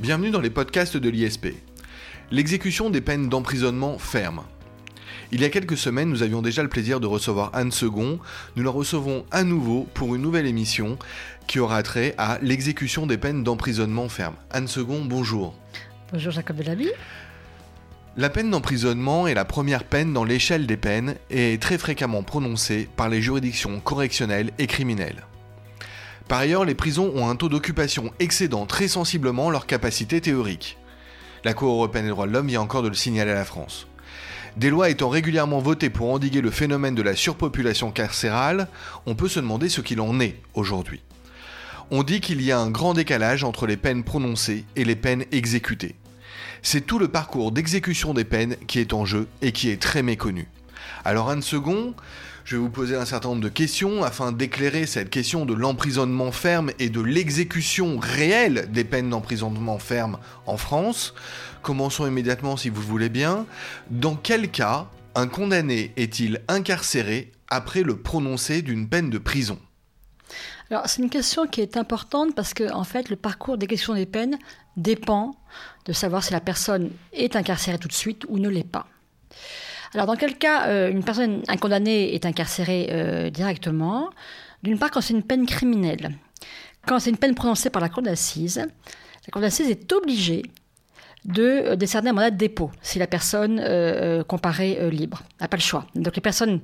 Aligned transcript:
Bienvenue 0.00 0.30
dans 0.30 0.40
les 0.40 0.48
podcasts 0.48 0.96
de 0.96 1.08
l'ISP. 1.08 1.48
L'exécution 2.30 2.88
des 2.88 3.00
peines 3.00 3.28
d'emprisonnement 3.28 3.98
ferme. 3.98 4.44
Il 5.32 5.40
y 5.40 5.44
a 5.44 5.48
quelques 5.48 5.76
semaines, 5.76 6.08
nous 6.08 6.22
avions 6.22 6.40
déjà 6.40 6.62
le 6.62 6.68
plaisir 6.68 7.00
de 7.00 7.08
recevoir 7.08 7.50
Anne 7.52 7.72
Second. 7.72 8.20
Nous 8.54 8.62
la 8.62 8.70
recevons 8.70 9.26
à 9.32 9.42
nouveau 9.42 9.88
pour 9.94 10.14
une 10.14 10.22
nouvelle 10.22 10.46
émission 10.46 10.98
qui 11.48 11.58
aura 11.58 11.82
trait 11.82 12.14
à 12.16 12.38
l'exécution 12.42 13.08
des 13.08 13.18
peines 13.18 13.42
d'emprisonnement 13.42 14.08
ferme. 14.08 14.36
Anne 14.52 14.68
Second, 14.68 15.04
bonjour. 15.04 15.58
Bonjour 16.12 16.30
Jacob 16.30 16.58
Delaby. 16.58 16.90
La 18.16 18.30
peine 18.30 18.52
d'emprisonnement 18.52 19.26
est 19.26 19.34
la 19.34 19.44
première 19.44 19.82
peine 19.82 20.12
dans 20.12 20.24
l'échelle 20.24 20.68
des 20.68 20.76
peines 20.76 21.16
et 21.28 21.54
est 21.54 21.60
très 21.60 21.76
fréquemment 21.76 22.22
prononcée 22.22 22.88
par 22.94 23.08
les 23.08 23.20
juridictions 23.20 23.80
correctionnelles 23.80 24.52
et 24.60 24.68
criminelles. 24.68 25.24
Par 26.28 26.40
ailleurs, 26.40 26.66
les 26.66 26.74
prisons 26.74 27.10
ont 27.14 27.28
un 27.28 27.36
taux 27.36 27.48
d'occupation 27.48 28.12
excédant 28.18 28.66
très 28.66 28.86
sensiblement 28.86 29.48
leur 29.48 29.66
capacité 29.66 30.20
théorique. 30.20 30.76
La 31.42 31.54
Cour 31.54 31.72
européenne 31.72 32.04
des 32.04 32.10
droits 32.10 32.26
de 32.26 32.32
l'homme 32.32 32.48
vient 32.48 32.60
encore 32.60 32.82
de 32.82 32.88
le 32.88 32.94
signaler 32.94 33.30
à 33.30 33.36
la 33.36 33.46
France. 33.46 33.86
Des 34.58 34.68
lois 34.68 34.90
étant 34.90 35.08
régulièrement 35.08 35.60
votées 35.60 35.88
pour 35.88 36.12
endiguer 36.12 36.42
le 36.42 36.50
phénomène 36.50 36.94
de 36.94 37.00
la 37.02 37.16
surpopulation 37.16 37.92
carcérale, 37.92 38.68
on 39.06 39.14
peut 39.14 39.28
se 39.28 39.40
demander 39.40 39.70
ce 39.70 39.80
qu'il 39.80 40.02
en 40.02 40.20
est 40.20 40.36
aujourd'hui. 40.52 41.00
On 41.90 42.02
dit 42.02 42.20
qu'il 42.20 42.42
y 42.42 42.52
a 42.52 42.58
un 42.58 42.70
grand 42.70 42.92
décalage 42.92 43.42
entre 43.42 43.66
les 43.66 43.78
peines 43.78 44.04
prononcées 44.04 44.64
et 44.76 44.84
les 44.84 44.96
peines 44.96 45.24
exécutées. 45.32 45.94
C'est 46.60 46.82
tout 46.82 46.98
le 46.98 47.08
parcours 47.08 47.52
d'exécution 47.52 48.12
des 48.12 48.24
peines 48.24 48.56
qui 48.66 48.80
est 48.80 48.92
en 48.92 49.06
jeu 49.06 49.28
et 49.40 49.52
qui 49.52 49.70
est 49.70 49.80
très 49.80 50.02
méconnu. 50.02 50.48
Alors 51.04 51.30
Anne 51.30 51.42
Second, 51.42 51.94
je 52.48 52.56
vais 52.56 52.62
vous 52.62 52.70
poser 52.70 52.96
un 52.96 53.04
certain 53.04 53.28
nombre 53.28 53.42
de 53.42 53.50
questions 53.50 54.02
afin 54.02 54.32
d'éclairer 54.32 54.86
cette 54.86 55.10
question 55.10 55.44
de 55.44 55.52
l'emprisonnement 55.52 56.32
ferme 56.32 56.70
et 56.78 56.88
de 56.88 57.02
l'exécution 57.02 57.98
réelle 57.98 58.70
des 58.72 58.84
peines 58.84 59.10
d'emprisonnement 59.10 59.78
ferme 59.78 60.18
en 60.46 60.56
France. 60.56 61.12
Commençons 61.60 62.06
immédiatement 62.06 62.56
si 62.56 62.70
vous 62.70 62.80
le 62.80 62.86
voulez 62.86 63.10
bien. 63.10 63.44
Dans 63.90 64.16
quel 64.16 64.50
cas 64.50 64.86
un 65.14 65.26
condamné 65.26 65.92
est-il 65.98 66.40
incarcéré 66.48 67.32
après 67.48 67.82
le 67.82 67.98
prononcé 67.98 68.62
d'une 68.62 68.88
peine 68.88 69.10
de 69.10 69.18
prison? 69.18 69.58
Alors, 70.70 70.88
c'est 70.88 71.02
une 71.02 71.10
question 71.10 71.46
qui 71.46 71.60
est 71.60 71.76
importante 71.76 72.34
parce 72.34 72.54
que, 72.54 72.72
en 72.72 72.84
fait, 72.84 73.10
le 73.10 73.16
parcours 73.16 73.58
d'exécution 73.58 73.92
des 73.92 74.06
peines 74.06 74.38
dépend 74.78 75.36
de 75.84 75.92
savoir 75.92 76.24
si 76.24 76.32
la 76.32 76.40
personne 76.40 76.92
est 77.12 77.36
incarcérée 77.36 77.78
tout 77.78 77.88
de 77.88 77.92
suite 77.92 78.24
ou 78.26 78.38
ne 78.38 78.48
l'est 78.48 78.66
pas. 78.66 78.86
Alors, 79.94 80.06
dans 80.06 80.16
quel 80.16 80.36
cas 80.36 80.66
euh, 80.66 80.90
une 80.90 81.02
personne, 81.02 81.42
un 81.48 81.56
condamné 81.56 82.14
est 82.14 82.26
incarcéré 82.26 82.88
euh, 82.90 83.30
directement? 83.30 84.10
D'une 84.62 84.78
part, 84.78 84.90
quand 84.90 85.00
c'est 85.00 85.14
une 85.14 85.22
peine 85.22 85.46
criminelle. 85.46 86.10
Quand 86.86 86.98
c'est 86.98 87.10
une 87.10 87.16
peine 87.16 87.34
prononcée 87.34 87.70
par 87.70 87.82
la 87.82 87.88
cour 87.88 88.02
d'assises, 88.02 88.58
la 88.58 89.30
cour 89.30 89.40
d'assises 89.40 89.70
est 89.70 89.92
obligée 89.92 90.42
de 91.24 91.42
euh, 91.42 91.76
décerner 91.76 92.10
un 92.10 92.12
mandat 92.12 92.30
de 92.30 92.36
dépôt 92.36 92.70
si 92.82 92.98
la 92.98 93.06
personne 93.06 93.62
comparaît 94.26 94.90
libre. 94.90 95.22
Elle 95.38 95.44
n'a 95.44 95.48
pas 95.48 95.56
le 95.56 95.62
choix. 95.62 95.86
Donc 95.94 96.16
les 96.16 96.22
personnes 96.22 96.60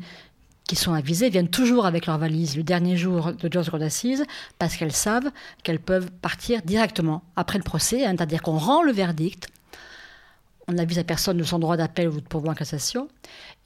qui 0.66 0.76
sont 0.76 0.94
avisées 0.94 1.28
viennent 1.28 1.48
toujours 1.48 1.84
avec 1.84 2.06
leur 2.06 2.18
valise 2.18 2.56
le 2.56 2.62
dernier 2.62 2.96
jour 2.96 3.32
de 3.32 3.48
de 3.48 3.70
cour 3.70 3.78
d'assises 3.78 4.24
parce 4.58 4.76
qu'elles 4.76 4.92
savent 4.92 5.30
qu'elles 5.62 5.80
peuvent 5.80 6.10
partir 6.10 6.62
directement 6.62 7.22
après 7.36 7.58
le 7.58 7.64
procès, 7.64 8.00
c'est-à-dire 8.00 8.42
qu'on 8.42 8.56
rend 8.56 8.82
le 8.82 8.92
verdict 8.92 9.48
on 10.68 10.72
n'avise 10.72 10.98
à 10.98 11.04
personne 11.04 11.36
de 11.36 11.44
son 11.44 11.58
droit 11.58 11.76
d'appel 11.76 12.08
ou 12.08 12.20
de 12.20 12.26
pourvoi 12.26 12.52
en 12.52 12.54
cassation. 12.54 13.08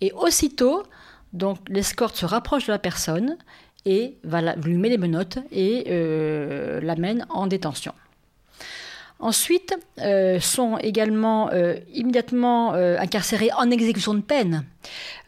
Et 0.01 0.13
aussitôt, 0.13 0.85
donc 1.33 1.59
l'escorte 1.69 2.17
se 2.17 2.27
rapproche 2.27 2.67
de 2.67 2.73
la 2.73 2.79
personne 2.79 3.37
et 3.85 4.17
lui 4.65 4.77
met 4.77 4.89
les 4.89 4.99
menottes 4.99 5.39
et 5.51 5.87
euh, 5.89 6.81
l'amène 6.81 7.27
en 7.31 7.47
détention. 7.47 7.93
Ensuite, 9.21 9.77
euh, 10.01 10.39
sont 10.39 10.79
également 10.79 11.51
euh, 11.51 11.77
immédiatement 11.93 12.75
euh, 12.75 12.97
incarcérées 12.99 13.51
en 13.57 13.71
exécution 13.71 14.15
de 14.15 14.21
peine 14.21 14.65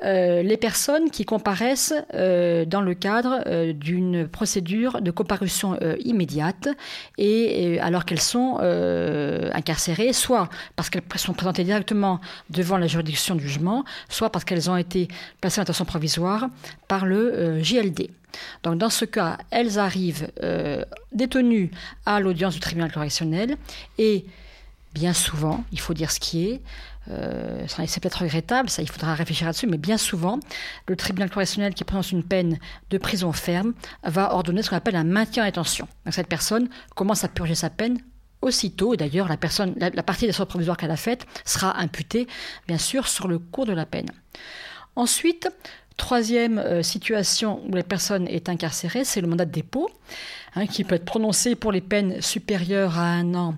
les 0.02 0.56
personnes 0.56 1.10
qui 1.10 1.24
comparaissent 1.24 1.94
dans 2.12 2.80
le 2.80 2.94
cadre 2.94 3.72
d'une 3.72 4.28
procédure 4.28 5.02
de 5.02 5.10
comparution 5.10 5.78
immédiate 6.04 6.68
et 7.18 7.78
alors 7.80 8.04
qu'elles 8.04 8.20
sont 8.20 8.58
incarcérées, 9.52 10.12
soit 10.12 10.48
parce 10.76 10.90
qu'elles 10.90 11.02
sont 11.16 11.34
présentées 11.34 11.64
directement 11.64 12.20
devant 12.48 12.78
la 12.78 12.86
juridiction 12.86 13.34
du 13.34 13.46
jugement, 13.46 13.84
soit 14.08 14.30
parce 14.30 14.44
qu'elles 14.44 14.70
ont 14.70 14.76
été 14.76 15.08
placées 15.40 15.60
en 15.60 15.62
attention 15.62 15.84
provisoire 15.84 16.48
par 16.88 17.04
le 17.04 17.62
JLD. 17.62 18.10
Donc 18.62 18.78
dans 18.78 18.90
ce 18.90 19.04
cas, 19.04 19.38
elles 19.50 19.78
arrivent 19.78 20.30
euh, 20.42 20.84
détenues 21.12 21.70
à 22.06 22.20
l'audience 22.20 22.54
du 22.54 22.60
tribunal 22.60 22.92
correctionnel 22.92 23.56
et 23.98 24.24
bien 24.92 25.12
souvent, 25.12 25.64
il 25.72 25.80
faut 25.80 25.94
dire 25.94 26.10
ce 26.10 26.20
qui 26.20 26.48
est, 26.48 26.60
euh, 27.08 27.64
c'est 27.66 28.00
peut-être 28.00 28.22
regrettable, 28.22 28.68
il 28.78 28.88
faudra 28.88 29.14
réfléchir 29.14 29.46
là-dessus, 29.46 29.66
mais 29.66 29.78
bien 29.78 29.96
souvent, 29.96 30.38
le 30.86 30.96
tribunal 30.96 31.30
correctionnel 31.30 31.74
qui 31.74 31.84
prononce 31.84 32.12
une 32.12 32.22
peine 32.22 32.58
de 32.90 32.98
prison 32.98 33.32
ferme 33.32 33.72
va 34.04 34.34
ordonner 34.34 34.62
ce 34.62 34.70
qu'on 34.70 34.76
appelle 34.76 34.96
un 34.96 35.04
maintien 35.04 35.42
en 35.42 35.46
détention. 35.46 35.88
Donc 36.04 36.14
cette 36.14 36.28
personne 36.28 36.68
commence 36.94 37.24
à 37.24 37.28
purger 37.28 37.54
sa 37.54 37.70
peine 37.70 37.98
aussitôt, 38.42 38.94
et 38.94 38.96
d'ailleurs 38.96 39.28
la, 39.28 39.36
personne, 39.36 39.74
la, 39.78 40.02
partie 40.02 40.26
des 40.26 40.32
soins 40.32 40.46
provisoires 40.46 40.76
qu'elle 40.76 40.90
a 40.90 40.96
faite 40.96 41.26
sera 41.44 41.78
imputée, 41.78 42.26
bien 42.68 42.78
sûr, 42.78 43.08
sur 43.08 43.28
le 43.28 43.38
cours 43.38 43.66
de 43.66 43.72
la 43.72 43.86
peine. 43.86 44.10
Ensuite, 44.96 45.48
Troisième 46.00 46.58
euh, 46.58 46.82
situation 46.82 47.60
où 47.68 47.74
la 47.74 47.82
personne 47.82 48.26
est 48.26 48.48
incarcérée, 48.48 49.04
c'est 49.04 49.20
le 49.20 49.26
mandat 49.26 49.44
de 49.44 49.50
dépôt, 49.50 49.90
hein, 50.54 50.66
qui 50.66 50.82
peut 50.82 50.94
être 50.94 51.04
prononcé 51.04 51.54
pour 51.54 51.72
les 51.72 51.82
peines 51.82 52.22
supérieures 52.22 52.98
à 52.98 53.02
un 53.02 53.34
an 53.34 53.54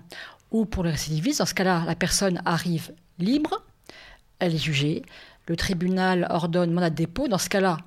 ou 0.51 0.65
pour 0.65 0.83
les 0.83 0.91
récidivistes. 0.91 1.39
Dans 1.39 1.45
ce 1.45 1.53
cas-là, 1.53 1.83
la 1.87 1.95
personne 1.95 2.41
arrive 2.43 2.91
libre, 3.19 3.61
elle 4.39 4.55
est 4.55 4.57
jugée, 4.57 5.03
le 5.47 5.55
tribunal 5.55 6.27
ordonne 6.29 6.71
mandat 6.71 6.89
de 6.89 6.95
dépôt. 6.95 7.27
Dans 7.27 7.37
ce 7.37 7.49
cas-là, 7.49 7.77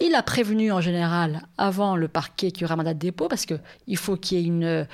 il 0.00 0.14
a 0.14 0.22
prévenu 0.22 0.72
en 0.72 0.80
général 0.80 1.42
avant 1.56 1.96
le 1.96 2.08
parquet 2.08 2.50
qu'il 2.50 2.62
y 2.62 2.64
aura 2.64 2.76
mandat 2.76 2.94
de 2.94 2.98
dépôt 2.98 3.28
parce 3.28 3.46
qu'il 3.46 3.96
faut 3.96 4.16
qu'il 4.16 4.38
y 4.38 4.42
ait 4.42 4.46
une, 4.46 4.86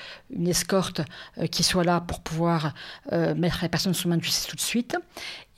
escorte 0.45 1.01
euh, 1.37 1.47
qui 1.47 1.63
soit 1.63 1.83
là 1.83 2.01
pour 2.01 2.19
pouvoir 2.19 2.73
euh, 3.11 3.33
mettre 3.33 3.59
la 3.61 3.69
personne 3.69 3.93
sous 3.93 4.07
main 4.07 4.17
de 4.17 4.23
justice 4.23 4.47
tout 4.47 4.55
de 4.55 4.61
suite. 4.61 4.95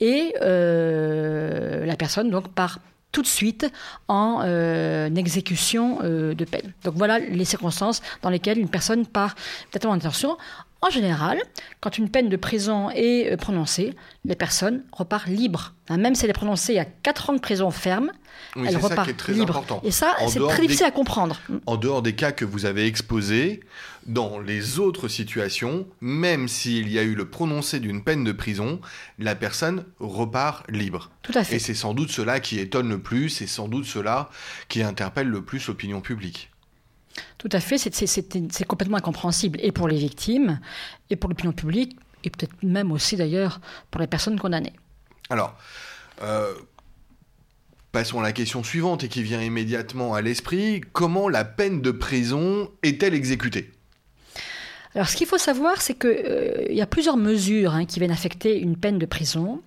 Et 0.00 0.34
la 0.40 1.96
personne, 1.96 2.30
donc, 2.30 2.48
par 2.48 2.78
tout 3.14 3.22
de 3.22 3.26
suite 3.28 3.72
en 4.08 4.42
euh, 4.44 5.08
exécution 5.14 6.00
euh, 6.02 6.34
de 6.34 6.44
peine. 6.44 6.72
Donc 6.82 6.94
voilà 6.96 7.20
les 7.20 7.44
circonstances 7.44 8.02
dans 8.22 8.28
lesquelles 8.28 8.58
une 8.58 8.68
personne 8.68 9.06
part 9.06 9.36
peut-être 9.70 9.86
en 9.86 9.96
détention. 9.96 10.36
En 10.84 10.90
général, 10.90 11.40
quand 11.80 11.96
une 11.96 12.10
peine 12.10 12.28
de 12.28 12.36
prison 12.36 12.90
est 12.90 13.32
euh, 13.32 13.36
prononcée, 13.38 13.94
les 14.26 14.34
personnes 14.34 14.84
repartent 14.92 15.28
libres. 15.28 15.72
Hein, 15.88 15.96
même 15.96 16.14
si 16.14 16.24
elle 16.24 16.30
est 16.30 16.34
prononcée 16.34 16.78
a 16.78 16.84
4 16.84 17.30
ans 17.30 17.32
de 17.32 17.40
prison 17.40 17.70
ferme, 17.70 18.12
elle 18.54 18.76
repart 18.76 19.08
libre. 19.28 19.64
Et 19.82 19.90
ça, 19.90 20.14
c'est 20.28 20.40
très 20.40 20.60
difficile 20.60 20.84
à 20.84 20.90
comprendre. 20.90 21.40
En 21.64 21.78
dehors 21.78 22.02
des 22.02 22.14
cas 22.14 22.32
que 22.32 22.44
vous 22.44 22.66
avez 22.66 22.86
exposés, 22.86 23.60
dans 24.04 24.38
les 24.38 24.78
autres 24.78 25.08
situations, 25.08 25.86
même 26.02 26.48
s'il 26.48 26.90
y 26.90 26.98
a 26.98 27.02
eu 27.02 27.14
le 27.14 27.30
prononcé 27.30 27.80
d'une 27.80 28.04
peine 28.04 28.22
de 28.22 28.32
prison, 28.32 28.78
la 29.18 29.34
personne 29.34 29.86
repart 30.00 30.70
libre. 30.70 31.10
Tout 31.22 31.32
à 31.34 31.44
fait. 31.44 31.56
Et 31.56 31.58
c'est 31.60 31.72
sans 31.72 31.94
doute 31.94 32.10
cela 32.10 32.40
qui 32.40 32.58
étonne 32.58 32.90
le 32.90 32.98
plus, 32.98 33.30
c'est 33.30 33.46
sans 33.46 33.68
doute 33.68 33.86
cela 33.86 34.28
qui 34.68 34.82
interpelle 34.82 35.28
le 35.28 35.42
plus 35.42 35.66
l'opinion 35.66 36.02
publique. 36.02 36.50
Tout 37.38 37.48
à 37.52 37.60
fait, 37.60 37.78
c'est 37.78 38.64
complètement 38.66 38.96
incompréhensible, 38.96 39.58
et 39.62 39.72
pour 39.72 39.88
les 39.88 39.96
victimes, 39.96 40.60
et 41.10 41.16
pour 41.16 41.30
l'opinion 41.30 41.52
publique, 41.52 41.96
et 42.24 42.30
peut-être 42.30 42.54
même 42.62 42.90
aussi 42.90 43.16
d'ailleurs 43.16 43.60
pour 43.90 44.00
les 44.00 44.06
personnes 44.06 44.38
condamnées. 44.38 44.72
Alors, 45.30 45.56
euh, 46.22 46.54
passons 47.92 48.20
à 48.20 48.22
la 48.22 48.32
question 48.32 48.64
suivante 48.64 49.04
et 49.04 49.08
qui 49.08 49.22
vient 49.22 49.42
immédiatement 49.42 50.14
à 50.14 50.22
l'esprit. 50.22 50.80
Comment 50.92 51.28
la 51.28 51.44
peine 51.44 51.80
de 51.80 51.90
prison 51.90 52.70
est-elle 52.82 53.14
exécutée? 53.14 53.70
Alors, 54.94 55.08
ce 55.08 55.16
qu'il 55.16 55.26
faut 55.26 55.38
savoir, 55.38 55.80
c'est 55.80 55.98
qu'il 55.98 56.10
euh, 56.10 56.66
y 56.70 56.80
a 56.80 56.86
plusieurs 56.86 57.16
mesures 57.16 57.74
hein, 57.74 57.84
qui 57.84 57.98
viennent 57.98 58.12
affecter 58.12 58.58
une 58.58 58.76
peine 58.76 58.98
de 58.98 59.06
prison. 59.06 59.60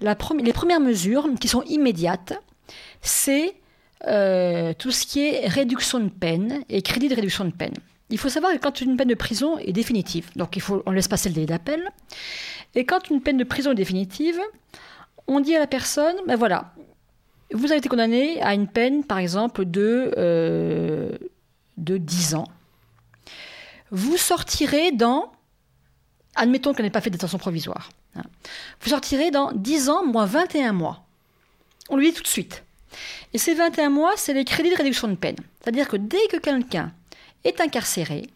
les 0.00 0.52
premières 0.52 0.80
mesures, 0.80 1.28
qui 1.40 1.48
sont 1.48 1.62
immédiates, 1.62 2.34
c'est 3.00 3.54
euh, 4.06 4.72
tout 4.78 4.90
ce 4.90 5.06
qui 5.06 5.20
est 5.20 5.46
réduction 5.46 6.00
de 6.00 6.08
peine 6.08 6.62
et 6.68 6.82
crédit 6.82 7.08
de 7.08 7.14
réduction 7.14 7.44
de 7.44 7.52
peine. 7.52 7.74
Il 8.10 8.18
faut 8.18 8.28
savoir 8.28 8.52
que 8.52 8.58
quand 8.58 8.80
une 8.80 8.96
peine 8.96 9.08
de 9.08 9.14
prison 9.14 9.58
est 9.58 9.72
définitive, 9.72 10.30
donc 10.36 10.58
on 10.86 10.90
laisse 10.90 11.08
passer 11.08 11.28
le 11.28 11.34
délai 11.34 11.46
d'appel, 11.46 11.88
et 12.74 12.84
quand 12.84 13.10
une 13.10 13.22
peine 13.22 13.38
de 13.38 13.44
prison 13.44 13.72
est 13.72 13.76
définitive, 13.76 14.38
on 15.26 15.40
dit 15.40 15.54
à 15.56 15.58
la 15.58 15.66
personne, 15.66 16.16
ben 16.26 16.36
voilà, 16.36 16.74
vous 17.52 17.66
avez 17.66 17.76
été 17.76 17.88
condamné 17.88 18.42
à 18.42 18.54
une 18.54 18.66
peine, 18.66 19.04
par 19.04 19.18
exemple, 19.18 19.64
de, 19.64 20.12
euh, 20.18 21.10
de 21.78 21.96
10 21.96 22.34
ans 22.34 22.48
vous 23.92 24.16
sortirez 24.16 24.90
dans, 24.90 25.30
admettons 26.34 26.72
qu'elle 26.72 26.86
n'ait 26.86 26.90
pas 26.90 27.02
fait 27.02 27.10
détention 27.10 27.38
provisoire, 27.38 27.90
hein. 28.16 28.22
vous 28.80 28.88
sortirez 28.88 29.30
dans 29.30 29.52
10 29.52 29.90
ans 29.90 30.04
moins 30.04 30.24
21 30.24 30.72
mois. 30.72 31.04
On 31.90 31.96
lui 31.98 32.08
dit 32.08 32.16
tout 32.16 32.22
de 32.22 32.28
suite. 32.28 32.64
Et 33.32 33.38
ces 33.38 33.54
21 33.54 33.90
mois, 33.90 34.12
c'est 34.16 34.34
les 34.34 34.44
crédits 34.44 34.70
de 34.70 34.76
réduction 34.76 35.08
de 35.08 35.14
peine. 35.14 35.36
C'est-à-dire 35.60 35.88
que 35.88 35.96
dès 35.96 36.26
que 36.30 36.36
quelqu'un 36.36 36.92
est 37.44 37.60
incarcéré, 37.60 38.28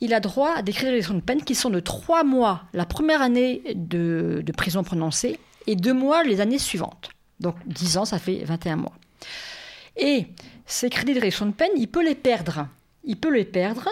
il 0.00 0.14
a 0.14 0.20
droit 0.20 0.54
à 0.56 0.62
des 0.62 0.72
crédits 0.72 0.86
de 0.86 0.92
réduction 0.92 1.14
de 1.14 1.20
peine 1.20 1.42
qui 1.42 1.54
sont 1.54 1.70
de 1.70 1.80
3 1.80 2.24
mois 2.24 2.62
la 2.72 2.84
première 2.84 3.22
année 3.22 3.62
de, 3.74 4.42
de 4.44 4.52
prison 4.52 4.82
prononcée 4.82 5.38
et 5.66 5.76
2 5.76 5.92
mois 5.92 6.24
les 6.24 6.40
années 6.40 6.58
suivantes. 6.58 7.10
Donc 7.40 7.56
10 7.66 7.98
ans, 7.98 8.04
ça 8.04 8.18
fait 8.18 8.44
21 8.44 8.76
mois. 8.76 8.94
Et 9.96 10.26
ces 10.66 10.90
crédits 10.90 11.14
de 11.14 11.20
réduction 11.20 11.46
de 11.46 11.52
peine, 11.52 11.70
il 11.76 11.88
peut 11.88 12.04
les 12.04 12.14
perdre. 12.14 12.66
Il 13.04 13.16
peut 13.16 13.32
les 13.32 13.44
perdre 13.44 13.88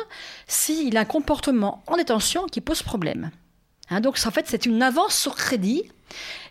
s'il 0.47 0.97
a 0.97 1.01
un 1.01 1.05
comportement 1.05 1.83
en 1.87 1.97
détention 1.97 2.47
qui 2.47 2.61
pose 2.61 2.83
problème. 2.83 3.31
Hein, 3.91 4.01
donc 4.01 4.19
en 4.25 4.31
fait, 4.31 4.47
c'est 4.49 4.67
une 4.67 4.83
avance 4.83 5.17
sur 5.17 5.35
crédit. 5.35 5.85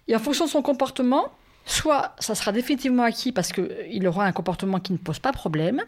Et 0.08 0.16
en 0.16 0.20
fonction 0.20 0.46
de 0.46 0.50
son 0.50 0.62
comportement, 0.62 1.32
soit 1.70 2.16
ça 2.20 2.36
sera 2.36 2.52
définitivement 2.52 3.04
acquis 3.04 3.32
parce 3.32 3.52
qu'il 3.52 4.08
aura 4.08 4.26
un 4.26 4.32
comportement 4.32 4.80
qui 4.80 4.94
ne 4.94 4.98
pose 4.98 5.20
pas 5.20 5.32
problème, 5.32 5.82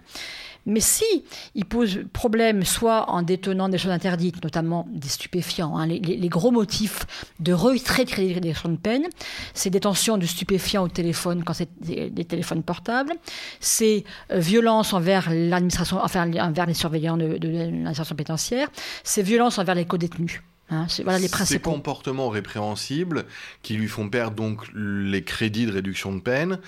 mais 0.66 0.80
si 0.80 1.26
il 1.56 1.66
pose 1.66 2.02
problème, 2.14 2.64
soit 2.64 3.10
en 3.10 3.24
détenant 3.24 3.68
des 3.70 3.78
choses 3.78 3.92
interdites, 3.92 4.44
notamment 4.44 4.88
des 4.92 5.08
stupéfiants, 5.08 5.76
hein, 5.76 5.88
les, 5.88 6.30
gros 6.30 6.52
motifs 6.52 7.06
de 7.40 7.52
retrait 7.54 8.06
de 8.06 8.12
crédit 8.12 8.36
de 8.36 8.76
peine, 8.78 9.08
c'est 9.54 9.70
détention 9.70 10.18
de 10.18 10.26
stupéfiants 10.26 10.84
au 10.84 10.88
téléphone 10.88 11.44
quand 11.44 11.54
c'est 11.54 11.70
des, 11.82 12.26
téléphones 12.26 12.64
portables, 12.64 13.14
c'est 13.60 14.04
euh, 14.32 14.40
violence 14.40 14.94
envers 14.94 15.30
l'administration, 15.32 16.00
enfin 16.02 16.32
envers 16.40 16.68
les 16.68 16.74
surveillants 16.76 17.18
de, 17.18 17.38
de 17.38 17.48
l'administration 17.50 18.16
pénitentiaire, 18.16 18.68
c'est 19.04 19.24
violence 19.24 19.58
envers 19.58 19.76
les 19.76 19.86
co-détenus. 19.86 20.42
Hein, 20.72 20.88
voilà 21.04 21.20
les 21.20 21.28
Ces 21.28 21.60
comportements 21.60 22.30
répréhensibles 22.30 23.26
qui 23.62 23.74
lui 23.74 23.90
font 23.90 24.10
perdre 24.10 24.38
donc 24.38 24.66
les 24.74 25.22
crédits 25.22 25.66
de 25.66 25.72
réduction 25.74 26.16
de 26.16 26.22
peine, 26.22 26.60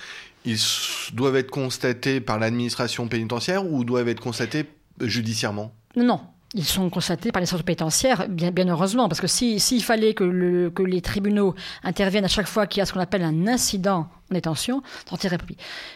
ils 0.43 0.59
doivent 1.13 1.37
être 1.37 1.51
constatés 1.51 2.19
par 2.19 2.37
l'administration 2.37 3.07
pénitentiaire 3.07 3.65
ou 3.65 3.85
doivent 3.85 4.09
être 4.09 4.19
constatés 4.19 4.65
judiciairement? 4.99 5.73
Non, 5.95 6.19
ils 6.53 6.65
sont 6.65 6.89
constatés 6.89 7.31
par 7.31 7.39
les 7.39 7.45
centres 7.45 7.63
pénitentiaires, 7.63 8.27
bien, 8.29 8.51
bien 8.51 8.67
heureusement, 8.67 9.09
parce 9.09 9.21
que 9.21 9.27
s'il 9.27 9.83
fallait 9.83 10.13
que, 10.13 10.23
le, 10.23 10.69
que, 10.69 10.83
les 10.83 11.01
tribunaux 11.01 11.55
interviennent 11.83 12.25
à 12.25 12.29
chaque 12.29 12.47
fois 12.47 12.67
qu'il 12.67 12.79
y 12.79 12.81
a 12.81 12.85
ce 12.85 12.93
qu'on 12.93 12.99
appelle 12.99 13.23
un 13.23 13.47
incident 13.47 14.07
en 14.29 14.33
détention, 14.33 14.83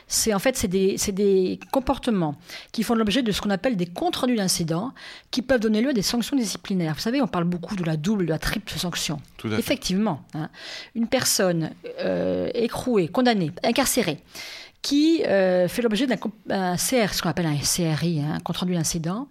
c'est 0.08 0.34
en 0.34 0.40
fait 0.40 0.58
c'est 0.58 0.68
des, 0.68 0.98
des, 1.12 1.60
comportements 1.72 2.36
qui 2.72 2.84
font 2.84 2.96
l'objet 2.96 3.22
de 3.22 3.32
ce 3.32 3.42
qu'on 3.42 3.52
appelle 3.52 3.78
des 3.78 3.86
comptes 3.86 4.16
rendus 4.16 4.36
d'incidents, 4.36 4.94
qui 5.30 5.44
peuvent 5.44 5.60
donner 5.60 5.82
lieu 5.82 5.90
à 5.90 5.94
des 5.94 6.02
sanctions 6.02 6.36
disciplinaires. 6.36 6.96
Vous 6.96 7.02
savez, 7.02 7.22
on 7.22 7.28
parle 7.28 7.46
beaucoup 7.46 7.76
de 7.76 7.84
la 7.84 7.96
double, 7.96 8.26
de 8.26 8.32
la 8.32 8.40
triple 8.40 8.72
sanction. 8.72 9.22
Effectivement, 9.58 10.24
hein. 10.34 10.50
une 10.96 11.08
personne 11.08 11.72
euh, 12.00 12.50
écrouée, 12.56 13.08
condamnée, 13.08 13.52
incarcérée 13.64 14.24
qui 14.82 15.24
euh, 15.26 15.68
fait 15.68 15.82
l'objet 15.82 16.08
d'un 16.08 16.18
CR, 16.76 17.14
ce 17.14 17.22
qu'on 17.22 17.30
appelle 17.30 17.48
un 17.48 17.58
CRI, 17.58 18.22
hein, 18.22 18.36
un 18.36 18.40
compte 18.40 18.58
rendu 18.58 18.74
d'incident, 18.74 19.28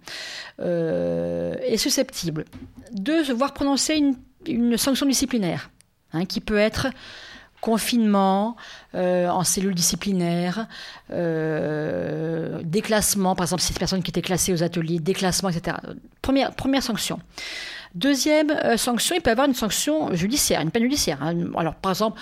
euh, 0.59 1.55
est 1.61 1.77
susceptible 1.77 2.45
de 2.91 3.23
se 3.23 3.31
voir 3.31 3.53
prononcer 3.53 3.95
une, 4.45 4.77
sanction 4.77 5.05
disciplinaire, 5.05 5.69
hein, 6.13 6.25
qui 6.25 6.39
peut 6.41 6.57
être 6.57 6.87
confinement 7.59 8.55
euh, 8.93 9.27
en 9.27 9.43
cellule 9.43 9.73
disciplinaire, 9.73 10.67
déclassement, 12.63 13.35
par 13.35 13.45
exemple, 13.45 13.61
si 13.61 13.69
cette 13.69 13.79
personne 13.79 14.03
qui 14.03 14.11
était 14.11 14.21
classée 14.21 14.53
aux 14.53 14.63
ateliers, 14.63 14.99
déclassement, 14.99 15.49
etc. 15.49 15.77
Première, 16.21 16.53
première 16.53 16.83
sanction. 16.83 17.19
Deuxième 17.97 18.51
euh, 18.51 18.77
sanction, 18.77 19.15
il 19.15 19.21
peut 19.21 19.31
y 19.31 19.31
avoir 19.31 19.47
une 19.47 19.55
sanction 19.55 20.13
judiciaire, 20.13 20.61
une 20.61 20.69
peine 20.69 20.83
judiciaire. 20.83 21.17
Hein. 21.23 21.35
Alors, 21.57 21.73
par 21.73 21.93
exemple, 21.93 22.21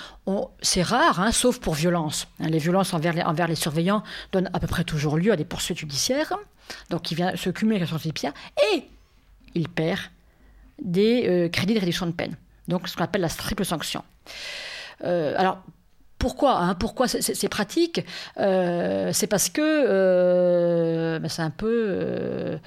c'est 0.62 0.82
rare, 0.82 1.20
hein, 1.20 1.34
sauf 1.34 1.60
pour 1.60 1.74
violence. 1.74 2.30
Hein. 2.40 2.48
les 2.48 2.60
violences 2.60 2.94
envers 2.94 3.48
les, 3.48 3.56
surveillants 3.56 4.02
donnent 4.32 4.50
à 4.54 4.62
peu 4.62 4.68
près 4.68 4.86
toujours 4.86 5.18
lieu 5.18 5.34
à 5.34 5.36
des 5.36 5.44
poursuites 5.44 5.78
judiciaires. 5.78 6.32
Donc, 6.92 7.12
il 7.12 7.16
vient 7.16 7.36
se 7.36 7.50
cumuler 7.50 7.76
avec 7.76 7.90
la 7.90 7.92
sanction 7.92 8.10
judiciaire. 8.10 8.34
Et 8.74 8.88
il 9.54 9.68
perd 9.68 10.00
des 10.82 11.28
euh, 11.28 11.50
crédits 11.50 11.74
de 11.74 11.80
réduction 11.82 12.06
de 12.06 12.14
peine. 12.14 12.38
Donc, 12.70 12.88
ce 12.88 12.96
qu'on 12.96 13.04
appelle 13.04 13.22
la 13.22 13.28
triple 13.28 13.66
sanction. 13.66 14.02
Euh, 15.04 15.34
alors, 15.38 15.62
pourquoi 16.20 16.74
Pourquoi 16.80 17.10
c'est 17.10 17.50
pratique? 17.50 18.00
C'est 18.38 19.28
parce 19.30 19.50
que 19.50 21.18
ben, 21.18 21.28
c'est 21.28 21.42
un 21.42 21.50
peu 21.50 22.58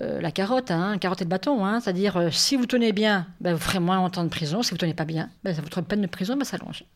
euh, 0.00 0.20
la 0.20 0.30
carotte, 0.30 0.70
hein, 0.70 0.96
carotte 0.98 1.20
et 1.20 1.24
le 1.24 1.28
bâton. 1.28 1.64
Hein, 1.64 1.80
C'est-à-dire, 1.80 2.16
euh, 2.16 2.30
si 2.30 2.56
vous 2.56 2.66
tenez 2.66 2.92
bien, 2.92 3.26
ben, 3.40 3.54
vous 3.54 3.60
ferez 3.60 3.80
moins 3.80 3.96
longtemps 3.96 4.24
de 4.24 4.28
prison. 4.28 4.62
Si 4.62 4.70
vous 4.70 4.78
tenez 4.78 4.94
pas 4.94 5.04
bien, 5.04 5.30
ben, 5.44 5.54
votre 5.54 5.80
peine 5.82 6.00
de 6.00 6.06
prison 6.06 6.36
va 6.36 6.44
s'allonger. 6.44 6.86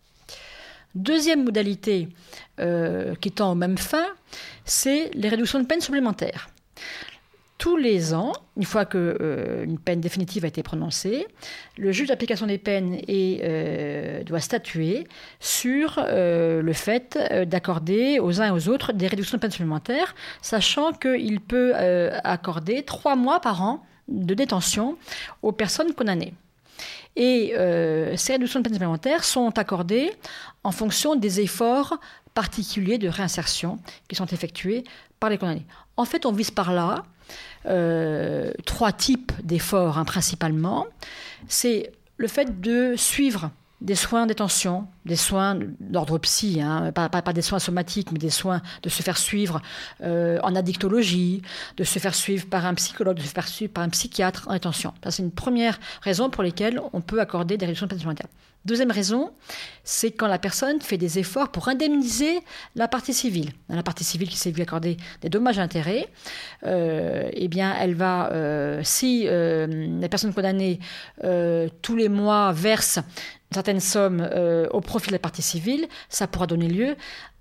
Deuxième 0.95 1.45
modalité 1.45 2.09
euh, 2.59 3.15
qui 3.17 3.31
tend 3.31 3.53
aux 3.53 3.55
mêmes 3.55 3.77
fins, 3.77 4.09
c'est 4.65 5.11
les 5.15 5.29
réductions 5.29 5.61
de 5.61 5.67
peine 5.67 5.81
supplémentaires 5.81 6.49
tous 7.59 7.77
les 7.77 8.13
ans, 8.13 8.33
une 8.57 8.65
fois 8.65 8.85
qu'une 8.85 9.01
euh, 9.01 9.67
peine 9.85 10.01
définitive 10.01 10.45
a 10.45 10.49
été 10.49 10.63
prononcée, 10.63 11.27
le 11.79 11.91
juge 11.91 12.09
d'application 12.09 12.47
des 12.47 12.59
peines 12.59 13.01
euh, 13.09 14.23
doit 14.25 14.41
statuer 14.41 15.07
sur 15.41 15.99
euh, 15.99 16.61
le 16.61 16.73
fait 16.73 17.19
d'accorder 17.47 18.21
aux 18.21 18.41
uns 18.41 18.49
et 18.49 18.51
aux 18.51 18.69
autres 18.69 18.93
des 18.93 19.07
réductions 19.07 19.39
de 19.39 19.41
peine 19.41 19.51
supplémentaires, 19.51 20.15
sachant 20.43 20.93
qu'il 20.93 21.41
peut 21.41 21.75
accorder 22.25 22.83
trois 22.83 23.17
mois 23.17 23.41
par 23.41 23.63
an 23.63 23.85
de 24.09 24.35
détention 24.35 24.97
aux 25.43 25.53
personnes 25.53 25.93
condamnées. 25.95 26.35
Et 27.17 27.55
ces 28.17 28.33
réductions 28.35 28.61
de 28.61 28.65
peine 28.65 28.75
supplémentaires 28.75 29.25
sont 29.25 29.59
accordées 29.59 30.13
en 30.63 30.73
fonction 30.73 31.17
des 31.17 31.41
efforts 31.41 31.99
particuliers 32.35 32.99
de 32.99 33.09
réinsertion 33.09 33.79
qui 34.09 34.15
sont 34.15 34.27
effectués 34.27 34.85
par 35.19 35.31
les 35.31 35.39
condamnés. 35.39 35.67
En 35.97 36.05
fait, 36.05 36.27
on 36.27 36.33
vise 36.33 36.51
par 36.51 36.73
là 36.73 37.05
euh, 37.67 38.53
trois 38.65 38.93
types 38.93 39.33
d'efforts 39.43 39.99
hein, 39.99 40.05
principalement. 40.05 40.87
C'est 41.49 41.93
le 42.17 42.29
fait 42.29 42.61
de 42.61 42.95
suivre 42.97 43.51
des 43.81 43.95
soins 43.95 44.23
en 44.23 44.27
détention, 44.27 44.87
des 45.07 45.17
soins 45.17 45.59
d'ordre 45.81 46.19
psy, 46.19 46.61
hein, 46.61 46.93
pas, 46.93 47.09
des 47.33 47.43
soins 47.43 47.59
somatiques, 47.59 48.13
mais 48.13 48.19
des 48.19 48.31
soins 48.31 48.61
de 48.83 48.89
se 48.89 49.03
faire 49.03 49.17
suivre 49.17 49.63
euh, 50.03 50.39
en 50.43 50.55
addictologie, 50.55 51.43
de 51.77 51.85
se 51.85 51.99
faire 51.99 52.15
suivre 52.15 52.47
par 52.47 52.67
un 52.67 52.75
psychologue, 52.75 53.17
de 53.17 53.23
se 53.23 53.29
faire 53.29 53.49
suivre 53.49 53.73
par 53.73 53.85
un 53.85 53.89
psychiatre 53.89 54.49
en 54.49 54.53
détention. 54.53 54.93
c'est 55.09 55.23
une 55.23 55.31
première 55.31 55.79
raison 56.03 56.29
pour 56.29 56.43
laquelle 56.43 56.81
on 56.93 57.01
peut 57.01 57.21
accorder 57.21 57.57
des 57.57 57.67
réductions 57.67 57.87
de 57.87 57.95
peine 57.95 58.17
Deuxième 58.65 58.91
raison, 58.91 59.31
c'est 59.85 60.11
quand 60.11 60.27
la 60.27 60.41
personne 60.41 60.81
fait 60.81 60.99
des 60.99 61.21
efforts 61.21 61.53
pour 61.53 61.69
indemniser 61.69 62.41
la 62.75 62.89
partie 62.89 63.15
civile. 63.15 63.51
La 63.69 63.85
partie 63.85 64.03
civile 64.03 64.29
qui 64.29 64.37
s'est 64.37 64.51
vue 64.51 64.63
accorder 64.63 64.97
des 65.21 65.29
dommages 65.29 65.61
à 65.61 65.63
intérêts, 65.63 66.09
euh, 66.65 67.31
eh 67.33 67.47
bien, 67.47 67.77
elle 67.79 67.95
va, 67.95 68.33
euh, 68.33 68.81
si 68.83 69.27
la 69.27 70.09
personne 70.09 70.35
condamnée 70.35 70.81
tous 71.23 71.97
les 71.97 72.09
mois 72.09 72.51
verse 72.51 72.99
une 73.51 73.55
certaine 73.55 73.79
somme 73.81 74.29
au 74.73 74.81
profit 74.97 75.11
de 75.11 75.15
la 75.15 75.19
partie 75.19 75.43
civile, 75.43 75.89
ça 76.09 76.27
pourra 76.27 76.47
donner 76.47 76.69
lieu 76.69 76.97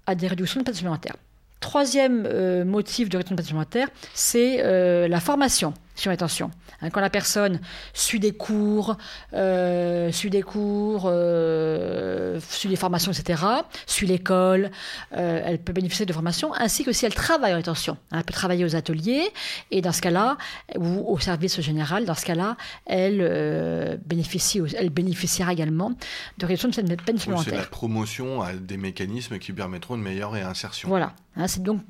à 0.06 0.14
des 0.16 0.28
réductions 0.28 0.60
de 0.60 0.66
peine 0.66 0.76
supplémentaires. 0.76 1.16
Troisième 1.62 2.64
motif 2.66 3.08
de 3.10 3.18
réduction 3.18 3.36
de 3.36 3.38
peine 3.38 3.46
supplémentaire, 3.46 3.88
c'est 4.14 5.08
la 5.08 5.20
formation 5.22 5.74
sur 5.96 6.12
l'intention. 6.12 6.52
Hein, 6.82 6.90
quand 6.90 7.02
la 7.02 7.10
personne 7.10 7.60
suit 7.94 8.20
des 8.20 8.34
cours, 8.34 8.98
euh, 9.34 10.12
suit 10.12 10.30
des 10.30 10.42
cours, 10.42 11.04
euh, 11.06 12.40
suit 12.50 12.70
des 12.70 12.76
formations, 12.76 13.12
etc., 13.12 13.42
suit 13.88 14.08
l'école, 14.08 14.72
euh, 15.16 15.42
elle 15.44 15.60
peut 15.60 15.74
bénéficier 15.74 16.06
de 16.06 16.14
formations, 16.14 16.54
ainsi 16.54 16.84
que 16.84 16.92
si 16.92 17.06
elle 17.06 17.14
travaille 17.14 17.54
en 17.54 17.58
rétention. 17.58 17.98
Hein, 18.12 18.18
elle 18.20 18.24
peut 18.26 18.34
travailler 18.34 18.66
aux 18.66 18.76
ateliers, 18.76 19.24
et 19.72 19.82
dans 19.82 19.94
ce 19.94 20.02
cas-là, 20.02 20.38
ou 20.78 21.06
au 21.08 21.20
service 21.20 21.60
général, 21.62 22.06
dans 22.06 22.16
ce 22.16 22.26
cas-là, 22.26 22.58
elle, 22.86 24.00
bénéficie, 24.06 24.62
elle 24.78 24.90
bénéficiera 24.90 25.54
également 25.54 25.94
de 26.38 26.46
réduction 26.46 26.70
de 26.70 26.96
peine 26.96 27.18
supplémentaire. 27.18 27.54
C'est 27.54 27.60
la 27.60 27.66
promotion 27.66 28.42
à 28.42 28.54
des 28.54 28.78
mécanismes 28.78 29.40
qui 29.40 29.54
permettront 29.54 29.96
une 29.96 30.02
meilleure 30.02 30.32
réinsertion. 30.32 30.90
Voilà. 30.90 31.14
Hein, 31.38 31.48
c'est 31.48 31.62
donc 31.62 31.82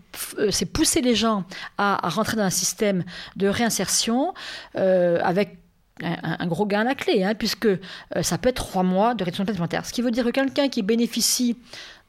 c'est 0.50 0.66
pousser 0.66 1.02
les 1.02 1.16
gens 1.16 1.46
à, 1.78 2.06
à 2.06 2.10
rentrer 2.10 2.38
dans 2.38 2.44
un 2.44 2.50
système 2.50 3.04
de 3.36 3.48
réinsertion 3.48 4.34
euh, 4.76 5.20
avec 5.24 5.60
un, 6.02 6.48
gros 6.48 6.66
gain 6.66 6.82
à 6.82 6.84
la 6.84 6.96
clé, 6.96 7.24
hein, 7.24 7.36
puisque 7.36 7.68
euh, 7.68 7.80
ça 8.22 8.38
peut 8.38 8.50
être 8.50 8.58
trois 8.58 8.84
mois 8.84 9.14
de 9.14 9.24
réduction 9.24 9.44
de 9.44 9.48
peine 9.48 9.56
supplémentaire. 9.56 9.86
Ce 9.86 9.94
qui 9.94 10.02
veut 10.02 10.12
dire 10.12 10.26
que 10.26 10.32
quelqu'un 10.32 10.68
qui 10.68 10.82
bénéficie 10.82 11.58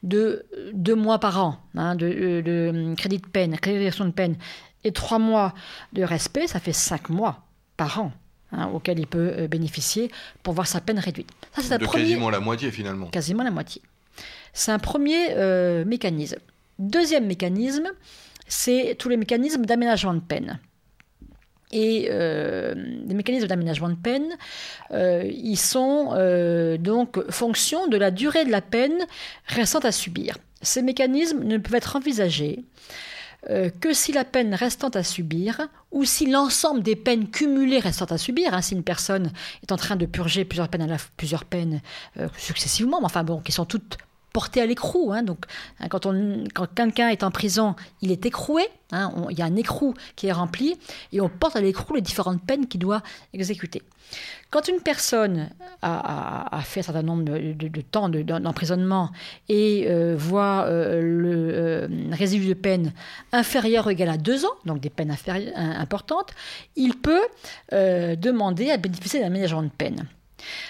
de 0.03 0.45
deux 0.73 0.95
mois 0.95 1.19
par 1.19 1.41
an 1.41 1.57
hein, 1.75 1.95
de, 1.95 2.05
euh, 2.05 2.41
de, 2.41 2.95
crédit 2.95 3.17
de 3.17 3.27
peine, 3.27 3.57
crédit 3.57 3.77
de 3.77 3.83
réduction 3.83 4.05
de 4.05 4.11
peine, 4.11 4.35
et 4.83 4.91
trois 4.91 5.19
mois 5.19 5.53
de 5.93 6.03
respect, 6.03 6.47
ça 6.47 6.59
fait 6.59 6.73
cinq 6.73 7.09
mois 7.09 7.43
par 7.77 7.99
an. 7.99 8.11
Hein, 8.53 8.69
auquel 8.73 8.97
il 8.97 9.07
peut 9.07 9.45
bénéficier 9.47 10.09
pour 10.41 10.53
voir 10.53 10.67
sa 10.67 10.79
peine 10.79 10.99
réduite. 10.99 11.29
Ça, 11.53 11.61
c'est 11.61 11.77
de 11.77 11.85
quasiment 11.85 12.29
la 12.29 12.39
moitié 12.39 12.71
finalement. 12.71 13.07
Quasiment 13.07 13.43
la 13.43 13.51
moitié. 13.51 13.81
C'est 14.53 14.71
un 14.71 14.79
premier 14.79 15.35
mécanisme. 15.83 16.39
Deuxième 16.79 17.25
mécanisme, 17.25 17.89
c'est 18.47 18.95
tous 18.97 19.09
les 19.09 19.17
mécanismes 19.17 19.65
d'aménagement 19.65 20.13
de 20.13 20.19
peine. 20.19 20.59
Et 21.71 22.07
euh, 22.09 22.73
les 22.75 23.13
mécanismes 23.13 23.47
d'aménagement 23.47 23.89
de 23.89 23.95
peine, 23.95 24.37
euh, 24.91 25.29
ils 25.33 25.57
sont 25.57 26.11
euh, 26.13 26.77
donc 26.77 27.19
fonction 27.29 27.87
de 27.87 27.97
la 27.97 28.09
durée 28.11 28.45
de 28.45 28.51
la 28.51 28.61
peine 28.61 29.05
restante 29.47 29.83
à 29.83 29.91
subir. 29.91 30.37
Ces 30.61 30.81
mécanismes 30.81 31.43
ne 31.43 31.57
peuvent 31.57 31.75
être 31.75 31.95
envisagés 31.95 32.63
que 33.79 33.93
si 33.93 34.11
la 34.11 34.25
peine 34.25 34.53
restant 34.53 34.89
à 34.89 35.03
subir, 35.03 35.69
ou 35.91 36.03
si 36.03 36.25
l'ensemble 36.25 36.83
des 36.83 36.97
peines 36.97 37.29
cumulées 37.29 37.79
restant 37.79 38.05
à 38.05 38.17
subir, 38.17 38.53
hein, 38.53 38.61
si 38.61 38.73
une 38.73 38.83
personne 38.83 39.31
est 39.63 39.71
en 39.71 39.77
train 39.77 39.95
de 39.95 40.05
purger 40.05 40.43
plusieurs 40.43 40.67
peines, 40.67 40.81
à 40.81 40.87
la, 40.87 40.97
plusieurs 41.15 41.45
peines 41.45 41.79
successivement, 42.37 42.99
mais 42.99 43.05
enfin 43.05 43.23
bon, 43.23 43.39
qui 43.39 43.53
sont 43.53 43.63
toutes 43.63 43.99
porté 44.37 44.61
à 44.61 44.67
l'écrou. 44.67 45.11
Hein. 45.11 45.23
donc, 45.23 45.39
hein, 45.79 45.87
quand, 45.89 46.67
quelqu'un 46.75 47.09
est 47.09 47.23
en 47.23 47.31
prison, 47.31 47.75
il 48.03 48.11
est 48.11 48.23
écroué. 48.27 48.61
Hein. 48.91 49.11
il 49.31 49.39
y 49.39 49.41
a 49.41 49.45
un 49.45 49.55
écrou 49.55 49.95
qui 50.15 50.27
est 50.27 50.31
rempli 50.31 50.77
et 51.11 51.19
on 51.21 51.27
porte 51.27 51.55
à 51.55 51.61
l'écrou 51.61 51.95
les 51.95 52.01
différentes 52.01 52.41
peines 52.45 52.67
qu'il 52.67 52.79
doit 52.79 53.01
exécuter. 53.33 53.81
Quand 54.51 54.67
une 54.67 54.79
personne 54.79 55.49
a, 55.81 56.61
fait 56.63 56.81
un 56.81 56.83
certain 56.83 57.01
nombre 57.01 57.23
de, 57.23 57.81
temps 57.81 58.09
d'emprisonnement 58.09 59.09
et 59.49 59.87
euh, 59.89 60.15
voit 60.15 60.65
euh, 60.67 61.01
le 61.01 61.51
euh, 61.53 61.87
résidu 62.11 62.47
de 62.47 62.53
peine 62.53 62.93
inférieur 63.31 63.87
ou 63.87 63.89
égal 63.89 64.09
à 64.09 64.17
deux 64.17 64.45
ans, 64.45 64.55
donc 64.65 64.79
des 64.81 64.91
peines 64.91 65.15
importantes, 65.55 66.31
il 66.75 66.93
peut 66.95 67.25
demander 67.71 68.69
à 68.69 68.77
bénéficier 68.77 69.19
d'un 69.19 69.27
aménagement 69.27 69.63
de 69.63 69.69
peine. 69.75 70.07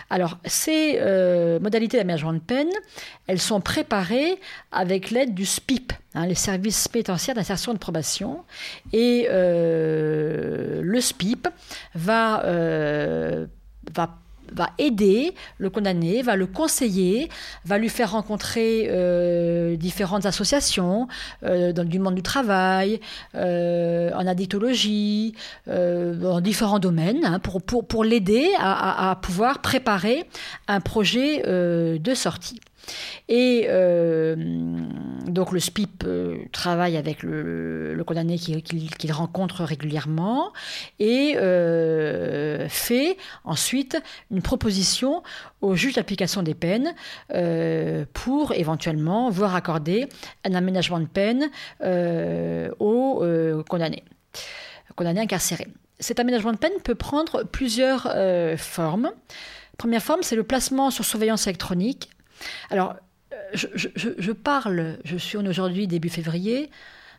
Alors, 0.10 0.38
ces 0.46 0.98
euh, 1.00 1.60
modalités 1.60 1.98
d'aménagement 1.98 2.34
de 2.34 2.40
peine, 2.40 2.70
elles 3.28 3.40
sont 3.40 3.62
préparées 3.62 4.40
avec 4.72 5.12
l'aide 5.12 5.34
du 5.34 5.46
SPIP, 5.46 5.94
hein, 6.16 6.26
les 6.26 6.36
services 6.36 6.88
pénitentiaires 6.88 7.36
d'insertion 7.36 7.74
de 7.74 7.78
probation. 7.78 8.44
Et 8.94 9.28
euh, 9.30 10.82
le 10.82 11.02
SPIP 11.02 11.48
va, 11.96 12.44
euh, 12.46 13.46
va 13.94 14.18
va 14.52 14.72
aider 14.78 15.34
le 15.58 15.70
condamné, 15.70 16.22
va 16.22 16.36
le 16.36 16.48
conseiller, 16.48 17.30
va 17.66 17.78
lui 17.78 17.90
faire 17.90 18.12
rencontrer 18.12 18.88
euh, 18.90 19.76
différentes 19.76 20.26
associations 20.26 21.08
euh, 21.44 21.74
dans 21.74 21.84
du 21.84 22.00
monde 22.00 22.16
du 22.16 22.24
travail, 22.24 23.00
euh, 23.36 24.12
en 24.14 24.26
addictologie, 24.28 25.36
dans 25.68 26.42
différents 26.42 26.80
domaines, 26.80 27.26
hein, 27.26 27.40
pour, 27.40 28.04
l'aider 28.04 28.48
à, 28.60 29.18
pouvoir 29.22 29.60
préparer 29.60 30.26
un 30.68 30.80
projet 30.80 31.42
de 31.44 32.14
sortie. 32.14 32.60
Et 33.30 33.66
euh, 33.68 34.36
donc 35.28 35.52
le 35.52 35.60
SPIP 35.60 36.04
euh, 36.06 36.38
travaille 36.52 36.98
avec 36.98 37.24
le, 37.24 38.02
condamné 38.06 38.38
qu'il 38.38 39.12
rencontre 39.12 39.64
régulièrement 39.64 40.54
et 41.00 41.36
euh, 41.38 42.70
fait 42.70 43.18
ensuite 43.44 44.02
une 44.32 44.42
proposition 44.42 45.24
au 45.60 45.76
juge 45.76 45.96
d'application 45.96 46.42
des 46.44 46.54
peines 46.54 46.94
pour 48.14 48.54
éventuellement 48.54 49.30
voir 49.30 49.56
accorder 49.56 50.08
un 50.46 50.54
aménagement 50.54 51.00
de 51.00 51.06
peine 51.06 51.50
au 52.80 53.24
condamné, 53.68 54.04
condamné 54.96 55.20
incarcéré. 55.22 55.68
Cet 56.00 56.20
aménagement 56.20 56.54
de 56.54 56.58
peine 56.58 56.80
peut 56.84 56.96
prendre 56.96 57.44
plusieurs 57.44 58.08
formes. 58.58 59.12
Première 59.78 60.02
forme, 60.02 60.24
c'est 60.24 60.36
le 60.36 60.44
placement 60.44 60.92
sur 60.92 61.04
surveillance 61.04 61.48
électronique 61.48 62.10
alors, 62.70 62.96
euh, 63.34 63.36
je, 63.54 64.32
parle, 64.32 64.98
je 65.04 65.18
suis 65.18 65.38
aujourd'hui 65.38 65.88
début 65.88 66.10
février, 66.10 66.70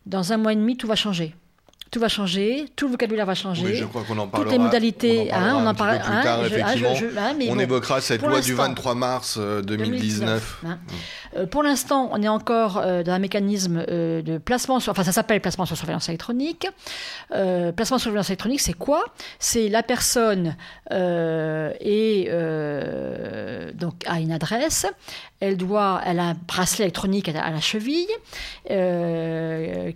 dans 0.07 0.33
un 0.33 0.37
mois 0.37 0.53
et 0.53 0.57
demi, 0.57 0.77
tout 0.77 0.87
va 0.87 0.97
changer 0.97 1.35
tout 1.91 2.01
va 2.01 2.09
changer, 2.09 2.67
tout 2.77 2.87
le 2.87 2.93
vocabulaire 2.93 3.25
va 3.25 3.35
changer. 3.35 3.75
je 3.75 3.85
crois 3.85 4.03
qu'on 4.03 4.19
en 4.19 4.29
parlera. 4.29 4.51
Toutes 4.51 4.59
les 4.59 4.63
modalités, 4.63 5.31
on 5.33 5.67
en, 5.67 5.75
parlera 5.75 6.07
un 6.07 6.45
petit 6.45 6.51
peu 6.51 6.55
plus 6.55 6.63
tard, 6.63 6.79
effectivement. 6.79 6.95
on 7.49 7.59
évoquera 7.59 8.01
cette 8.01 8.23
loi 8.23 8.41
du 8.41 8.55
23 8.55 8.95
mars 8.95 9.39
2019. 9.39 10.59
Euh, 10.65 10.69
hein. 10.69 10.79
euh, 11.37 11.47
pour 11.47 11.63
l'instant, 11.63 12.11
on 12.13 12.23
est 12.23 12.29
encore 12.29 12.79
euh, 12.79 13.03
dans 13.03 13.13
un 13.13 13.19
mécanisme 13.19 13.85
de 13.87 14.39
placement, 14.39 14.81
sur, 14.81 14.91
enfin 14.91 15.05
ça 15.05 15.13
s'appelle 15.13 15.41
placement 15.41 15.67
sur 15.67 15.77
surveillance 15.77 16.09
électronique. 16.09 16.67
placement 17.31 17.99
sur 17.99 18.09
surveillance 18.09 18.31
électronique, 18.31 18.61
c'est 18.61 18.75
quoi? 18.75 19.05
C'est 19.39 19.69
la 19.69 19.83
personne 19.83 20.57
et 20.91 22.31
donc 23.75 23.95
a 24.07 24.21
une 24.21 24.33
adresse, 24.33 24.87
elle 25.41 25.57
doit, 25.57 26.01
elle 26.05 26.19
a 26.19 26.31
un 26.31 26.37
bracelet 26.47 26.85
électronique 26.85 27.29
à 27.29 27.51
la 27.51 27.61
cheville 27.61 28.07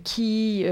qui 0.03 0.65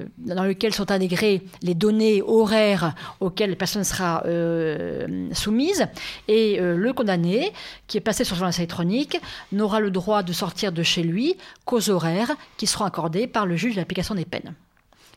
euh, 0.00 0.06
dans 0.18 0.44
lequel 0.44 0.74
sont 0.74 0.90
intégrées 0.90 1.42
les 1.62 1.74
données 1.74 2.22
horaires 2.22 2.94
auxquelles 3.20 3.50
la 3.50 3.56
personne 3.56 3.84
sera 3.84 4.22
euh, 4.26 5.28
soumise. 5.32 5.86
Et 6.28 6.60
euh, 6.60 6.76
le 6.76 6.92
condamné, 6.92 7.52
qui 7.86 7.98
est 7.98 8.00
passé 8.00 8.24
sur 8.24 8.36
surveillance 8.36 8.58
électronique, 8.58 9.20
n'aura 9.52 9.80
le 9.80 9.90
droit 9.90 10.22
de 10.22 10.32
sortir 10.32 10.72
de 10.72 10.82
chez 10.82 11.02
lui 11.02 11.36
qu'aux 11.64 11.90
horaires 11.90 12.32
qui 12.56 12.66
seront 12.66 12.84
accordés 12.84 13.26
par 13.26 13.46
le 13.46 13.56
juge 13.56 13.74
de 13.74 13.80
l'application 13.80 14.14
des 14.14 14.24
peines. 14.24 14.54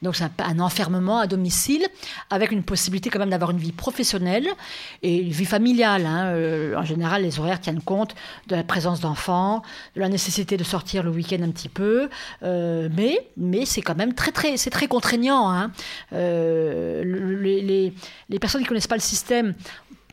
Donc 0.04 0.16
c'est 0.16 0.26
un, 0.40 0.60
enfermement 0.60 1.20
à 1.20 1.28
domicile 1.28 1.88
avec 2.30 2.52
une 2.52 2.64
possibilité 2.64 3.10
quand 3.10 3.20
même 3.20 3.30
d'avoir 3.30 3.52
une 3.52 3.58
vie 3.58 3.72
professionnelle 3.72 4.48
et 5.02 5.18
une 5.18 5.32
vie 5.32 5.46
familiale. 5.46 6.06
Hein. 6.06 6.28
Euh, 6.28 6.76
en 6.76 6.84
général, 6.84 7.24
les 7.24 7.40
horaires 7.40 7.60
tiennent 7.60 7.82
compte 7.82 8.14
de 8.48 8.56
la 8.56 8.64
présence 8.64 9.00
d'enfants, 9.00 9.64
de 9.96 10.02
la 10.02 10.10
nécessité 10.10 10.58
de 10.58 10.64
sortir 10.64 11.04
le 11.04 11.10
week-end 11.10 11.42
un 11.42 11.52
petit 11.52 11.70
peu, 11.70 12.10
euh, 12.44 12.90
mais, 12.96 13.28
mais 13.38 13.66
c'est 13.66 13.82
quand 13.82 13.96
même 13.96 14.14
très 14.14 14.32
très 14.32 14.58
très 14.58 14.88
contraignant. 14.88 15.50
Hein. 15.50 15.72
Euh, 16.12 17.04
les, 17.42 17.62
les, 17.62 17.94
les 18.30 18.40
personnes 18.40 18.62
qui 18.62 18.68
connaissent 18.68 18.88
pas 18.88 18.96
le 18.96 19.02
système 19.02 19.54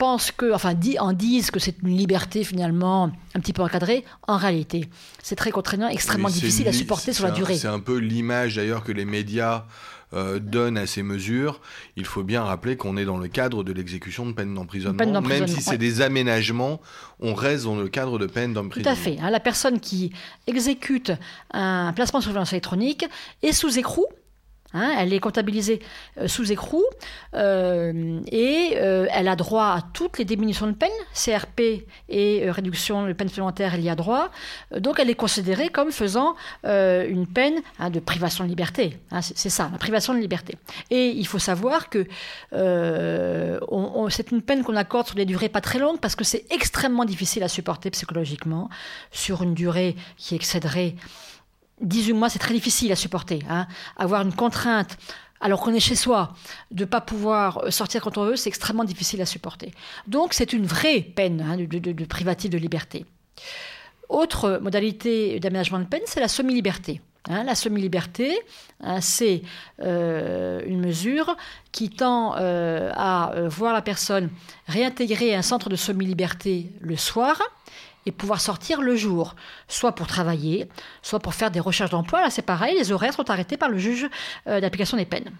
pensent 0.00 0.32
que, 0.32 0.50
enfin, 0.54 0.74
en 0.98 1.12
disent 1.12 1.50
que 1.50 1.60
c'est 1.60 1.76
une 1.82 1.94
liberté 1.94 2.42
finalement 2.42 3.12
un 3.34 3.40
petit 3.40 3.52
peu 3.52 3.60
encadrée. 3.62 4.02
En 4.26 4.38
réalité, 4.38 4.88
c'est 5.22 5.36
très 5.36 5.50
contraignant, 5.50 5.88
extrêmement 5.88 6.30
difficile 6.30 6.66
à 6.68 6.72
supporter 6.72 7.12
sur 7.12 7.26
la 7.26 7.32
durée. 7.32 7.58
C'est 7.58 7.68
un 7.68 7.80
peu 7.80 7.98
l'image 7.98 8.56
d'ailleurs 8.56 8.82
que 8.82 8.92
les 8.92 9.04
médias 9.04 9.66
euh, 10.14 10.38
donnent 10.38 10.78
à 10.78 10.86
ces 10.86 11.02
mesures. 11.02 11.60
Il 11.96 12.06
faut 12.06 12.22
bien 12.22 12.42
rappeler 12.42 12.78
qu'on 12.78 12.96
est 12.96 13.04
dans 13.04 13.18
le 13.18 13.28
cadre 13.28 13.62
de 13.62 13.74
l'exécution 13.74 14.24
de 14.24 14.32
peine 14.32 14.54
d'emprisonnement. 14.54 15.20
Même 15.20 15.46
si 15.46 15.60
c'est 15.60 15.76
des 15.76 16.00
aménagements, 16.00 16.80
on 17.20 17.34
reste 17.34 17.64
dans 17.64 17.76
le 17.76 17.88
cadre 17.88 18.18
de 18.18 18.24
peine 18.26 18.54
d'emprisonnement. 18.54 18.96
Tout 18.96 19.00
à 19.00 19.04
fait. 19.04 19.18
Hein. 19.20 19.28
la 19.28 19.38
personne 19.38 19.80
qui 19.80 20.12
exécute 20.46 21.12
un 21.52 21.92
placement 21.92 22.22
sur 22.22 22.30
violence 22.30 22.54
électronique 22.54 23.04
est 23.42 23.52
sous 23.52 23.78
écrou 23.78 24.06
Hein, 24.72 24.94
elle 24.98 25.12
est 25.12 25.18
comptabilisée 25.18 25.80
euh, 26.18 26.28
sous 26.28 26.52
écrou 26.52 26.84
euh, 27.34 28.20
et 28.30 28.74
euh, 28.76 29.08
elle 29.10 29.26
a 29.26 29.34
droit 29.34 29.64
à 29.64 29.82
toutes 29.92 30.18
les 30.18 30.24
diminutions 30.24 30.68
de 30.68 30.72
peine, 30.72 30.90
CRP 31.12 31.84
et 32.08 32.48
réduction 32.50 33.06
de 33.06 33.12
peine 33.12 33.28
supplémentaire, 33.28 33.74
elle 33.74 33.82
y 33.82 33.90
a 33.90 33.96
droit. 33.96 34.30
donc 34.78 35.00
elle 35.00 35.10
est 35.10 35.16
considérée 35.16 35.70
comme 35.70 35.90
faisant 35.90 36.36
une 36.64 37.26
peine 37.26 37.60
hein, 37.78 37.90
de 37.90 37.98
privation 37.98 38.44
de 38.44 38.48
liberté. 38.48 38.98
Hein, 39.10 39.22
c'est 39.22 39.50
ça, 39.50 39.68
la 39.72 39.78
privation 39.78 40.14
de 40.14 40.20
liberté. 40.20 40.56
Et 40.90 41.08
il 41.08 41.26
faut 41.26 41.38
savoir 41.38 41.88
que 41.88 42.06
c'est 42.52 44.30
une 44.30 44.42
peine 44.42 44.62
qu'on 44.62 44.76
accorde 44.76 45.06
sur 45.06 45.16
des 45.16 45.24
durées 45.24 45.48
pas 45.48 45.60
très 45.60 45.78
longues 45.78 45.98
parce 45.98 46.14
que 46.14 46.24
c'est 46.24 46.44
extrêmement 46.50 47.04
difficile 47.04 47.42
à 47.42 47.48
supporter 47.48 47.90
psychologiquement 47.90 48.68
sur 49.10 49.42
une 49.42 49.54
durée 49.54 49.96
qui 50.16 50.34
excéderait 50.34 50.94
18 51.80 52.12
mois, 52.12 52.28
c'est 52.28 52.38
très 52.38 52.54
difficile 52.54 52.92
à 52.92 52.96
supporter. 52.96 53.40
Hein. 53.48 53.66
Avoir 53.96 54.22
une 54.22 54.34
contrainte 54.34 54.96
alors 55.40 55.60
qu'on 55.60 55.72
est 55.72 55.80
chez 55.80 55.94
soi, 55.94 56.34
de 56.70 56.84
ne 56.84 56.88
pas 56.88 57.00
pouvoir 57.00 57.72
sortir 57.72 58.02
quand 58.02 58.18
on 58.18 58.26
veut, 58.26 58.36
c'est 58.36 58.50
extrêmement 58.50 58.84
difficile 58.84 59.22
à 59.22 59.26
supporter. 59.26 59.72
Donc 60.06 60.34
c'est 60.34 60.52
une 60.52 60.66
vraie 60.66 61.00
peine 61.00 61.40
hein, 61.40 61.56
de, 61.56 61.64
de, 61.64 61.92
de 61.92 62.58
liberté. 62.58 63.06
Autre 64.10 64.58
modalité 64.60 65.40
d'aménagement 65.40 65.78
de 65.78 65.84
peine, 65.84 66.02
c'est 66.04 66.20
la 66.20 66.28
semi-liberté. 66.28 67.00
Hein. 67.28 67.44
la 67.44 67.54
semi-liberté, 67.54 68.38
c'est 69.00 69.42
euh, 69.82 70.62
une 70.66 70.80
mesure 70.80 71.36
qui 71.70 71.90
tend 71.90 72.34
euh, 72.36 72.90
à 72.94 73.32
euh, 73.34 73.48
voir 73.48 73.72
la 73.72 73.82
personne 73.82 74.30
réintégrer 74.66 75.34
un 75.34 75.42
centre 75.42 75.68
de 75.68 75.76
semi-liberté 75.76 76.72
le 76.80 76.96
soir, 76.96 77.40
et 78.06 78.12
pouvoir 78.12 78.40
sortir 78.40 78.80
le 78.80 78.96
jour, 78.96 79.34
soit 79.68 79.92
pour 79.92 80.06
travailler, 80.06 80.68
soit 81.02 81.20
pour 81.20 81.34
faire 81.34 81.50
des 81.50 81.60
recherches 81.60 81.90
d'emploi. 81.90 82.22
Là, 82.22 82.30
c'est 82.30 82.42
pareil, 82.42 82.76
les 82.76 82.92
horaires 82.92 83.14
sont 83.14 83.30
arrêtés 83.30 83.56
par 83.56 83.68
le 83.68 83.78
juge 83.78 84.08
euh, 84.46 84.60
d'application 84.60 84.96
des 84.96 85.04
peines. 85.04 85.30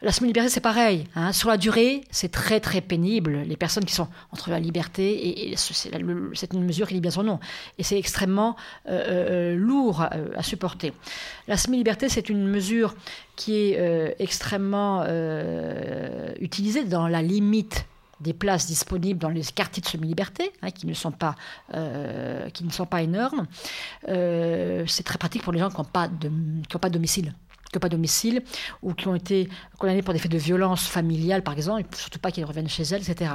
La 0.00 0.12
semi-liberté, 0.12 0.48
c'est 0.48 0.60
pareil. 0.60 1.06
Hein. 1.16 1.32
Sur 1.32 1.48
la 1.48 1.56
durée, 1.56 2.02
c'est 2.12 2.30
très 2.30 2.60
très 2.60 2.80
pénible. 2.80 3.42
Les 3.44 3.56
personnes 3.56 3.84
qui 3.84 3.94
sont 3.94 4.06
entre 4.30 4.48
la 4.50 4.60
liberté 4.60 5.50
et, 5.50 5.56
c'est 5.56 6.52
une 6.52 6.64
mesure 6.64 6.86
qui 6.86 6.94
dit 6.94 7.00
bien 7.00 7.10
son 7.10 7.24
nom. 7.24 7.40
Et 7.78 7.82
c'est 7.82 7.98
extrêmement 7.98 8.54
euh, 8.88 9.54
euh, 9.54 9.56
lourd 9.56 10.02
à 10.02 10.42
supporter. 10.44 10.92
La 11.48 11.56
semi-liberté, 11.56 12.08
c'est 12.08 12.28
une 12.28 12.46
mesure 12.46 12.94
qui 13.34 13.56
est 13.56 14.14
extrêmement 14.20 15.04
utilisée 16.40 16.84
dans 16.84 17.08
la 17.08 17.22
limite 17.22 17.84
des 18.20 18.32
places 18.32 18.66
disponibles 18.66 19.18
dans 19.18 19.28
les 19.28 19.42
quartiers 19.42 19.80
de 19.80 19.86
semi-liberté, 19.86 20.52
hein, 20.62 20.70
qui, 20.70 20.86
ne 20.86 20.94
sont 20.94 21.12
pas, 21.12 21.34
euh, 21.74 22.48
qui 22.50 22.64
ne 22.64 22.70
sont 22.70 22.86
pas 22.86 23.02
énormes. 23.02 23.46
Euh, 24.08 24.84
c'est 24.86 25.04
très 25.04 25.18
pratique 25.18 25.42
pour 25.42 25.52
les 25.52 25.60
gens 25.60 25.70
qui 25.70 25.76
n'ont 25.76 25.84
pas, 25.84 26.08
pas 26.08 26.88
de 26.88 26.94
domicile. 26.94 27.34
Que 27.72 27.78
pas 27.78 27.88
domicile, 27.88 28.42
ou 28.82 28.94
qui 28.94 29.08
ont 29.08 29.14
été 29.14 29.48
condamnées 29.78 30.02
pour 30.02 30.12
des 30.12 30.18
faits 30.18 30.30
de 30.30 30.38
violence 30.38 30.86
familiale, 30.86 31.42
par 31.42 31.54
exemple, 31.54 31.82
et 31.82 31.96
surtout 31.96 32.18
pas 32.18 32.30
qu'elles 32.30 32.44
reviennent 32.44 32.68
chez 32.68 32.82
elles, 32.82 33.02
etc. 33.08 33.32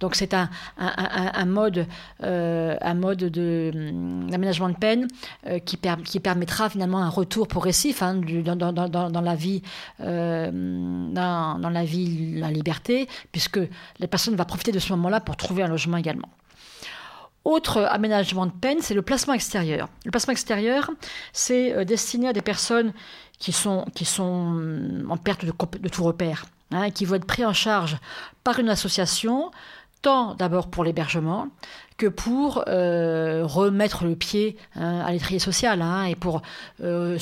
Donc 0.00 0.14
c'est 0.14 0.34
un, 0.34 0.50
un, 0.76 1.46
mode, 1.46 1.86
euh, 2.22 2.76
un 2.80 2.94
mode 2.94 3.22
hum, 3.22 4.30
d'aménagement 4.30 4.68
de, 4.68 4.74
peine 4.74 5.08
euh, 5.46 5.58
qui, 5.58 5.78
qui, 6.04 6.20
permettra 6.20 6.68
finalement 6.68 6.98
un 6.98 7.08
retour 7.08 7.48
progressif 7.48 8.02
hein, 8.02 8.14
dans, 8.14 9.20
la 9.22 9.34
vie, 9.34 9.62
euh, 10.00 10.50
dans, 10.52 11.70
la 11.70 11.84
vie, 11.84 12.34
la 12.38 12.50
liberté, 12.50 13.08
puisque 13.32 13.60
la 13.98 14.08
personne 14.08 14.36
va 14.36 14.44
profiter 14.44 14.72
de 14.72 14.78
ce 14.78 14.92
moment-là 14.92 15.20
pour 15.20 15.36
trouver 15.36 15.62
un 15.62 15.68
logement 15.68 15.96
également. 15.96 16.28
Autre 17.44 17.82
aménagement 17.82 18.46
de 18.46 18.50
peine, 18.50 18.78
c'est 18.80 18.94
le 18.94 19.02
placement 19.02 19.32
extérieur. 19.32 19.88
Le 20.04 20.10
placement 20.10 20.32
extérieur, 20.32 20.90
c'est 21.32 21.84
destiné 21.84 22.26
à 22.26 22.32
des 22.32 22.42
personnes 22.42 22.92
qui 23.38 23.52
sont, 23.52 23.84
qui 23.94 24.04
sont 24.04 24.22
hum, 24.22 25.06
en 25.10 25.16
perte 25.16 25.44
de, 25.44 25.88
tout 25.88 26.04
repère, 26.04 26.46
hein, 26.70 26.90
qui 26.90 27.04
vont 27.04 27.16
être 27.16 27.26
pris 27.26 27.44
en 27.44 27.52
charge 27.52 27.98
par 28.44 28.58
une 28.58 28.68
association, 28.68 29.50
tant 30.02 30.34
d'abord 30.34 30.68
pour 30.68 30.84
l'hébergement 30.84 31.48
que 31.96 32.06
pour 32.06 32.64
euh, 32.68 33.42
remettre 33.46 34.04
le 34.04 34.14
pied 34.16 34.56
hein, 34.74 35.00
à 35.00 35.12
l'étrier 35.12 35.38
social 35.38 35.80
hein, 35.80 36.04
et 36.04 36.14
pour 36.14 36.42
euh, 36.82 37.18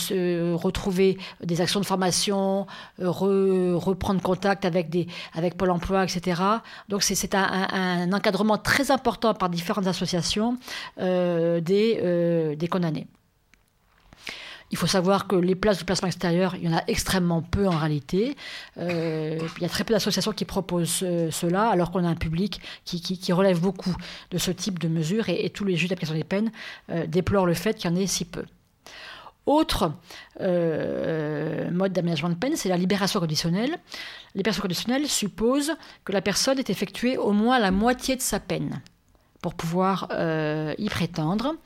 retrouver 0.56 1.16
des 1.42 1.60
actions 1.60 1.80
de 1.80 1.86
formation, 1.86 2.66
reprendre 2.98 4.20
contact 4.20 4.64
avec, 4.64 4.90
des, 4.90 5.06
avec 5.34 5.56
Pôle 5.56 5.70
emploi, 5.70 6.04
etc. 6.04 6.42
Donc 6.88 7.02
c'est 7.02 7.34
un, 7.34 8.12
encadrement 8.12 8.58
très 8.58 8.90
important 8.90 9.34
par 9.34 9.48
différentes 9.48 9.86
associations 9.86 10.58
euh, 11.00 11.60
des, 11.60 12.56
des 12.56 12.68
condamnés. 12.68 13.06
Il 14.74 14.76
faut 14.76 14.88
savoir 14.88 15.28
que 15.28 15.36
les 15.36 15.54
places 15.54 15.78
de 15.78 15.84
placement 15.84 16.08
extérieur, 16.08 16.56
il 16.56 16.68
y 16.68 16.68
en 16.68 16.76
a 16.76 16.82
extrêmement 16.88 17.42
peu 17.42 17.68
en 17.68 17.78
réalité. 17.78 18.36
Euh, 18.76 19.38
il 19.56 19.62
y 19.62 19.64
a 19.64 19.68
très 19.68 19.84
peu 19.84 19.94
d'associations 19.94 20.32
qui 20.32 20.44
proposent 20.44 21.04
euh, 21.04 21.30
cela, 21.30 21.68
alors 21.68 21.92
qu'on 21.92 22.04
a 22.04 22.08
un 22.08 22.16
public 22.16 22.60
qui, 22.84 23.32
relève 23.32 23.60
beaucoup 23.60 23.94
de 24.32 24.36
ce 24.36 24.50
type 24.50 24.80
de 24.80 24.88
mesures 24.88 25.28
et, 25.28 25.48
tous 25.50 25.64
les 25.64 25.76
juges 25.76 25.90
d'application 25.90 26.16
des 26.16 26.24
peines 26.24 26.50
euh, 26.90 27.06
déplorent 27.06 27.46
le 27.46 27.54
fait 27.54 27.74
qu'il 27.74 27.88
y 27.88 27.94
en 27.94 27.96
ait 27.96 28.08
si 28.08 28.24
peu. 28.24 28.42
Autre 29.46 29.92
mode 30.40 31.92
d'aménagement 31.92 32.30
de 32.30 32.34
peine, 32.34 32.56
c'est 32.56 32.68
la 32.68 32.76
libération 32.76 33.20
conditionnelle. 33.20 33.70
La 33.70 34.38
libération 34.38 34.62
conditionnelle 34.62 35.06
suppose 35.06 35.76
que 36.04 36.10
la 36.10 36.20
personne 36.20 36.58
ait 36.58 36.64
effectué 36.66 37.16
au 37.16 37.30
moins 37.30 37.60
la 37.60 37.70
moitié 37.70 38.16
de 38.16 38.22
sa 38.22 38.40
peine 38.40 38.82
pour 39.44 39.52
pouvoir 39.52 40.08
euh, 40.10 40.72
y 40.78 40.88
prétendre. 40.88 41.56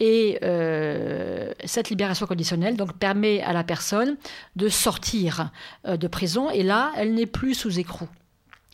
Et 0.00 0.38
euh, 0.42 1.52
cette 1.66 1.90
libération 1.90 2.24
conditionnelle 2.24 2.74
donc, 2.74 2.94
permet 2.94 3.42
à 3.42 3.52
la 3.52 3.64
personne 3.64 4.16
de 4.56 4.70
sortir 4.70 5.50
euh, 5.86 5.98
de 5.98 6.08
prison. 6.08 6.48
Et 6.48 6.62
là, 6.62 6.90
elle 6.96 7.12
n'est 7.12 7.26
plus 7.26 7.52
sous 7.52 7.78
écrou. 7.78 8.08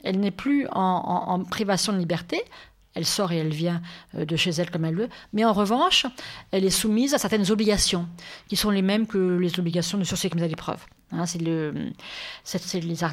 Elle 0.04 0.20
n'est 0.20 0.30
plus 0.30 0.68
en, 0.70 1.42
privation 1.50 1.92
de 1.92 1.98
liberté. 1.98 2.40
Elle 2.94 3.06
sort 3.06 3.32
et 3.32 3.38
elle 3.38 3.52
vient 3.52 3.82
de 4.16 4.36
chez 4.36 4.50
elle 4.50 4.70
comme 4.70 4.84
elle 4.84 4.94
veut. 4.94 5.08
Mais 5.32 5.44
en 5.44 5.52
revanche, 5.52 6.06
elle 6.52 6.64
est 6.64 6.70
soumise 6.70 7.12
à 7.12 7.18
certaines 7.18 7.50
obligations, 7.50 8.06
qui 8.46 8.54
sont 8.54 8.70
les 8.70 8.82
mêmes 8.82 9.08
que 9.08 9.36
les 9.36 9.58
obligations 9.58 9.98
de 9.98 10.04
sursis 10.04 10.30
comme 10.30 10.42
à 10.42 10.46
l'épreuve. 10.46 10.78
Hein, 11.16 11.26
c'est 11.26 11.40
le, 11.40 11.72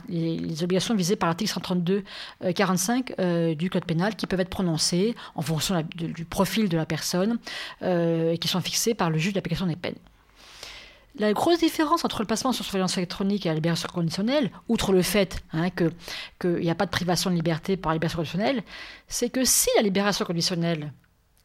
les, 0.10 0.63
obligations 0.63 0.96
visées 0.96 1.15
par 1.15 1.29
l'article 1.29 1.51
132-45 1.51 2.01
euh, 2.41 3.13
euh, 3.20 3.55
du 3.55 3.70
Code 3.70 3.86
pénal 3.86 4.15
qui 4.15 4.27
peuvent 4.27 4.39
être 4.39 4.50
prononcées 4.50 5.15
en 5.36 5.41
fonction 5.41 5.84
du 5.96 6.25
profil 6.25 6.70
de 6.70 6.77
la 6.77 6.86
personne 6.86 7.38
euh, 7.84 8.31
et 8.34 8.38
qui 8.38 8.48
sont 8.48 8.62
fixées 8.62 8.93
par 8.93 9.10
le 9.10 9.17
juge 9.17 9.34
d'application 9.34 9.67
des 9.67 9.75
peines. 9.75 9.96
La 11.20 11.34
grosse 11.34 11.60
différence 11.60 12.05
entre 12.05 12.22
le 12.22 12.25
placement 12.25 12.53
sur 12.53 12.63
surveillance 12.63 12.98
électronique 12.98 13.46
et 13.46 13.50
la 13.50 13.55
libération 13.55 13.89
conditionnelle, 13.93 14.50
outre 14.70 14.93
le 14.93 15.01
fait 15.01 15.43
hein, 15.51 15.70
qu'il 15.70 16.55
n'y 16.55 16.70
a 16.70 16.75
pas 16.75 16.86
de 16.86 16.91
privation 16.91 17.29
de 17.29 17.36
liberté 17.36 17.75
par 17.75 17.91
la 17.91 17.96
libération 17.96 18.17
conditionnelle, 18.17 18.63
c'est 19.08 19.29
que 19.29 19.43
si 19.43 19.70
la 19.75 19.84
libération 19.84 20.25
conditionnelle 20.25 20.93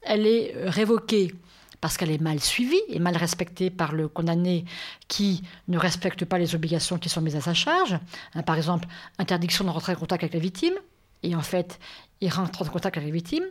elle 0.03 0.25
est 0.25 0.55
révoquée 0.67 1.33
parce 1.81 1.97
qu'elle 1.97 2.11
est 2.11 2.21
mal 2.21 2.41
suivie 2.41 2.81
et 2.89 2.99
mal 2.99 3.17
respectée 3.17 3.71
par 3.71 3.93
le 3.93 4.09
condamné 4.09 4.65
qui 5.09 5.43
ne 5.69 5.79
respecte 5.79 6.25
pas 6.25 6.39
les 6.39 6.55
obligations 6.55 6.99
qui 6.99 7.09
sont 7.09 7.21
mises 7.21 7.37
à 7.37 7.41
sa 7.41 7.55
charge. 7.55 7.99
Hein, 8.35 8.43
par 8.43 8.57
exemple, 8.57 8.89
interdiction 9.19 9.65
de 9.65 9.71
rentrer 9.71 9.93
en 9.93 9.97
contact 9.97 10.25
avec 10.25 10.35
la 10.35 10.41
victime, 10.41 10.75
et 11.23 11.35
en 11.35 11.43
fait, 11.43 11.79
il 12.21 12.31
rentre 12.31 12.63
en 12.63 12.65
contact 12.67 12.97
avec 12.97 13.09
la 13.09 13.13
victime. 13.13 13.45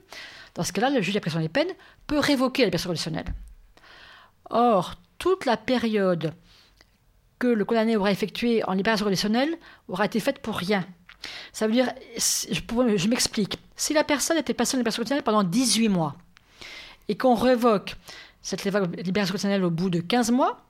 Dans 0.53 0.63
ce 0.63 0.71
cas-là, 0.71 0.89
le 0.89 1.01
juge 1.01 1.13
d'application 1.13 1.41
des 1.41 1.49
peines 1.49 1.71
peut 2.07 2.19
révoquer 2.19 2.63
la 2.63 2.67
libération 2.67 2.89
conditionnelle. 2.89 3.33
Or, 4.49 4.95
toute 5.17 5.45
la 5.45 5.57
période 5.57 6.33
que 7.39 7.47
le 7.47 7.65
condamné 7.65 7.97
aura 7.97 8.11
effectuée 8.11 8.63
en 8.63 8.73
libération 8.73 9.05
conditionnelle 9.05 9.57
aura 9.87 10.05
été 10.05 10.19
faite 10.19 10.39
pour 10.39 10.55
rien. 10.55 10.85
Ça 11.51 11.67
veut 11.67 11.73
dire, 11.73 11.91
je 12.17 13.07
m'explique, 13.07 13.59
si 13.75 13.93
la 13.93 14.03
personne 14.03 14.37
était 14.37 14.53
passée 14.53 14.77
en 14.77 14.79
libération 14.79 15.01
conditionnelle 15.01 15.23
pendant 15.23 15.43
18 15.43 15.89
mois, 15.89 16.15
et 17.07 17.15
qu'on 17.15 17.35
révoque 17.35 17.95
cette 18.41 18.63
libération 18.63 19.33
conditionnelle 19.33 19.63
au 19.63 19.71
bout 19.71 19.89
de 19.89 19.99
15 19.99 20.31
mois, 20.31 20.61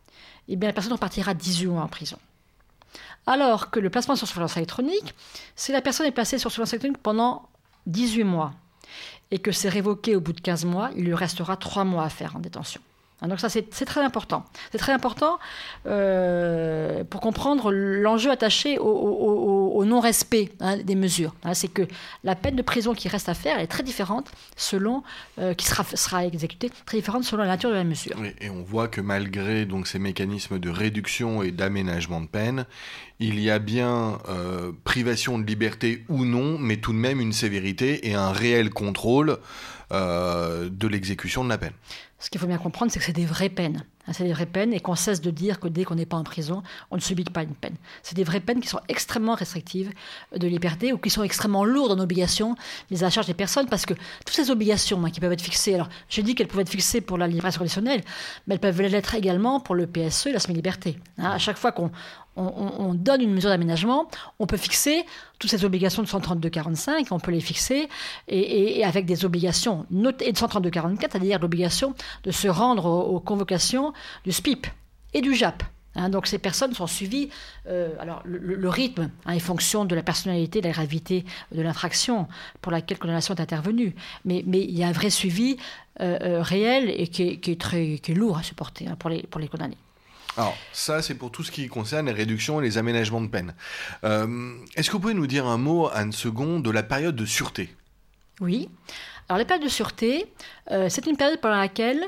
eh 0.47 0.55
bien 0.55 0.69
la 0.69 0.73
personne 0.73 0.93
repartira 0.93 1.33
18 1.33 1.67
mois 1.67 1.83
en 1.83 1.87
prison. 1.87 2.17
Alors 3.27 3.71
que 3.71 3.79
le 3.79 3.89
placement 3.89 4.15
sur 4.15 4.27
surveillance 4.27 4.57
électronique, 4.57 5.13
si 5.55 5.71
la 5.71 5.81
personne 5.81 6.05
est 6.05 6.11
placée 6.11 6.37
sur 6.37 6.51
surveillance 6.51 6.73
électronique 6.73 7.01
pendant 7.01 7.49
18 7.87 8.23
mois 8.23 8.53
et 9.31 9.39
que 9.39 9.51
c'est 9.51 9.69
révoqué 9.69 10.15
au 10.15 10.21
bout 10.21 10.33
de 10.33 10.41
15 10.41 10.65
mois, 10.65 10.91
il 10.95 11.05
lui 11.05 11.15
restera 11.15 11.57
3 11.57 11.83
mois 11.83 12.03
à 12.03 12.09
faire 12.09 12.35
en 12.35 12.39
détention. 12.39 12.81
Hein, 13.21 13.29
donc 13.29 13.39
ça, 13.39 13.49
c'est 13.49 13.63
très 13.63 14.01
important. 14.01 14.45
C'est 14.71 14.77
très 14.77 14.91
important 14.91 15.39
euh, 15.87 17.03
pour 17.05 17.21
comprendre 17.21 17.71
l'enjeu 17.71 18.29
attaché 18.29 18.77
au, 18.77 19.83
non-respect 19.85 20.51
hein, 20.59 20.77
des 20.77 20.95
mesures. 20.95 21.33
Hein, 21.43 21.53
c'est 21.53 21.67
que 21.67 21.83
la 22.23 22.35
peine 22.35 22.55
de 22.55 22.61
prison 22.61 22.93
qui 22.93 23.07
reste 23.07 23.29
à 23.29 23.33
faire 23.33 23.59
est 23.59 23.67
très 23.67 23.83
différente 23.83 24.31
selon, 24.57 25.03
euh, 25.39 25.53
qui 25.53 25.65
sera, 25.65 26.25
exécutée, 26.25 26.71
très 26.85 26.97
différente 26.97 27.23
selon 27.23 27.43
la 27.43 27.49
nature 27.49 27.69
de 27.69 27.75
la 27.75 27.83
mesure. 27.83 28.17
et 28.41 28.49
on 28.49 28.63
voit 28.63 28.87
que 28.87 29.01
malgré 29.01 29.65
donc, 29.65 29.87
ces 29.87 29.99
mécanismes 29.99 30.59
de 30.59 30.69
réduction 30.69 31.43
et 31.43 31.51
d'aménagement 31.51 32.19
de 32.19 32.27
peine, 32.27 32.65
il 33.19 33.39
y 33.39 33.49
a 33.49 33.59
bien 33.59 34.19
euh, 34.27 34.71
privation 34.83 35.39
de 35.39 35.45
liberté 35.45 36.03
ou 36.09 36.25
non, 36.25 36.57
mais 36.57 36.77
tout 36.77 36.91
de 36.91 36.97
même 36.97 37.21
une 37.21 37.33
sévérité 37.33 38.09
et 38.09 38.15
un 38.15 38.31
réel 38.31 38.71
contrôle 38.71 39.37
de 39.91 40.87
l'exécution 40.87 41.43
de 41.43 41.49
la 41.49 41.59
peine. 41.59 41.71
Ce 42.25 42.31
qu'il 42.31 42.41
faut 42.41 42.47
bien 42.47 42.57
comprendre, 42.57 42.91
c'est 42.91 42.97
que 42.97 43.05
c'est 43.05 43.13
des 43.13 43.27
vraies 43.27 43.49
peines. 43.49 43.85
Hein, 44.07 44.13
c'est 44.13 44.23
des 44.23 44.33
vraies 44.33 44.45
peines 44.45 44.73
et 44.73 44.79
qu'on 44.79 44.95
cesse 44.95 45.21
de 45.21 45.31
dire 45.31 45.59
que 45.59 45.67
dès 45.67 45.83
qu'on 45.83 45.95
n'est 45.95 46.05
pas 46.05 46.17
en 46.17 46.23
prison, 46.23 46.63
on 46.91 46.95
ne 46.95 47.01
subit 47.01 47.23
pas 47.23 47.43
une 47.43 47.55
peine. 47.55 47.75
C'est 48.03 48.15
des 48.15 48.23
vraies 48.23 48.39
peines 48.39 48.61
qui 48.61 48.67
sont 48.67 48.79
extrêmement 48.87 49.35
restrictives 49.35 49.91
de 50.35 50.47
liberté 50.47 50.93
ou 50.93 50.97
qui 50.97 51.09
sont 51.09 51.23
extrêmement 51.23 51.65
lourdes 51.65 51.91
en 51.91 51.99
obligations 51.99 52.55
mises 52.91 53.03
à 53.03 53.07
la 53.07 53.09
charge 53.09 53.27
des 53.27 53.33
personnes 53.33 53.67
parce 53.67 53.85
que 53.85 53.93
toutes 53.93 54.35
ces 54.35 54.51
obligations 54.51 55.03
hein, 55.03 55.09
qui 55.09 55.19
peuvent 55.19 55.31
être 55.31 55.41
fixées, 55.41 55.75
alors 55.75 55.89
j'ai 56.09 56.23
dit 56.23 56.35
qu'elles 56.35 56.47
pouvaient 56.47 56.63
être 56.63 56.69
fixées 56.69 57.01
pour 57.01 57.17
la 57.17 57.27
libération 57.27 57.59
conditionnelle, 57.59 58.01
mais 58.47 58.55
elles 58.55 58.61
peuvent 58.61 58.81
l'être 58.81 59.15
également 59.15 59.59
pour 59.59 59.75
le 59.75 59.87
PSE 59.87 60.27
et 60.27 60.31
la 60.31 60.39
semi-liberté. 60.39 60.97
Hein, 61.17 61.31
à 61.31 61.37
chaque 61.37 61.57
fois 61.57 61.71
qu'on 61.71 61.91
on, 62.35 62.93
donne 62.93 63.21
une 63.21 63.33
mesure 63.33 63.49
d'aménagement, 63.49 64.07
on 64.39 64.45
peut 64.45 64.57
fixer 64.57 65.05
toutes 65.39 65.49
ces 65.49 65.65
obligations 65.65 66.01
de 66.01 66.07
132-45, 66.07 67.07
on 67.11 67.19
peut 67.19 67.31
les 67.31 67.41
fixer, 67.41 67.89
et, 68.27 68.83
avec 68.83 69.05
des 69.05 69.25
obligations 69.25 69.85
notées 69.91 70.31
de 70.31 70.37
132-44, 70.37 70.97
c'est-à-dire 71.01 71.39
l'obligation 71.39 71.93
de 72.23 72.31
se 72.31 72.47
rendre 72.47 72.85
aux, 72.85 73.19
convocations 73.19 73.93
du 74.23 74.31
SPIP 74.31 74.67
et 75.13 75.21
du 75.21 75.33
JAP. 75.33 75.63
Hein. 75.97 76.09
donc 76.09 76.27
ces 76.27 76.39
personnes 76.39 76.73
sont 76.73 76.87
suivies. 76.87 77.29
Euh, 77.67 77.93
alors 77.99 78.21
le, 78.25 78.69
rythme 78.69 79.09
hein, 79.25 79.33
est 79.33 79.39
fonction 79.39 79.85
de 79.85 79.95
la 79.95 80.03
personnalité, 80.03 80.59
de 80.61 80.67
la 80.67 80.73
gravité 80.73 81.25
de 81.53 81.61
l'infraction 81.61 82.27
pour 82.61 82.71
laquelle 82.71 82.99
condamnation 82.99 83.33
est 83.33 83.41
intervenue. 83.41 83.95
Mais, 84.25 84.43
il 84.45 84.77
y 84.77 84.83
a 84.83 84.87
un 84.87 84.91
vrai 84.91 85.09
suivi 85.09 85.57
euh, 86.01 86.17
euh, 86.21 86.41
réel 86.41 86.89
et 86.89 87.07
qui 87.07 87.23
est, 87.23 87.59
très 87.59 87.99
lourd 88.09 88.37
à 88.37 88.43
supporter 88.43 88.87
hein, 88.87 88.97
pour 88.97 89.09
les 89.09 89.47
condamnés. 89.47 89.77
Alors, 90.37 90.57
ça, 90.73 91.01
c'est 91.01 91.15
pour 91.15 91.31
tout 91.31 91.43
ce 91.43 91.51
qui 91.51 91.67
concerne 91.67 92.07
les 92.07 92.11
réductions 92.11 92.59
et 92.59 92.63
les 92.63 92.77
aménagements 92.77 93.21
de 93.21 93.27
peine. 93.27 93.55
Euh, 94.03 94.53
est-ce 94.75 94.89
que 94.89 94.93
vous 94.93 94.99
pouvez 94.99 95.13
nous 95.13 95.27
dire 95.27 95.45
un 95.45 95.57
mot, 95.57 95.89
Anne 95.93 96.11
Second, 96.11 96.59
de 96.59 96.69
la 96.69 96.83
période 96.83 97.15
de 97.15 97.25
sûreté? 97.25 97.73
Oui. 98.41 98.67
Alors, 99.29 99.39
la 99.39 99.45
période 99.45 99.63
de 99.63 99.71
sûreté, 99.71 100.25
euh, 100.71 100.87
c'est 100.89 101.07
une 101.07 101.15
période 101.15 101.39
pendant 101.39 101.55
laquelle 101.55 102.03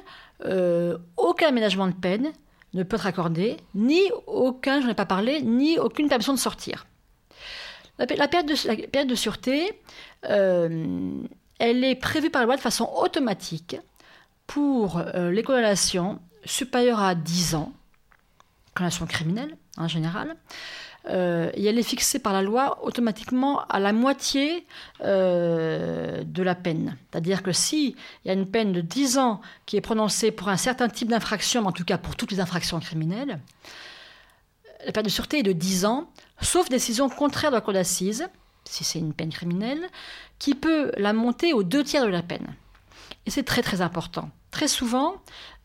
euh, 0.46 0.98
aucun 1.16 1.48
aménagement 1.48 1.88
de 1.88 1.94
peine 1.94 2.32
ne 2.74 2.84
peut 2.84 2.98
être 2.98 3.08
accordé, 3.08 3.58
ni 3.76 4.02
aucun, 4.28 4.82
j'en 4.82 4.90
ai 4.90 4.94
pas 4.94 5.06
parlé, 5.06 5.42
ni 5.42 5.80
aucune 5.80 6.10
permission 6.10 6.34
de 6.34 6.40
sortir. 6.40 6.86
La, 7.98 8.28
période, 8.28 8.48
de, 8.48 9.16
sûreté, 9.16 9.72
elle 10.22 11.84
est 11.84 11.96
prévue 11.96 12.30
par 12.30 12.44
la 12.44 12.46
loi 12.46 12.56
de 12.56 12.62
façon 12.62 12.88
automatique 12.96 13.78
pour 14.46 15.02
les 15.16 15.42
condamnations 15.42 16.20
supérieures 16.46 17.02
à 17.02 17.16
10 17.16 17.56
ans 17.56 17.74
condamnation 18.78 19.08
criminelle 19.08 19.58
en 19.78 19.88
général. 19.88 20.36
Euh, 21.10 21.50
et 21.54 21.66
elle 21.66 21.78
est 21.78 21.84
fixée 21.84 22.20
par 22.20 22.34
la 22.34 22.42
loi 22.42 22.84
automatiquement 22.84 23.66
à 23.68 23.80
la 23.80 23.94
moitié 23.94 24.66
euh, 25.02 26.24
de 26.26 26.44
la 26.44 26.56
peine. 26.56 26.98
C'est-à-dire 27.10 27.44
que 27.44 27.52
s'il 27.52 27.96
y 28.26 28.30
a 28.30 28.34
une 28.34 28.50
peine 28.50 28.74
de 28.74 28.82
10 28.82 29.18
ans 29.18 29.42
qui 29.66 29.78
est 29.78 29.82
prononcée 29.82 30.32
pour 30.32 30.50
un 30.50 30.58
certain 30.58 30.90
type 30.90 31.08
d'infraction, 31.08 31.66
en 31.66 31.72
tout 31.72 31.86
cas 31.86 31.98
pour 31.98 32.16
toutes 32.16 32.32
les 32.32 32.40
infractions 32.40 32.80
criminelles, 32.80 33.40
la 34.86 34.92
peine 34.92 35.06
de 35.06 35.10
sûreté 35.10 35.40
est 35.40 35.44
de 35.44 35.54
10 35.54 35.86
ans, 35.86 36.10
sauf 36.42 36.70
décision 36.70 37.10
contraire 37.10 37.52
de 37.52 37.56
la 37.56 37.62
cour 37.62 37.74
d'assises, 37.74 38.28
si 38.66 38.84
c'est 38.84 39.00
une 39.00 39.14
peine 39.14 39.32
criminelle, 39.32 39.88
qui 40.40 40.56
peut 40.56 40.92
la 40.98 41.14
monter 41.14 41.54
aux 41.54 41.64
deux 41.64 41.84
tiers 41.84 42.06
de 42.06 42.12
la 42.12 42.22
peine. 42.22 42.56
Et 43.26 43.30
c'est 43.30 43.44
très 43.44 43.62
très 43.62 43.82
important. 43.82 44.30
Très 44.52 44.68
souvent, 44.68 45.16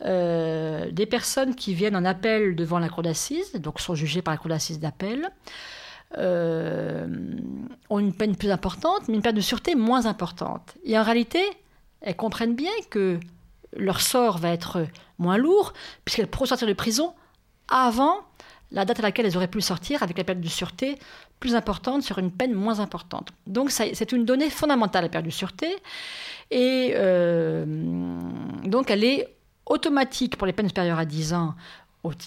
euh, 0.05 0.91
des 0.91 1.07
personnes 1.07 1.55
qui 1.55 1.73
viennent 1.75 1.97
en 1.97 2.05
appel 2.05 2.57
devant 2.57 2.79
la 2.79 2.89
cour 2.89 3.03
d'assises, 3.03 3.53
donc 3.55 3.81
sont 3.81 3.95
jugées 3.95 4.23
par 4.23 4.35
la 4.35 4.39
cour 4.39 4.49
d'assises 4.49 4.81
d'appel, 4.81 5.31
euh, 6.19 7.07
ont 7.89 7.99
une 7.99 8.13
peine 8.13 8.37
plus 8.37 8.51
importante, 8.51 9.09
mais 9.09 9.15
une 9.15 9.23
peine 9.23 9.37
de 9.37 9.41
sûreté 9.41 9.75
moins 9.75 10.07
importante. 10.07 10.75
Et 10.85 10.99
en 10.99 11.03
réalité, 11.03 11.43
elles 12.01 12.17
comprennent 12.17 12.57
bien 12.57 12.73
que 12.91 13.19
leur 13.77 14.01
sort 14.01 14.39
va 14.39 14.51
être 14.51 14.87
moins 15.19 15.39
lourd, 15.39 15.73
puisqu'elles 16.05 16.27
pourront 16.27 16.47
sortir 16.47 16.69
de 16.69 16.73
prison 16.73 17.15
avant 17.69 18.17
la 18.73 18.85
date 18.85 19.01
à 19.01 19.03
laquelle 19.03 19.27
elles 19.27 19.37
auraient 19.37 19.49
pu 19.49 19.61
sortir, 19.61 20.03
avec 20.03 20.19
la 20.19 20.25
peine 20.25 20.41
de 20.41 20.49
sûreté 20.49 20.99
plus 21.41 21.55
importante 21.55 22.03
sur 22.03 22.19
une 22.19 22.31
peine 22.31 22.55
moins 22.55 22.81
importante. 22.81 23.31
Donc 23.47 23.71
c'est 23.71 24.13
une 24.13 24.25
donnée 24.25 24.51
fondamentale, 24.51 25.05
la 25.05 25.09
peine 25.09 25.25
de 25.25 25.31
sûreté, 25.31 25.77
et 26.51 26.93
euh, 26.95 27.65
donc 28.65 28.91
elle 28.91 29.05
est 29.05 29.29
automatique 29.67 30.37
pour 30.37 30.47
les 30.47 30.53
peines 30.53 30.69
supérieures 30.69 30.99
à 30.99 31.05
10 31.05 31.35
ans 31.35 31.55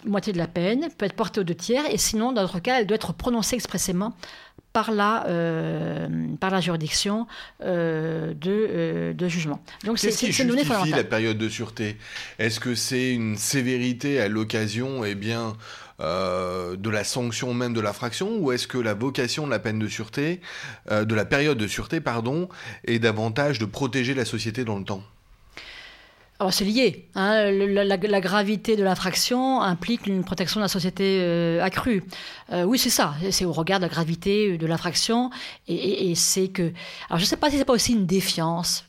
moitié 0.06 0.32
de 0.32 0.38
la 0.38 0.48
peine, 0.48 0.88
peut 0.98 1.06
être 1.06 1.16
portée 1.16 1.42
aux 1.42 1.44
deux 1.44 1.56
tiers, 1.56 1.84
et 1.90 1.98
sinon, 1.98 2.32
dans 2.32 2.42
d'autres 2.42 2.60
cas, 2.60 2.80
elle 2.80 2.88
doit 2.88 2.96
être 2.96 3.14
prononcée 3.14 3.56
expressément 3.56 4.16
par 4.72 4.92
la, 4.92 5.26
euh, 5.28 6.08
par 6.40 6.52
la 6.52 6.60
juridiction 6.60 7.28
euh, 7.62 8.34
de, 8.34 8.68
euh, 8.70 9.14
de, 9.14 9.28
jugement. 9.28 9.64
Donc 9.86 10.00
c'est 10.00 10.12
ce 10.12 10.18
qui 10.18 10.32
justifie 10.34 10.90
la 10.92 11.04
période 11.06 11.38
de 11.38 11.48
sûreté? 11.48 11.98
Est-ce 12.40 12.60
que 12.60 12.76
c'est 12.76 13.14
une 13.14 13.38
sévérité 13.38 14.20
à 14.20 14.28
l'occasion 14.28 15.06
eh 15.06 15.16
bien, 15.16 15.56
de 16.00 16.90
la 16.90 17.04
sanction 17.06 17.54
même 17.54 17.74
de 17.74 17.80
l'infraction 17.80 18.38
ou 18.38 18.52
est-ce 18.52 18.68
que 18.68 18.78
la 18.78 18.94
vocation 18.94 19.46
de 19.46 19.52
la 19.52 19.60
peine 19.60 19.80
de 19.80 19.88
sûreté, 19.88 20.42
de 20.92 21.16
la 21.16 21.24
période 21.24 21.58
de 21.58 21.68
sûreté, 21.68 22.02
pardon, 22.02 22.50
est 22.84 23.00
davantage 23.00 23.60
de 23.60 23.66
protéger 23.66 24.14
la 24.14 24.26
société 24.26 24.66
dans 24.66 24.78
le 24.78 24.84
temps? 24.84 25.04
Alors 26.40 26.54
c'est 26.54 26.66
lié. 26.66 27.08
Hein. 27.16 27.50
la, 27.52 28.22
gravité 28.22 28.76
de 28.76 28.84
l'infraction 28.84 29.62
implique 29.62 30.06
une 30.06 30.24
protection 30.24 30.60
de 30.60 30.66
la 30.66 30.70
société 30.70 31.20
euh, 31.22 31.64
accrue. 31.64 32.04
Euh, 32.52 32.64
oui, 32.64 32.78
c'est 32.78 32.90
ça. 32.90 33.14
C'est 33.32 33.46
au 33.46 33.54
regard 33.54 33.80
de 33.80 33.86
la 33.86 33.90
gravité 33.90 34.58
de 34.58 34.68
l'infraction. 34.68 35.30
Et, 35.68 36.14
c'est 36.16 36.50
que. 36.50 36.74
Alors 37.10 37.20
je 37.20 37.24
ne 37.24 37.28
sais 37.28 37.38
pas 37.38 37.50
si 37.50 37.58
c'est 37.58 37.66
pas 37.66 37.74
aussi 37.74 37.94
une 37.94 38.06
défiance. 38.06 38.86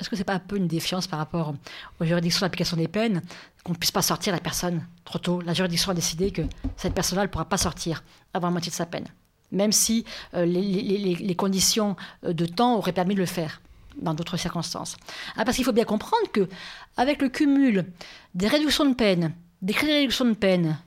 Est-ce 0.00 0.10
que 0.10 0.16
c'est 0.16 0.24
pas 0.24 0.34
un 0.34 0.40
peu 0.40 0.56
une 0.56 0.66
défiance 0.66 1.06
par 1.06 1.18
rapport 1.18 1.54
aux 2.00 2.04
juridictions 2.04 2.44
d'application 2.44 2.76
des 2.76 2.88
peines 2.88 3.22
qu'on 3.64 3.72
ne 3.72 3.78
puisse 3.78 3.90
pas 3.92 4.02
sortir 4.02 4.32
la 4.32 4.40
personne 4.40 4.84
trop 5.04 5.18
tôt? 5.18 5.40
La 5.40 5.54
juridiction 5.54 5.92
a 5.92 5.94
décidé 5.94 6.32
que 6.32 6.42
cette 6.76 6.94
personne-là 6.94 7.22
ne 7.22 7.28
pourra 7.28 7.44
pas 7.44 7.56
sortir 7.58 8.02
avant 8.34 8.48
la 8.48 8.52
moitié 8.52 8.70
de 8.70 8.76
sa 8.76 8.86
peine, 8.86 9.06
même 9.52 9.72
si 9.72 10.04
euh, 10.34 10.44
les 10.44 11.34
conditions 11.36 11.96
de 12.24 12.46
temps 12.46 12.76
auraient 12.76 12.92
permis 12.92 13.14
de 13.14 13.20
le 13.20 13.26
faire 13.26 13.60
dans 13.98 14.14
d'autres 14.14 14.36
circonstances. 14.36 14.96
Ah, 15.36 15.44
parce 15.44 15.56
qu'il 15.56 15.64
faut 15.64 15.72
bien 15.72 15.84
comprendre 15.84 16.30
que 16.32 16.48
avec 16.96 17.22
le 17.22 17.28
cumul 17.28 17.86
des 18.34 18.48
réductions 18.48 18.84
de 18.84 18.94
peine, 18.94 19.34
des 19.62 19.72
crédits 19.72 19.92
de 19.92 19.98
réduction 19.98 20.24
de 20.24 20.34
peine, 20.34 20.78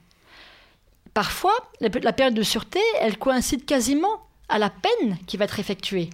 parfois 1.14 1.54
la, 1.80 2.12
période 2.12 2.34
de 2.34 2.42
sûreté, 2.42 2.80
elle 3.00 3.18
coïncide 3.18 3.64
quasiment 3.64 4.26
à 4.48 4.58
la 4.58 4.70
peine 4.70 5.18
qui 5.26 5.36
va 5.36 5.44
être 5.44 5.58
effectuée. 5.58 6.10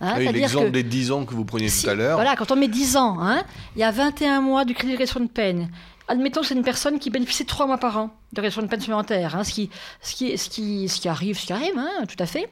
Hein, 0.00 0.18
L'exemple 0.18 0.70
des 0.70 0.82
10 0.82 1.12
ans 1.12 1.24
que 1.24 1.34
vous 1.34 1.44
preniez 1.44 1.70
tout 1.70 1.88
à 1.88 1.94
l'heure. 1.94 2.16
Voilà, 2.16 2.36
quand 2.36 2.50
on 2.50 2.56
met 2.56 2.68
10 2.68 2.96
ans, 2.96 3.18
hein, 3.20 3.44
il 3.76 3.80
y 3.80 3.84
a 3.84 3.90
21 3.90 4.40
mois 4.40 4.64
du 4.64 4.74
crédit 4.74 4.92
de 4.92 4.98
réduction 4.98 5.20
de 5.20 5.28
peine. 5.28 5.70
Admettons 6.08 6.42
que 6.42 6.46
c'est 6.46 6.54
une 6.54 6.64
personne 6.64 6.98
qui 6.98 7.08
bénéficie 7.08 7.44
de 7.44 7.48
3 7.48 7.66
mois 7.66 7.78
par 7.78 7.96
an 7.96 8.10
de 8.32 8.40
réduction 8.40 8.62
de 8.62 8.66
peine 8.66 8.80
supplémentaire, 8.80 9.36
hein, 9.36 9.44
ce, 9.44 9.52
qui, 9.52 9.70
ce, 10.02 10.14
qui, 10.14 10.36
ce, 10.36 10.50
qui, 10.50 10.88
ce 10.88 11.00
qui 11.00 11.08
arrive, 11.08 11.38
ce 11.38 11.46
qui 11.46 11.52
arrive, 11.52 11.78
hein, 11.78 12.04
tout 12.06 12.16
à 12.18 12.26
fait. 12.26 12.50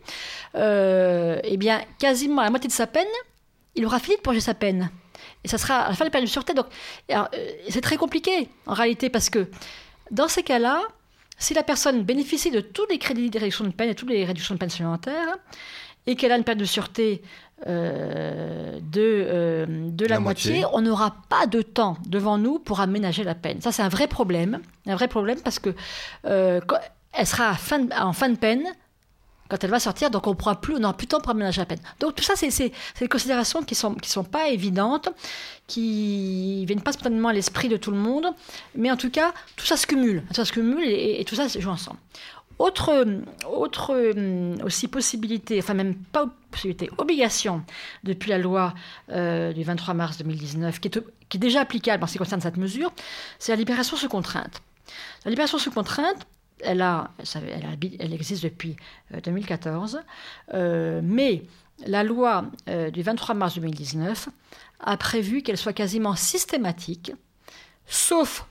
Euh, 0.55 1.39
eh 1.45 1.57
bien, 1.57 1.83
quasiment 1.99 2.41
à 2.41 2.45
la 2.45 2.51
moitié 2.51 2.69
de 2.69 2.73
sa 2.73 2.87
peine, 2.87 3.05
il 3.75 3.85
aura 3.87 3.99
fini 3.99 4.17
de 4.17 4.21
purger 4.21 4.41
sa 4.41 4.55
peine. 4.55 4.91
Et 5.45 5.49
ça 5.49 5.59
sera 5.59 5.83
à 5.83 5.89
la 5.89 5.95
fin 5.95 6.05
de 6.05 6.09
la 6.09 6.11
peine 6.11 6.25
de 6.25 6.29
sûreté. 6.29 6.55
Donc, 6.55 6.67
euh, 7.11 7.25
c'est 7.69 7.81
très 7.81 7.97
compliqué, 7.97 8.49
en 8.67 8.75
réalité, 8.75 9.11
parce 9.11 9.31
que 9.31 9.49
dans 10.11 10.29
ces 10.29 10.43
cas-là, 10.43 10.83
si 11.39 11.55
la 11.55 11.63
personne 11.63 12.03
bénéficie 12.03 12.51
de 12.51 12.61
tous 12.61 12.87
les 12.91 12.99
crédits 12.99 13.31
de 13.31 13.39
réduction 13.39 13.65
de 13.65 13.71
peine 13.71 13.91
et 13.91 13.95
toutes 13.95 14.11
les 14.11 14.25
réductions 14.25 14.55
de 14.55 14.61
peine 14.61 14.71
supplémentaires, 14.71 15.37
et 16.07 16.17
qu'elle 16.17 16.33
a 16.33 16.37
une 16.37 16.45
peine 16.45 16.59
de 16.59 16.65
sûreté 16.65 17.23
euh, 17.69 18.81
de, 18.81 19.01
euh, 19.01 19.67
de 19.69 20.07
la, 20.07 20.19
moitié, 20.19 20.65
on 20.73 20.81
n'aura 20.81 21.17
pas 21.29 21.47
de 21.47 21.63
temps 21.63 21.97
devant 22.07 22.37
nous 22.37 22.59
pour 22.59 22.81
aménager 22.81 23.23
la 23.23 23.37
peine. 23.37 23.61
Ça, 23.61 23.71
c'est 23.71 23.83
un 23.83 23.89
vrai 23.89 24.09
problème. 24.09 24.61
Un 24.87 24.97
vrai 24.97 25.07
problème 25.07 25.39
parce 25.41 25.61
que 25.61 25.75
elle 26.25 27.27
sera 27.27 27.53
en 28.01 28.13
fin 28.13 28.29
de 28.29 28.37
peine 28.37 28.67
quand 29.49 29.63
elle 29.63 29.71
va 29.71 29.81
sortir, 29.81 30.11
donc 30.11 30.27
on 30.27 30.35
pourra 30.35 30.61
plus, 30.61 30.77
on 30.83 30.93
plus 30.93 31.07
temps 31.07 31.21
pour 31.21 31.31
aménager 31.31 31.61
la 31.61 31.67
peine. 31.67 31.81
Donc 32.01 32.15
tout 32.15 32.23
ça, 32.25 32.35
c'est 32.37 32.73
des 33.01 33.09
considérations 33.09 33.63
qui 33.63 33.75
sont 33.75 33.95
qui 33.95 34.09
sont 34.09 34.25
pas 34.25 34.49
évidentes, 34.49 35.11
qui 35.67 36.65
viennent 36.67 36.81
pas 36.81 36.93
spontanément 36.93 37.29
à 37.29 37.33
l'esprit 37.33 37.69
de 37.69 37.77
tout 37.77 37.91
le 37.91 37.97
monde, 37.97 38.27
mais 38.75 38.91
en 38.91 38.97
tout 38.97 39.11
cas, 39.11 39.33
tout 39.57 39.67
ça 39.67 39.77
se 39.77 39.87
cumule, 39.87 40.23
tout 40.29 40.35
ça 40.35 40.45
se 40.45 40.53
cumule 40.53 40.85
et, 40.85 41.25
tout 41.25 41.35
ça 41.35 41.49
se 41.49 41.61
joue 41.61 41.71
ensemble. 41.71 41.99
Autre, 42.59 43.05
autre 43.51 43.93
euh, 43.95 44.57
aussi 44.65 44.87
possibilité, 44.87 45.59
enfin 45.59 45.75
même 45.75 45.97
pas 45.97 46.29
possibilité, 46.51 46.91
obligation 46.99 47.63
depuis 48.05 48.31
la 48.31 48.39
loi 48.39 48.75
euh, 49.11 49.53
du 49.53 49.65
23 49.65 49.95
mars 49.95 50.19
2019, 50.19 50.79
qui 50.79 50.89
est, 50.89 50.99
qui 51.29 51.39
est 51.39 51.41
déjà 51.41 51.63
applicable 51.63 52.05
en 52.05 52.07
ce 52.07 52.13
qui 52.13 52.19
concerne 52.19 52.41
cette 52.41 52.59
mesure, 52.59 52.93
c'est 53.39 53.53
la 53.53 53.57
libération 53.57 53.97
sous 53.97 54.09
contrainte. 54.09 54.63
La 55.25 55.31
libération 55.31 55.59
sous 55.59 55.71
contrainte, 55.71 56.27
elle, 56.63 58.13
existe 58.13 58.43
depuis 58.43 58.77
2014, 59.25 59.97
euh, 59.97 60.01
euh, 60.55 61.01
mais 61.03 61.43
la 61.87 62.05
loi 62.05 62.45
euh, 62.69 62.91
du 62.91 63.03
23 63.03 63.35
mars 63.35 63.55
2019 63.55 64.29
a 64.81 64.97
prévu 64.97 65.43
qu'elle 65.43 65.57
soit 65.57 65.73
quasiment 65.73 66.15
systématique, 66.15 67.13
sauf 67.87 68.47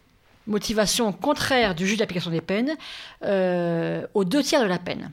motivation 0.48 1.12
contraire 1.14 1.76
du 1.76 1.88
juge 1.88 1.98
d'application 1.98 2.32
des 2.32 2.42
peines, 2.42 2.76
aux 4.14 4.24
deux 4.26 4.42
tiers 4.42 4.62
de 4.62 4.68
la 4.68 4.80
peine. 4.80 5.12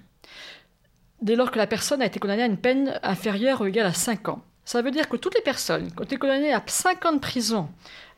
Dès 1.21 1.35
lors 1.35 1.51
que 1.51 1.59
la 1.59 1.67
personne 1.67 2.01
a 2.01 2.07
été 2.07 2.21
condamnée 2.21 2.45
à 2.45 2.47
une 2.47 2.57
peine 2.57 2.99
inférieure 3.03 3.61
ou 3.61 3.67
égale 3.67 3.87
à 3.87 3.93
5 3.93 4.29
ans. 4.29 4.43
Ça 4.65 4.83
veut 4.83 4.93
dire 4.93 5.09
que 5.09 5.17
toutes 5.17 5.35
les 5.35 5.43
personnes 5.43 5.91
qui 5.91 6.01
ont 6.01 6.05
été 6.05 6.17
condamnées 6.17 6.53
à 6.53 6.63
5 6.65 7.05
ans 7.07 7.13
de 7.13 7.19
prison 7.19 7.69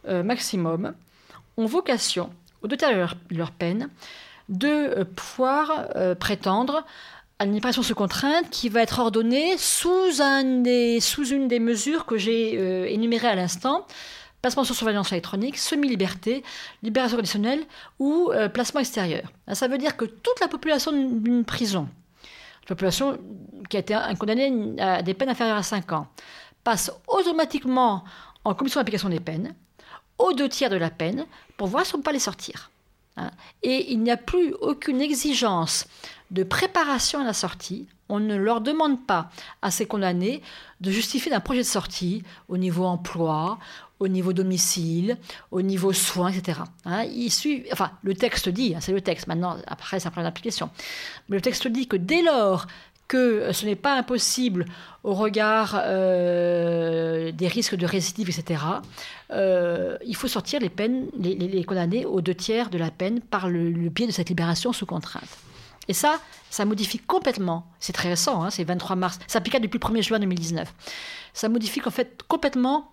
maximum 0.07 0.95
ont 1.57 1.67
vocation, 1.67 2.31
aux 2.63 2.69
deux 2.69 2.77
tiers 2.77 2.91
de 3.31 3.37
leur 3.37 3.51
peine, 3.53 3.89
de 4.51 4.69
euh, 4.69 5.05
pouvoir 5.05 5.89
euh, 5.97 6.15
prétendre 6.15 6.85
à 7.39 7.47
une 7.47 7.55
libération 7.55 7.83
sous 7.83 7.95
contrainte 7.95 8.51
qui 8.51 8.69
va 8.69 8.83
être 8.83 8.99
ordonnée 8.99 9.57
sous, 9.57 10.21
un 10.21 10.63
sous 11.01 11.29
une 11.29 11.49
des 11.49 11.61
mesures 11.61 12.05
que 12.05 12.19
j'ai 12.19 12.59
euh, 12.59 12.85
énumérées 12.87 13.29
à 13.29 13.35
l'instant, 13.35 13.87
placement 14.43 14.65
sur 14.65 14.75
surveillance 14.75 15.13
électronique, 15.13 15.57
semi-liberté, 15.57 16.43
libération 16.83 17.17
conditionnelle 17.17 17.63
ou 17.99 18.31
placement 18.55 18.81
extérieur. 18.81 19.31
Ça 19.53 19.69
veut 19.69 19.77
dire 19.79 19.99
que 19.99 20.07
toute 20.07 20.41
la 20.41 20.49
population 20.49 20.93
d'une 20.93 21.45
prison, 21.45 21.89
une 22.63 22.69
population 22.69 23.19
qui 23.69 23.77
a 23.77 23.81
été 23.81 23.99
condamnée 24.19 24.81
à 24.81 25.03
des 25.03 25.13
peines 25.13 25.29
inférieures 25.29 25.59
à 25.59 25.63
5 25.63 25.93
ans, 25.93 26.09
passe 26.65 26.91
automatiquement 27.07 28.03
en 28.45 28.55
commission 28.55 28.81
d'application 28.81 29.11
des 29.11 29.21
peines, 29.21 29.55
aux 30.19 30.33
deux 30.33 30.49
tiers 30.49 30.71
de 30.71 30.77
la 30.77 30.91
peine, 30.91 31.27
pour 31.59 31.69
voir 31.69 31.85
si 31.85 31.95
on 31.95 31.99
peut 31.99 32.05
pas 32.05 32.13
les 32.13 32.19
sortir. 32.19 32.71
Hein. 33.21 33.31
Et 33.63 33.93
il 33.93 34.01
n'y 34.01 34.11
a 34.11 34.17
plus 34.17 34.53
aucune 34.61 35.01
exigence 35.01 35.87
de 36.31 36.43
préparation 36.43 37.21
à 37.21 37.25
la 37.25 37.33
sortie. 37.33 37.87
On 38.09 38.21
ne 38.21 38.37
leur 38.37 38.61
demande 38.61 39.07
pas 39.07 39.31
à 39.63 39.71
ces 39.71 39.87
condamnés 39.87 40.43
de 40.81 40.91
justifier 40.91 41.31
d'un 41.31 41.41
projet 41.41 41.61
de 41.61 41.67
sortie 41.67 42.23
au 42.49 42.57
niveau 42.57 42.85
emploi, 42.85 43.59
au 44.01 44.09
niveau 44.09 44.33
domicile, 44.33 45.19
au 45.51 45.63
niveau 45.63 45.93
soins, 45.93 46.33
etc. 46.33 46.61
Hein. 46.87 47.05
enfin, 47.73 47.93
le 48.03 48.15
texte 48.15 48.49
dit, 48.49 48.75
hein, 48.75 48.81
c'est 48.81 48.93
le 48.93 49.03
texte, 49.03 49.27
maintenant, 49.27 49.59
après, 49.67 50.01
c'est 50.01 50.09
un 50.09 50.11
problème 50.11 50.29
d'application, 50.29 50.71
mais 51.29 51.37
le 51.37 51.43
texte 51.43 51.69
dit 51.69 51.87
que 51.87 51.97
dès 51.97 52.23
lors 52.23 52.67
que 53.11 53.51
ce 53.53 53.67
n'est 53.67 53.75
pas 53.75 53.99
impossible 53.99 54.67
au 55.03 55.15
regard 55.15 55.75
euh, 55.83 57.33
des 57.33 57.49
risques 57.49 57.75
de 57.75 57.85
récidive, 57.85 58.31
etc., 58.31 58.63
euh, 59.33 59.99
il 60.07 60.15
faut 60.15 60.29
sortir 60.29 60.61
les 60.61 60.69
peines, 60.69 61.09
les, 61.19 61.65
condamnés 61.65 62.07
aux 62.07 62.21
deux 62.21 62.37
tiers 62.37 62.71
de 62.71 62.79
la 62.79 62.93
peine 62.93 63.21
par 63.21 63.49
le, 63.49 63.89
biais 63.89 64.07
de 64.07 64.13
cette 64.13 64.29
libération 64.29 64.73
sous 64.73 64.87
contrainte. 64.87 65.29
Et 65.89 65.93
ça, 65.93 66.21
ça 66.51 66.65
modifie 66.65 67.01
complètement, 67.01 67.67
c'est 67.81 67.93
très 67.93 68.11
récent, 68.11 68.45
hein, 68.45 68.51
c'est 68.51 68.63
23 68.63 68.95
mars, 68.95 69.19
ça 69.27 69.35
s'appliqua 69.35 69.59
depuis 69.59 69.81
le 69.83 69.89
1er 69.89 70.03
juin 70.05 70.21
2019, 70.21 70.73
ça 71.35 71.49
modifie 71.49 71.81
en 71.85 71.91
fait 71.91 72.23
complètement 72.29 72.93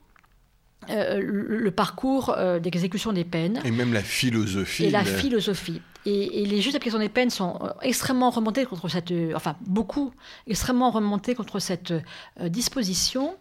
euh, 0.89 1.19
le, 1.21 1.71
parcours 1.71 2.35
d'exécution 2.61 3.13
des 3.13 3.25
peines. 3.25 3.59
Et 3.65 3.71
même 3.71 3.93
la 3.93 4.03
philosophie. 4.03 4.85
Et 4.85 4.89
la 4.89 5.03
philosophie. 5.03 5.81
Et, 6.07 6.45
les 6.45 6.61
juges 6.61 6.71
d'application 6.71 6.99
des 6.99 7.09
peines 7.09 7.29
sont 7.29 7.59
euh, 7.61 7.69
extrêmement 7.81 8.29
remontés 8.29 8.65
contre 8.65 8.87
cette, 8.87 9.11
euh, 9.11 9.33
enfin 9.35 9.57
beaucoup, 9.59 10.13
extrêmement 10.47 10.89
remontés 10.89 11.35
contre 11.35 11.59
cette 11.59 11.91
euh, 11.91 12.47
disposition. 12.47 13.35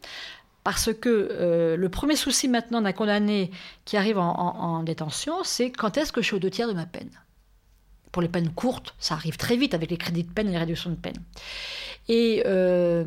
Parce 0.64 0.92
que 0.92 1.76
le 1.78 1.88
premier 1.88 2.16
souci 2.16 2.48
maintenant 2.48 2.82
d'un 2.82 2.90
condamné 2.90 3.52
qui 3.84 3.96
arrive 3.96 4.18
en, 4.18 4.82
détention, 4.82 5.44
c'est 5.44 5.70
quand 5.70 5.96
est-ce 5.96 6.10
que 6.10 6.20
je 6.20 6.26
suis 6.26 6.34
aux 6.34 6.40
deux 6.40 6.50
tiers 6.50 6.66
de 6.66 6.72
ma 6.72 6.86
peine? 6.86 7.10
Pour 8.10 8.20
les 8.20 8.26
peines 8.26 8.50
courtes, 8.50 8.96
ça 8.98 9.14
arrive 9.14 9.36
très 9.36 9.56
vite 9.56 9.74
avec 9.74 9.92
les 9.92 9.96
crédits 9.96 10.24
de 10.24 10.32
peine 10.32 10.48
et 10.48 10.50
les 10.50 10.58
réductions 10.58 10.90
de 10.90 10.96
peine. 10.96 11.22
Et, 12.08 12.42
euh, 12.46 13.04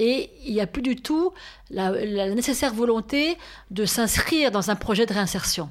et 0.00 0.30
il 0.46 0.54
n'y 0.54 0.62
a 0.62 0.66
plus 0.66 0.80
du 0.80 0.96
tout 0.96 1.32
la, 1.68 1.90
nécessaire 2.34 2.72
volonté 2.72 3.36
de 3.70 3.84
s'inscrire 3.84 4.50
dans 4.50 4.70
un 4.70 4.74
projet 4.74 5.04
de 5.04 5.12
réinsertion. 5.12 5.70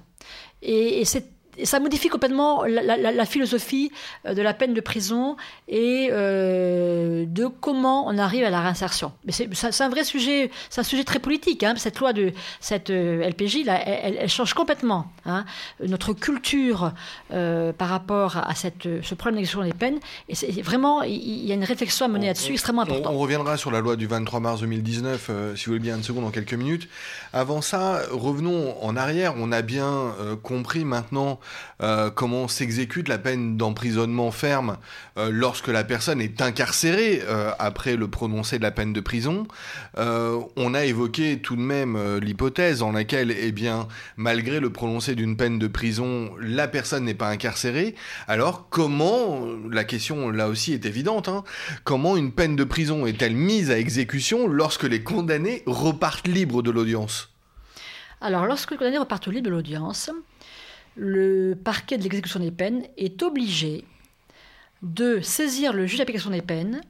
Et, 0.61 1.03
c'est 1.03 1.25
ça 1.63 1.79
modifie 1.79 2.09
complètement 2.09 2.63
la, 2.65 3.25
philosophie 3.25 3.91
euh, 4.25 4.33
de 4.33 4.41
la 4.41 4.53
peine 4.53 4.73
de 4.73 4.81
prison 4.81 5.35
et 5.67 6.09
euh, 6.11 7.25
de 7.27 7.47
comment 7.47 8.07
on 8.07 8.17
arrive 8.17 8.43
à 8.43 8.49
la 8.49 8.61
réinsertion. 8.61 9.11
Mais 9.25 9.31
c'est 9.31 9.81
un 9.81 9.89
vrai 9.89 10.03
sujet, 10.03 10.51
c'est 10.69 10.81
un 10.81 10.83
sujet 10.83 11.03
très 11.03 11.19
politique. 11.19 11.63
Hein. 11.63 11.73
Cette 11.77 11.99
loi 11.99 12.13
de 12.13 12.33
cette 12.59 12.89
euh, 12.89 13.27
LPJ, 13.29 13.65
là, 13.65 13.79
elle, 13.85 14.29
change 14.29 14.53
complètement 14.53 15.11
hein, 15.25 15.45
notre 15.85 16.13
culture 16.13 16.93
par 17.29 17.89
rapport 17.89 18.37
à 18.37 18.53
cette, 18.55 18.87
ce 19.01 19.15
problème 19.15 19.39
d'exécution 19.39 19.63
des 19.63 19.73
peines. 19.73 19.99
Et 20.27 20.35
c'est 20.35 20.61
vraiment, 20.61 21.03
il 21.03 21.45
y 21.45 21.51
a 21.51 21.55
une 21.55 21.63
réflexion 21.63 22.05
à 22.05 22.09
mener 22.09 22.27
là-dessus 22.27 22.53
extrêmement 22.53 22.83
importante. 22.83 23.13
On, 23.13 23.17
reviendra 23.17 23.57
sur 23.57 23.71
la 23.71 23.81
loi 23.81 23.95
du 23.95 24.07
23 24.07 24.39
mars 24.39 24.61
2019, 24.61 25.31
si 25.55 25.65
vous 25.65 25.71
voulez 25.71 25.79
bien 25.79 25.97
une 25.97 26.03
seconde, 26.03 26.23
dans 26.23 26.31
quelques 26.31 26.53
minutes. 26.53 26.87
Avant 27.33 27.61
ça, 27.61 28.01
revenons 28.11 28.75
en 28.81 28.95
arrière. 28.95 29.33
On 29.37 29.51
a 29.51 29.61
bien 29.61 30.13
compris 30.43 30.85
maintenant 30.85 31.39
euh, 31.81 32.09
comment 32.09 32.47
s'exécute 32.47 33.07
la 33.07 33.17
peine 33.17 33.57
d'emprisonnement 33.57 34.31
ferme 34.31 34.77
euh, 35.17 35.29
lorsque 35.31 35.69
la 35.69 35.83
personne 35.83 36.19
est 36.19 36.41
incarcérée 36.41 37.21
euh, 37.23 37.51
après 37.57 37.95
le 37.95 38.07
prononcé 38.07 38.57
de 38.57 38.63
la 38.63 38.71
peine 38.71 38.93
de 38.93 38.99
prison. 38.99 39.47
on 39.97 40.73
a 40.73 40.85
évoqué 40.85 41.39
tout 41.39 41.55
de 41.55 41.61
même 41.61 42.17
l'hypothèse 42.17 42.81
en 42.81 42.91
laquelle, 42.91 43.31
eh 43.31 43.53
malgré 44.17 44.59
le 44.59 44.71
prononcé 44.71 45.15
d'une 45.15 45.37
peine 45.37 45.59
de 45.59 45.67
prison, 45.67 46.31
la 46.39 46.67
personne 46.67 47.05
n'est 47.05 47.13
pas 47.13 47.29
incarcérée. 47.29 47.95
Alors 48.27 48.67
comment, 48.69 49.45
la 49.69 49.83
question 49.83 50.29
là 50.29 50.47
aussi 50.47 50.73
est 50.73 50.85
évidente, 50.85 51.27
hein, 51.27 51.43
comment 51.83 52.17
une 52.17 52.31
peine 52.31 52.55
de 52.55 52.63
prison 52.63 53.05
est-elle 53.05 53.35
mise 53.35 53.71
à 53.71 53.77
exécution 53.77 54.47
lorsque 54.47 54.83
les 54.83 55.03
condamnés 55.03 55.63
repartent 55.65 56.27
libres 56.27 56.61
de 56.61 56.71
l'audience? 56.71 57.29
Alors, 58.21 58.45
lorsque 58.45 58.71
les 58.71 58.77
condamnés 58.77 58.97
repartent 58.97 59.27
libres 59.27 59.45
de 59.45 59.49
l'audience, 59.49 60.11
le 60.95 61.55
parquet 61.55 61.97
de 61.97 62.03
l'exécution 62.03 62.39
des 62.39 62.51
peines 62.51 62.85
est 62.97 63.21
obligé 63.23 63.85
de 64.81 65.19
saisir 65.21 65.73
le 65.73 65.85
juge 65.85 65.99
d'application 65.99 66.29
des 66.29 66.41
peines 66.41 66.81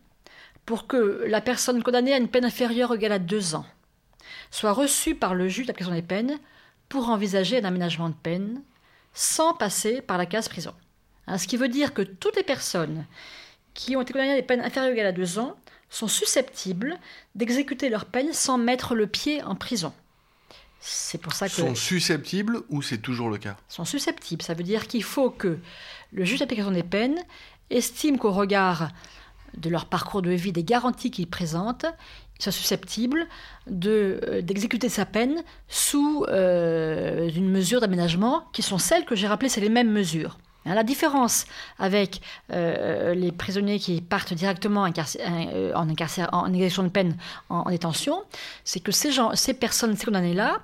pour 0.66 0.88
que 0.88 1.26
la 1.28 1.42
personne 1.42 1.82
condamnée 1.82 2.14
à 2.14 2.18
une 2.18 2.28
peine 2.28 2.46
inférieure 2.46 2.92
ou 2.92 2.96
égale 2.96 3.14
à 3.14 3.20
deux 3.20 3.56
ans 3.56 3.66
soit 4.52 4.72
reçue 4.72 5.16
par 5.16 5.36
le 5.36 5.48
juge 5.48 5.66
d'application 5.66 5.96
des 5.96 6.02
peines 6.02 6.40
pour 6.88 7.10
envisager 7.10 7.60
un 7.60 7.66
aménagement 7.66 8.10
de 8.10 8.16
peine 8.16 8.62
sans 9.14 9.54
passer 9.54 10.02
par 10.02 10.18
la 10.18 10.26
case 10.26 10.50
prison. 10.50 10.74
Hein, 11.28 11.38
ce 11.38 11.48
qui 11.48 11.58
veut 11.58 11.70
dire 11.70 11.94
que 11.94 12.02
toutes 12.02 12.36
les 12.36 12.44
personnes 12.44 13.06
qui 13.74 13.96
ont 13.96 14.02
été 14.02 14.14
condamnées 14.14 14.34
à 14.34 14.36
des 14.36 14.44
peines 14.44 14.62
inférieures 14.62 14.92
ou 14.92 14.96
égales 14.96 15.08
à 15.08 15.12
deux 15.12 15.40
ans 15.40 15.56
sont 15.90 16.08
susceptibles 16.08 17.00
d'exécuter 17.36 17.90
leur 17.90 18.06
peine 18.06 18.34
sans 18.34 18.58
mettre 18.58 18.96
le 18.96 19.08
pied 19.08 19.42
en 19.44 19.56
prison. 19.56 19.94
C'est 20.80 21.20
pour 21.20 21.34
ça 21.34 21.48
que. 21.48 21.56
Sont 21.56 21.76
susceptibles 21.76 22.62
ou 22.70 22.82
c'est 22.82 23.00
toujours 23.00 23.30
le 23.30 23.38
cas 23.38 23.58
Sont 23.68 23.86
susceptibles. 23.86 24.42
Ça 24.42 24.54
veut 24.54 24.64
dire 24.64 24.88
qu'il 24.88 25.04
faut 25.04 25.30
que 25.30 25.60
le 26.12 26.26
juge 26.26 26.40
d'application 26.40 26.72
des 26.72 26.84
peines 26.84 27.20
estime 27.70 28.18
qu'au 28.18 28.32
regard 28.32 28.90
de 29.58 29.70
leur 29.70 29.86
parcours 29.86 30.22
de 30.22 30.32
vie, 30.32 30.52
des 30.52 30.64
garanties 30.64 31.12
qu'ils 31.12 31.28
présentent, 31.28 31.86
ils 32.40 32.44
sont 32.44 32.52
susceptibles 32.52 33.28
euh, 33.86 34.42
d'exécuter 34.42 34.90
sa 34.90 35.06
peine 35.06 35.44
sous 35.68 36.26
euh, 36.30 37.30
une 37.30 37.50
mesure 37.50 37.82
d'aménagement 37.82 38.46
qui 38.54 38.62
sont 38.62 38.78
celles 38.78 39.06
que 39.06 39.16
j'ai 39.16 39.28
rappelées, 39.28 39.50
c'est 39.50 39.62
les 39.62 39.70
mêmes 39.70 39.92
mesures. 39.92 40.38
Hein, 40.66 40.76
la 40.76 40.84
différence 40.84 41.46
avec 41.78 42.22
euh, 42.52 43.14
les 43.14 43.32
prisonniers 43.32 43.80
qui 43.80 44.02
partent 44.02 44.34
directement 44.34 44.86
euh, 44.86 45.74
en, 45.74 45.90
exécution 45.90 46.84
de 46.84 46.90
peine 46.90 47.18
en, 47.50 47.70
détention, 47.70 48.24
c'est 48.64 48.80
que 48.80 48.92
ces, 48.92 49.10
personnes, 49.54 49.96
ces 49.96 50.06
condamnés-là, 50.06 50.60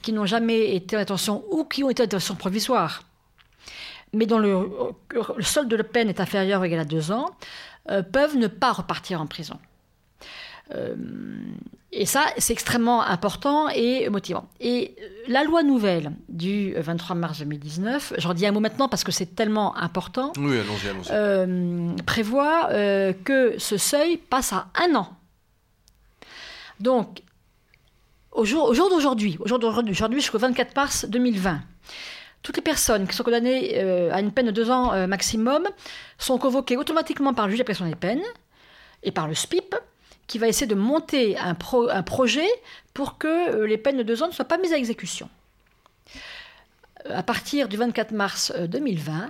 qui 0.00 0.12
n'ont 0.12 0.26
jamais 0.26 0.74
été 0.74 0.96
en 0.96 1.00
détention 1.00 1.44
ou 1.50 1.64
qui 1.64 1.82
ont 1.82 1.90
été 1.90 2.02
en 2.02 2.06
détention 2.06 2.34
provisoire, 2.36 3.02
mais 4.12 4.26
dont 4.26 4.38
le, 4.38 4.68
le 5.36 5.42
solde 5.42 5.68
de 5.68 5.76
la 5.76 5.84
peine 5.84 6.08
est 6.08 6.20
inférieur 6.20 6.60
ou 6.60 6.64
égal 6.64 6.80
à 6.80 6.84
deux 6.84 7.10
ans, 7.10 7.30
euh, 7.90 8.02
peuvent 8.02 8.36
ne 8.36 8.46
pas 8.46 8.72
repartir 8.72 9.20
en 9.20 9.26
prison. 9.26 9.58
Euh, 10.74 10.94
et 11.94 12.06
ça, 12.06 12.24
c'est 12.38 12.54
extrêmement 12.54 13.02
important 13.02 13.68
et 13.68 14.08
motivant. 14.08 14.48
Et 14.60 14.94
euh, 14.98 15.08
la 15.28 15.44
loi 15.44 15.62
nouvelle 15.62 16.12
du 16.28 16.72
23 16.74 17.16
mars 17.16 17.38
2019, 17.40 18.14
j'en 18.16 18.32
dis 18.32 18.46
un 18.46 18.52
mot 18.52 18.60
maintenant 18.60 18.88
parce 18.88 19.04
que 19.04 19.12
c'est 19.12 19.34
tellement 19.34 19.76
important, 19.76 20.32
oui, 20.38 20.58
allons-y, 20.58 20.88
allons-y. 20.88 21.08
Euh, 21.10 21.94
prévoit 22.06 22.68
que 23.24 23.56
ce 23.58 23.76
seuil 23.76 24.16
passe 24.16 24.52
à 24.52 24.68
un 24.74 24.94
an. 24.94 25.08
Donc, 26.80 27.22
au 28.32 28.46
jour, 28.46 28.70
au 28.70 28.74
jour 28.74 28.88
d'aujourd'hui, 28.88 29.36
au 29.40 29.46
jour 29.46 29.58
d'aujourd'hui, 29.58 30.20
jusqu'au 30.20 30.38
24 30.38 30.74
mars 30.74 31.06
2020, 31.06 31.60
toutes 32.42 32.56
les 32.56 32.62
personnes 32.62 33.06
qui 33.06 33.14
sont 33.14 33.22
condamnées 33.22 33.78
à 34.10 34.18
une 34.20 34.32
peine 34.32 34.46
de 34.46 34.50
deux 34.50 34.70
ans 34.70 35.06
maximum 35.06 35.68
sont 36.16 36.38
convoquées 36.38 36.78
automatiquement 36.78 37.34
par 37.34 37.46
le 37.46 37.50
juge 37.50 37.58
d'application 37.58 37.86
des 37.86 37.94
peines 37.94 38.22
et 39.02 39.12
par 39.12 39.28
le 39.28 39.34
SPIP 39.34 39.76
qui 40.32 40.38
va 40.38 40.48
essayer 40.48 40.66
de 40.66 40.74
monter 40.74 41.36
un, 41.36 41.54
un 41.90 42.02
projet 42.02 42.48
pour 42.94 43.18
que 43.18 43.26
euh, 43.28 43.66
les 43.66 43.76
peines 43.76 43.98
de 43.98 44.02
deux 44.02 44.22
ans 44.22 44.28
ne 44.28 44.32
soient 44.32 44.46
pas 44.46 44.56
mises 44.56 44.72
à 44.72 44.78
exécution. 44.78 45.28
Euh, 47.04 47.18
à 47.18 47.22
partir 47.22 47.68
du 47.68 47.76
24 47.76 48.12
mars 48.12 48.50
2020, 48.50 49.12
euh, 49.12 49.26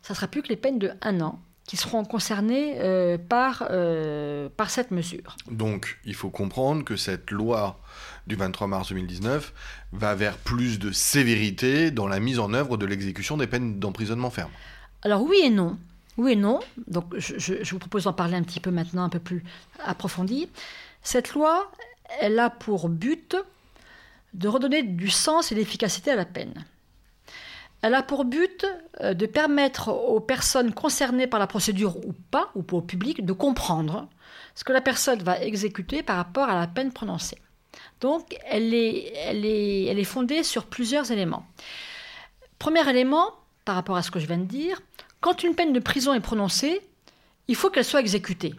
ça 0.00 0.12
ne 0.12 0.14
sera 0.14 0.28
plus 0.28 0.42
que 0.42 0.48
les 0.50 0.56
peines 0.56 0.78
de 0.78 0.92
un 1.02 1.20
an 1.22 1.40
qui 1.66 1.76
seront 1.76 2.04
concernées 2.04 2.76
par, 3.30 3.66
par 4.56 4.68
cette 4.68 4.90
mesure. 4.90 5.34
Donc, 5.50 5.98
il 6.04 6.14
faut 6.14 6.28
comprendre 6.28 6.84
que 6.84 6.94
cette 6.94 7.30
loi 7.30 7.80
du 8.26 8.36
23 8.36 8.66
mars 8.66 8.88
2019 8.90 9.54
va 9.92 10.14
vers 10.14 10.36
plus 10.36 10.78
de 10.78 10.92
sévérité 10.92 11.90
dans 11.90 12.06
la 12.06 12.20
mise 12.20 12.38
en 12.38 12.52
œuvre 12.52 12.76
de 12.76 12.84
l'exécution 12.84 13.38
des 13.38 13.46
peines 13.46 13.80
d'emprisonnement 13.80 14.28
ferme. 14.28 14.50
Alors 15.02 15.22
oui 15.22 15.38
et 15.42 15.48
non. 15.48 15.78
Oui 16.16 16.32
et 16.32 16.36
non. 16.36 16.60
Donc, 16.86 17.16
je, 17.16 17.70
vous 17.70 17.78
propose 17.78 18.04
d'en 18.04 18.12
parler 18.12 18.36
un 18.36 18.42
petit 18.42 18.60
peu 18.60 18.70
maintenant, 18.70 19.04
un 19.04 19.08
peu 19.08 19.18
plus 19.18 19.42
approfondi. 19.84 20.48
Cette 21.02 21.34
loi, 21.34 21.70
elle 22.20 22.38
a 22.38 22.50
pour 22.50 22.88
but 22.88 23.36
de 24.32 24.48
redonner 24.48 24.82
du 24.82 25.10
sens 25.10 25.52
et 25.52 25.54
d'efficacité 25.54 26.10
à 26.10 26.16
la 26.16 26.24
peine. 26.24 26.64
Elle 27.82 27.94
a 27.94 28.02
pour 28.02 28.24
but 28.24 28.66
euh, 29.00 29.12
de 29.12 29.26
permettre 29.26 29.90
aux 29.90 30.20
personnes 30.20 30.72
concernées 30.72 31.26
par 31.26 31.38
la 31.38 31.46
procédure 31.46 31.96
ou 32.06 32.14
pas, 32.30 32.50
ou 32.54 32.64
au 32.72 32.80
public, 32.80 33.24
de 33.24 33.32
comprendre 33.32 34.08
ce 34.54 34.64
que 34.64 34.72
la 34.72 34.80
personne 34.80 35.22
va 35.22 35.40
exécuter 35.40 36.02
par 36.02 36.16
rapport 36.16 36.48
à 36.48 36.58
la 36.58 36.66
peine 36.66 36.92
prononcée. 36.92 37.38
Donc, 38.00 38.38
elle 38.46 38.72
est, 38.72 39.12
elle 39.16 39.44
est, 39.44 39.84
elle 39.84 39.98
est 39.98 40.04
fondée 40.04 40.42
sur 40.42 40.64
plusieurs 40.64 41.10
éléments. 41.10 41.44
Premier 42.58 42.88
élément, 42.88 43.34
par 43.64 43.74
rapport 43.74 43.96
à 43.96 44.02
ce 44.02 44.10
que 44.10 44.20
je 44.20 44.26
viens 44.26 44.38
de 44.38 44.44
dire, 44.44 44.80
quand 45.24 45.42
une 45.42 45.54
peine 45.54 45.72
de 45.72 45.80
prison 45.80 46.12
est 46.12 46.20
prononcée, 46.20 46.82
il 47.48 47.56
faut 47.56 47.70
qu'elle 47.70 47.86
soit 47.86 48.00
exécutée. 48.00 48.54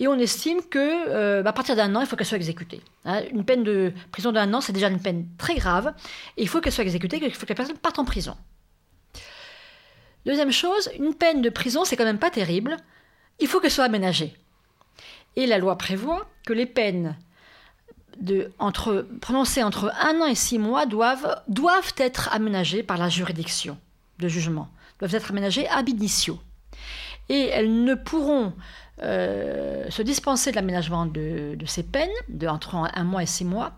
Et 0.00 0.06
on 0.06 0.18
estime 0.18 0.60
que 0.60 0.78
euh, 1.08 1.42
à 1.42 1.52
partir 1.54 1.76
d'un 1.76 1.96
an, 1.96 2.02
il 2.02 2.06
faut 2.06 2.14
qu'elle 2.14 2.26
soit 2.26 2.36
exécutée. 2.36 2.82
Hein, 3.06 3.22
une 3.32 3.42
peine 3.42 3.64
de 3.64 3.94
prison 4.12 4.30
d'un 4.30 4.52
an, 4.52 4.60
c'est 4.60 4.74
déjà 4.74 4.88
une 4.88 5.00
peine 5.00 5.26
très 5.38 5.54
grave. 5.54 5.94
Et 6.36 6.42
il 6.42 6.48
faut 6.48 6.60
qu'elle 6.60 6.74
soit 6.74 6.84
exécutée, 6.84 7.18
il 7.22 7.34
faut 7.34 7.46
que 7.46 7.52
la 7.52 7.54
personne 7.54 7.78
parte 7.78 7.98
en 7.98 8.04
prison. 8.04 8.36
Deuxième 10.26 10.52
chose, 10.52 10.90
une 10.98 11.14
peine 11.14 11.40
de 11.40 11.48
prison, 11.48 11.86
c'est 11.86 11.96
quand 11.96 12.04
même 12.04 12.18
pas 12.18 12.28
terrible. 12.28 12.76
Il 13.38 13.48
faut 13.48 13.58
qu'elle 13.58 13.70
soit 13.70 13.84
aménagée. 13.84 14.36
Et 15.36 15.46
la 15.46 15.56
loi 15.56 15.78
prévoit 15.78 16.28
que 16.44 16.52
les 16.52 16.66
peines 16.66 17.16
de, 18.20 18.52
prononcées 19.22 19.62
entre 19.62 19.90
un 19.98 20.20
an 20.20 20.26
et 20.26 20.34
six 20.34 20.58
mois 20.58 20.84
doivent 20.84 21.94
être 21.96 22.28
aménagées 22.30 22.82
par 22.82 22.98
la 22.98 23.08
juridiction 23.08 23.78
de 24.18 24.28
jugement 24.28 24.68
doivent 25.00 25.14
être 25.14 25.30
aménagées 25.30 25.68
ab 25.68 25.88
initio. 25.88 26.38
Et 27.28 27.46
elles 27.46 27.84
ne 27.84 27.94
pourront 27.94 28.54
euh, 29.02 29.88
se 29.90 30.02
dispenser 30.02 30.50
de 30.50 30.56
l'aménagement 30.56 31.06
de, 31.06 31.56
ces 31.66 31.82
peines, 31.82 32.08
de 32.28 32.46
entre 32.46 32.74
un 32.74 33.04
mois 33.04 33.22
et 33.22 33.26
six 33.26 33.44
mois, 33.44 33.72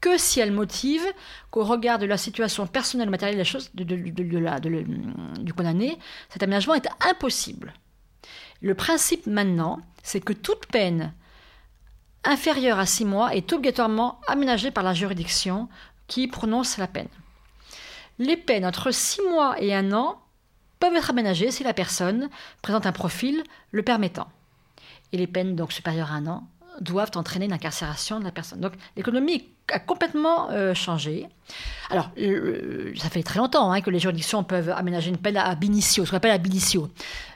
que 0.00 0.16
si 0.16 0.40
elles 0.40 0.52
motivent 0.52 1.12
qu'au 1.50 1.64
regard 1.64 1.98
de 1.98 2.06
la 2.06 2.16
situation 2.16 2.66
personnelle 2.66 3.08
ou 3.08 3.10
matérielle 3.10 3.44
de 3.74 5.42
du 5.42 5.54
condamné, 5.54 5.98
cet 6.30 6.42
aménagement 6.42 6.74
est 6.74 6.88
impossible. 7.08 7.74
Le 8.62 8.74
principe 8.74 9.26
maintenant, 9.26 9.80
c'est 10.02 10.20
que 10.20 10.32
toute 10.32 10.66
peine 10.66 11.12
inférieure 12.24 12.78
à 12.78 12.86
six 12.86 13.04
mois 13.04 13.34
est 13.34 13.52
obligatoirement 13.52 14.20
aménagée 14.26 14.70
par 14.70 14.84
la 14.84 14.94
juridiction 14.94 15.68
qui 16.06 16.28
prononce 16.28 16.76
la 16.76 16.86
peine. 16.86 17.08
Les 18.18 18.36
peines 18.36 18.66
entre 18.66 18.90
six 18.90 19.22
mois 19.22 19.60
et 19.62 19.74
un 19.74 19.92
an 19.92 20.20
peuvent 20.80 20.94
être 20.96 21.10
aménagées 21.10 21.50
si 21.50 21.62
la 21.62 21.74
personne 21.74 22.28
présente 22.62 22.86
un 22.86 22.92
profil 22.92 23.44
le 23.70 23.82
permettant. 23.82 24.28
Et 25.12 25.16
les 25.16 25.26
peines 25.26 25.54
donc 25.54 25.72
supérieures 25.72 26.10
à 26.10 26.16
un 26.16 26.26
an 26.26 26.48
doivent 26.80 27.10
entraîner 27.16 27.44
une 27.44 27.52
incarcération 27.52 28.18
de 28.18 28.24
la 28.24 28.30
personne. 28.30 28.60
Donc 28.60 28.72
l'économie 28.96 29.48
a 29.72 29.78
complètement 29.78 30.50
euh, 30.50 30.74
changé. 30.74 31.28
Alors, 31.90 32.10
ça 32.96 33.10
fait 33.10 33.22
très 33.22 33.38
longtemps 33.38 33.70
hein, 33.70 33.80
que 33.80 33.90
les 33.90 33.98
juridictions 33.98 34.42
peuvent 34.42 34.70
aménager 34.70 35.10
une 35.10 35.18
peine 35.18 35.36
à 35.36 35.54
binicio, 35.54 36.04
ce 36.04 36.10
qu'on 36.10 36.16
appelle 36.16 36.30
à 36.30 36.38
binicio, 36.38 36.88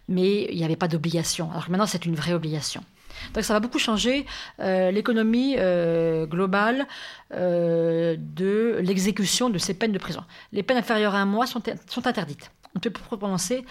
mais 0.08 0.44
il 0.50 0.56
n'y 0.56 0.64
avait 0.64 0.76
pas 0.76 0.88
d'obligation. 0.88 1.50
Alors 1.50 1.68
maintenant, 1.68 1.86
c'est 1.86 2.06
une 2.06 2.14
vraie 2.14 2.32
obligation. 2.32 2.82
Donc 3.32 3.44
ça 3.44 3.54
va 3.54 3.60
beaucoup 3.60 3.78
changer 3.78 4.26
euh, 4.60 4.90
l'économie 4.90 5.56
euh, 5.58 6.26
globale 6.26 6.86
de 7.30 8.78
l'exécution 8.80 9.50
de 9.50 9.58
ces 9.58 9.74
peines 9.74 9.92
de 9.92 9.98
prison. 9.98 10.22
Les 10.52 10.62
peines 10.62 10.76
inférieures 10.76 11.14
à 11.14 11.18
un 11.18 11.26
mois 11.26 11.46
sont, 11.46 11.62
interdites. 12.06 12.50
On 12.74 12.78
ne 12.78 12.80
peut 12.80 12.90
pas 12.90 13.16
prononcer 13.16 13.64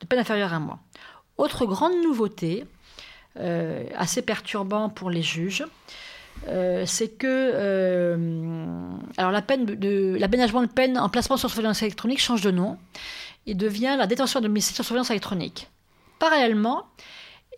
de 0.00 0.06
peine 0.06 0.18
inférieure 0.18 0.52
à 0.52 0.56
un 0.56 0.60
mois. 0.60 0.78
Autre 1.36 1.66
grande 1.66 2.02
nouveauté, 2.02 2.64
euh, 3.38 3.86
assez 3.96 4.22
perturbant 4.22 4.88
pour 4.88 5.10
les 5.10 5.22
juges, 5.22 5.64
euh, 6.48 6.84
c'est 6.86 7.08
que 7.08 7.26
euh, 7.26 8.16
alors 9.16 9.30
la 9.30 9.42
peine 9.42 9.66
de, 9.66 10.16
l'aménagement 10.18 10.62
de 10.62 10.68
peine 10.68 10.98
en 10.98 11.08
placement 11.08 11.36
sur 11.36 11.50
surveillance 11.50 11.82
électronique 11.82 12.20
change 12.20 12.40
de 12.40 12.50
nom 12.50 12.78
et 13.46 13.54
devient 13.54 13.94
la 13.98 14.06
détention 14.06 14.40
de 14.40 14.46
domicile 14.46 14.74
sur 14.74 14.84
surveillance 14.84 15.10
électronique. 15.10 15.68
Parallèlement 16.18 16.86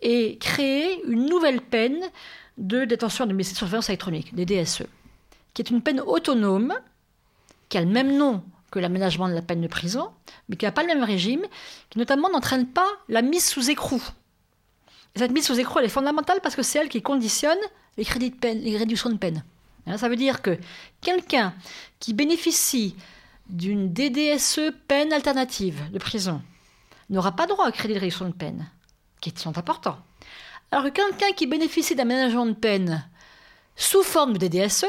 est 0.03 0.39
créée 0.39 1.01
une 1.07 1.25
nouvelle 1.25 1.61
peine 1.61 1.99
de 2.57 2.85
détention 2.85 3.25
de 3.25 3.43
surveillance 3.43 3.89
électronique, 3.89 4.35
des 4.35 4.45
DSE, 4.45 4.83
qui 5.53 5.61
est 5.61 5.69
une 5.69 5.81
peine 5.81 5.99
autonome, 5.99 6.73
qui 7.69 7.77
a 7.77 7.81
le 7.81 7.87
même 7.87 8.15
nom 8.15 8.43
que 8.71 8.79
l'aménagement 8.79 9.27
de 9.27 9.33
la 9.33 9.41
peine 9.41 9.61
de 9.61 9.67
prison, 9.67 10.09
mais 10.49 10.55
qui 10.55 10.65
n'a 10.65 10.71
pas 10.71 10.81
le 10.81 10.87
même 10.87 11.03
régime, 11.03 11.41
qui 11.89 11.99
notamment 11.99 12.29
n'entraîne 12.29 12.67
pas 12.67 12.87
la 13.09 13.21
mise 13.21 13.45
sous 13.45 13.69
écrou 13.69 14.01
cette 15.15 15.31
mise 15.31 15.45
sous 15.45 15.59
écrou, 15.59 15.79
elle 15.79 15.85
est 15.85 15.89
fondamentale 15.89 16.39
parce 16.41 16.55
que 16.55 16.63
c'est 16.63 16.79
elle 16.79 16.89
qui 16.89 17.01
conditionne 17.01 17.57
les 17.97 18.05
crédits 18.05 18.31
de 18.31 18.35
peine, 18.35 18.59
les 18.59 18.77
réductions 18.77 19.09
de 19.09 19.17
peine. 19.17 19.43
Hein, 19.85 19.97
ça 19.97 20.09
veut 20.09 20.15
dire 20.15 20.41
que 20.41 20.57
quelqu'un 21.01 21.53
qui 21.99 22.13
bénéficie 22.13 22.95
d'une 23.49 23.93
DDSE 23.93 24.71
peine 24.87 25.13
alternative 25.13 25.91
de 25.91 25.99
prison 25.99 26.41
n'aura 27.09 27.33
pas 27.33 27.45
droit 27.45 27.67
à 27.67 27.71
crédit 27.71 27.93
de 27.93 27.99
réduction 27.99 28.27
de 28.27 28.33
peine, 28.33 28.67
qui 29.31 29.41
sont 29.41 29.57
importants. 29.57 29.97
Alors 30.71 30.85
que 30.85 30.89
quelqu'un 30.89 31.31
qui 31.35 31.47
bénéficie 31.47 31.95
d'un 31.95 32.03
aménagement 32.03 32.45
de 32.45 32.53
peine 32.53 33.07
sous 33.75 34.03
forme 34.03 34.37
de 34.37 34.47
DDSE 34.47 34.85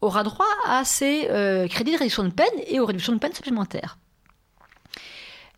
aura 0.00 0.22
droit 0.22 0.46
à 0.66 0.84
ces 0.84 1.28
euh, 1.30 1.68
crédits 1.68 1.92
de 1.92 1.98
réduction 1.98 2.24
de 2.24 2.30
peine 2.30 2.46
et 2.66 2.80
aux 2.80 2.86
réductions 2.86 3.12
de 3.12 3.18
peine 3.18 3.34
supplémentaires. 3.34 3.98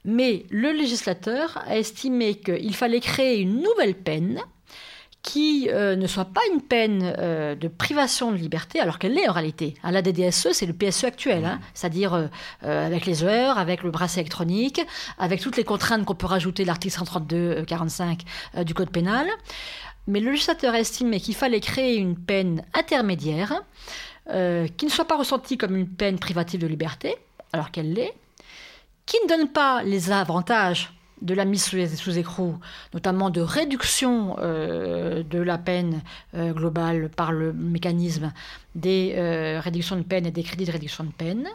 Mais 0.05 0.45
le 0.51 0.73
législateur 0.73 1.59
a 1.66 1.77
estimé 1.77 2.35
qu'il 2.35 2.75
fallait 2.75 3.01
créer 3.01 3.40
une 3.40 3.62
nouvelle 3.62 3.95
peine 3.95 4.40
qui 5.22 5.68
euh, 5.70 5.94
ne 5.94 6.06
soit 6.06 6.24
pas 6.24 6.40
une 6.52 6.61
peine 6.61 7.14
euh, 7.18 7.54
de 7.54 7.68
privation 7.68 8.32
de 8.32 8.37
liberté, 8.37 8.80
alors 8.80 8.98
qu'elle 8.98 9.14
l'est 9.14 9.28
en 9.28 9.32
réalité. 9.32 9.74
À 9.82 9.92
la 9.92 10.02
DDSE, 10.02 10.48
c'est 10.52 10.66
le 10.66 10.72
PSE 10.72 11.04
actuel, 11.04 11.44
hein. 11.44 11.61
c'est-à-dire 11.74 12.14
euh, 12.14 12.26
avec 12.62 13.06
les 13.06 13.22
heures, 13.22 13.56
avec 13.56 13.85
le 13.85 13.90
bracelet 13.90 14.22
électronique, 14.22 14.80
avec 15.18 15.40
toutes 15.40 15.56
les 15.56 15.64
contraintes 15.64 16.04
qu'on 16.04 16.16
peut 16.16 16.26
rajouter 16.26 16.64
l'article 16.64 16.98
132-45 16.98 18.64
du 18.64 18.74
Code 18.74 18.90
pénal. 18.90 19.26
Mais 20.08 20.18
le 20.18 20.32
législateur 20.32 20.74
a 20.74 20.80
estimé 20.80 21.20
qu'il 21.20 21.37
fallait 21.37 21.61
créer 21.61 21.96
une 21.96 22.16
peine 22.16 22.64
intermédiaire 22.74 23.62
qui 24.26 24.87
ne 24.87 24.90
soit 24.90 25.04
pas 25.04 25.16
ressentie 25.16 25.58
comme 25.58 25.74
une 25.76 25.88
peine 25.88 26.18
privative 26.18 26.61
de 26.61 26.66
liberté, 26.66 27.16
alors 27.52 27.70
qu'elle 27.70 27.92
l'est, 27.92 28.14
qui 29.04 29.16
ne 29.24 29.28
donne 29.28 29.48
pas 29.48 29.82
les 29.82 30.11
avantages 30.11 30.92
de 31.22 31.35
la 31.35 31.44
mise 31.44 31.64
sous, 31.64 32.18
écrou, 32.18 32.58
notamment 32.92 33.30
de 33.30 33.40
réduction 33.40 34.37
euh, 34.38 35.22
de 35.22 35.38
la 35.38 35.56
peine 35.56 36.02
euh, 36.35 36.52
globale 36.52 37.08
par 37.08 37.32
le 37.32 37.52
mécanisme 37.52 38.32
des 38.74 39.14
euh, 39.16 39.61
réductions 39.61 39.96
de 39.96 40.02
peine 40.02 40.26
et 40.26 40.30
des 40.30 40.42
crédits 40.42 40.66
de 40.66 40.72
réduction 40.72 41.04
de 41.04 41.12
peine, 41.12 41.48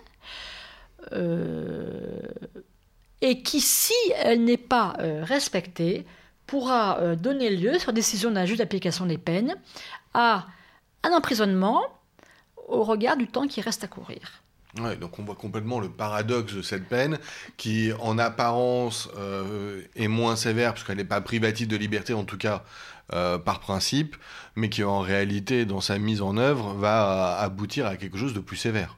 et 3.22 3.42
qui, 3.42 3.62
si 3.62 3.94
elle 4.18 4.44
n'est 4.44 4.58
pas 4.58 4.98
respectée, 5.22 6.06
pourra 6.46 7.16
donner 7.16 7.50
lieu, 7.50 7.80
sur 7.80 7.94
décision 7.94 8.30
d'un 8.30 8.44
juge 8.44 8.58
d'application 8.58 9.06
des 9.06 9.18
peines, 9.18 9.56
à 10.14 10.48
un 11.04 11.12
emprisonnement 11.12 11.82
au 12.68 12.84
regard 12.84 13.16
du 13.16 13.28
temps 13.28 13.48
qui 13.48 13.62
reste 13.62 13.86
à 13.86 13.88
courir 13.88 14.44
donc 15.00 15.20
on 15.20 15.24
voit 15.24 15.36
complètement 15.36 15.80
le 15.80 15.90
paradoxe 15.90 16.54
de 16.54 16.62
cette 16.62 16.88
peine 16.88 17.18
qui, 17.58 17.92
en 18.00 18.18
apparence, 18.18 19.10
euh, 19.18 19.82
est 19.96 20.08
moins 20.08 20.36
sévère 20.36 20.74
puisqu'elle 20.74 20.98
n'est 20.98 21.04
pas 21.04 21.22
privative 21.22 21.68
de 21.68 21.78
liberté, 21.78 22.14
en 22.14 22.24
tout 22.24 22.38
cas 22.38 22.64
euh, 23.14 23.38
par 23.38 23.60
principe, 23.60 24.16
mais 24.56 24.70
qui 24.70 24.84
en 24.84 25.00
réalité, 25.00 25.66
dans 25.66 25.82
sa 25.82 25.98
mise 25.98 26.22
en 26.22 26.38
œuvre, 26.38 26.74
va 26.74 27.38
aboutir 27.40 27.86
à 27.86 27.96
quelque 27.98 28.18
chose 28.18 28.34
de 28.34 28.40
plus 28.40 28.58
sévère. 28.58 28.98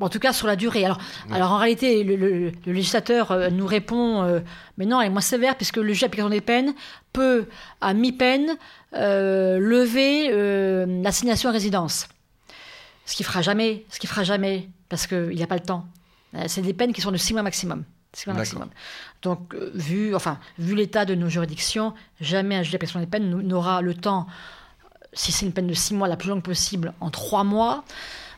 en 0.00 0.08
tout 0.08 0.18
cas, 0.18 0.32
sur 0.32 0.46
la 0.46 0.56
durée. 0.56 0.84
Alors, 0.84 0.98
alors 1.32 1.52
en 1.52 1.58
réalité, 1.58 2.04
le, 2.04 2.52
législateur 2.66 3.32
euh, 3.32 3.50
nous 3.50 3.66
répond 3.66 4.42
Mais 4.76 4.86
non, 4.86 5.00
elle 5.00 5.08
est 5.08 5.10
moins 5.10 5.20
sévère, 5.20 5.56
puisque 5.56 5.76
le 5.76 5.88
juge 5.88 6.02
d'application 6.02 6.30
des 6.30 6.40
peines 6.40 6.74
peut, 7.12 7.46
à 7.80 7.94
mi-peine, 7.94 8.56
lever 8.92 10.30
l'assignation 11.02 11.50
à 11.50 11.52
résidence. 11.52 12.08
Ce 13.08 13.16
qui 13.16 13.24
fera 13.24 13.40
jamais, 13.40 13.86
ce 13.88 13.98
qui 13.98 14.06
fera 14.06 14.22
jamais 14.22 14.68
parce 14.90 15.06
qu'il 15.06 15.30
n'y 15.30 15.42
a 15.42 15.46
pas 15.46 15.54
le 15.54 15.62
temps. 15.62 15.86
Euh, 16.34 16.44
c'est 16.46 16.60
des 16.60 16.74
peines 16.74 16.92
qui 16.92 17.00
sont 17.00 17.10
de 17.10 17.16
6 17.16 17.32
mois 17.32 17.42
maximum. 17.42 17.84
maximum. 18.26 18.68
Donc, 19.22 19.54
euh, 19.54 19.70
vu, 19.74 20.14
enfin, 20.14 20.38
vu 20.58 20.74
l'état 20.74 21.06
de 21.06 21.14
nos 21.14 21.30
juridictions, 21.30 21.94
jamais 22.20 22.56
un 22.56 22.62
juge 22.62 22.72
d'application 22.72 23.00
des 23.00 23.06
peines 23.06 23.30
n'aura 23.30 23.80
le 23.80 23.94
temps, 23.94 24.26
si 25.14 25.32
c'est 25.32 25.46
une 25.46 25.54
peine 25.54 25.68
de 25.68 25.72
6 25.72 25.94
mois, 25.94 26.06
la 26.06 26.18
plus 26.18 26.28
longue 26.28 26.42
possible, 26.42 26.92
en 27.00 27.08
3 27.08 27.44
mois, 27.44 27.82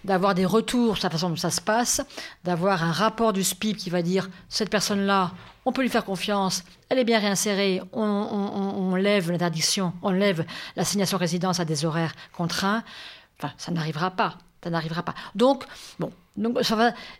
d'avoir 0.04 0.36
des 0.36 0.46
retours 0.46 0.96
sur 0.96 1.08
la 1.08 1.10
façon 1.10 1.30
dont 1.30 1.36
ça 1.36 1.50
se 1.50 1.60
passe, 1.60 2.00
d'avoir 2.44 2.84
un 2.84 2.92
rapport 2.92 3.32
du 3.32 3.42
SPIP 3.42 3.76
qui 3.76 3.90
va 3.90 4.02
dire 4.02 4.30
cette 4.48 4.70
personne-là, 4.70 5.32
on 5.64 5.72
peut 5.72 5.82
lui 5.82 5.88
faire 5.88 6.04
confiance, 6.04 6.62
elle 6.90 7.00
est 7.00 7.04
bien 7.04 7.18
réinsérée, 7.18 7.82
on, 7.92 8.00
on 8.02 8.94
lève 8.94 9.32
l'interdiction, 9.32 9.94
on 10.02 10.12
lève 10.12 10.46
l'assignation 10.76 11.18
résidence 11.18 11.58
à 11.58 11.64
des 11.64 11.84
horaires 11.84 12.14
contraints. 12.32 12.84
Enfin, 13.36 13.52
ça 13.58 13.72
n'arrivera 13.72 14.12
pas. 14.12 14.38
Ça 14.62 14.70
n'arrivera 14.70 15.02
pas. 15.02 15.14
Donc, 15.34 15.64
bon, 15.98 16.12
donc 16.36 16.58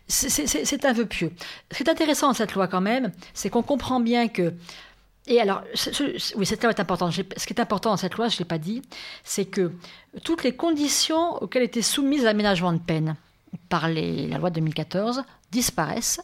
c'est 0.07 0.85
un 0.85 0.93
peu 0.93 1.05
pieux. 1.05 1.31
Ce 1.71 1.77
qui 1.77 1.83
est 1.83 1.89
intéressant 1.89 2.27
dans 2.27 2.33
cette 2.33 2.53
loi 2.53 2.67
quand 2.67 2.81
même, 2.81 3.11
c'est 3.33 3.49
qu'on 3.49 3.63
comprend 3.63 3.99
bien 3.99 4.27
que 4.27 4.53
et 5.27 5.39
alors, 5.39 5.61
oui, 6.35 6.45
cette 6.45 6.63
loi 6.63 6.71
est 6.71 6.79
importante. 6.79 7.13
Ce 7.13 7.45
qui 7.45 7.53
est 7.53 7.59
important 7.59 7.91
dans 7.91 7.97
cette 7.97 8.15
loi, 8.15 8.27
je 8.27 8.35
ne 8.35 8.39
l'ai 8.39 8.45
pas 8.45 8.57
dit, 8.57 8.81
c'est 9.23 9.45
que 9.45 9.71
toutes 10.23 10.43
les 10.43 10.55
conditions 10.55 11.35
auxquelles 11.41 11.63
était 11.63 11.83
soumise 11.83 12.23
l'aménagement 12.23 12.73
de 12.73 12.79
peine 12.79 13.15
par 13.69 13.87
la 13.87 14.37
loi 14.37 14.49
de 14.49 14.55
2014 14.55 15.23
disparaissent. 15.51 16.21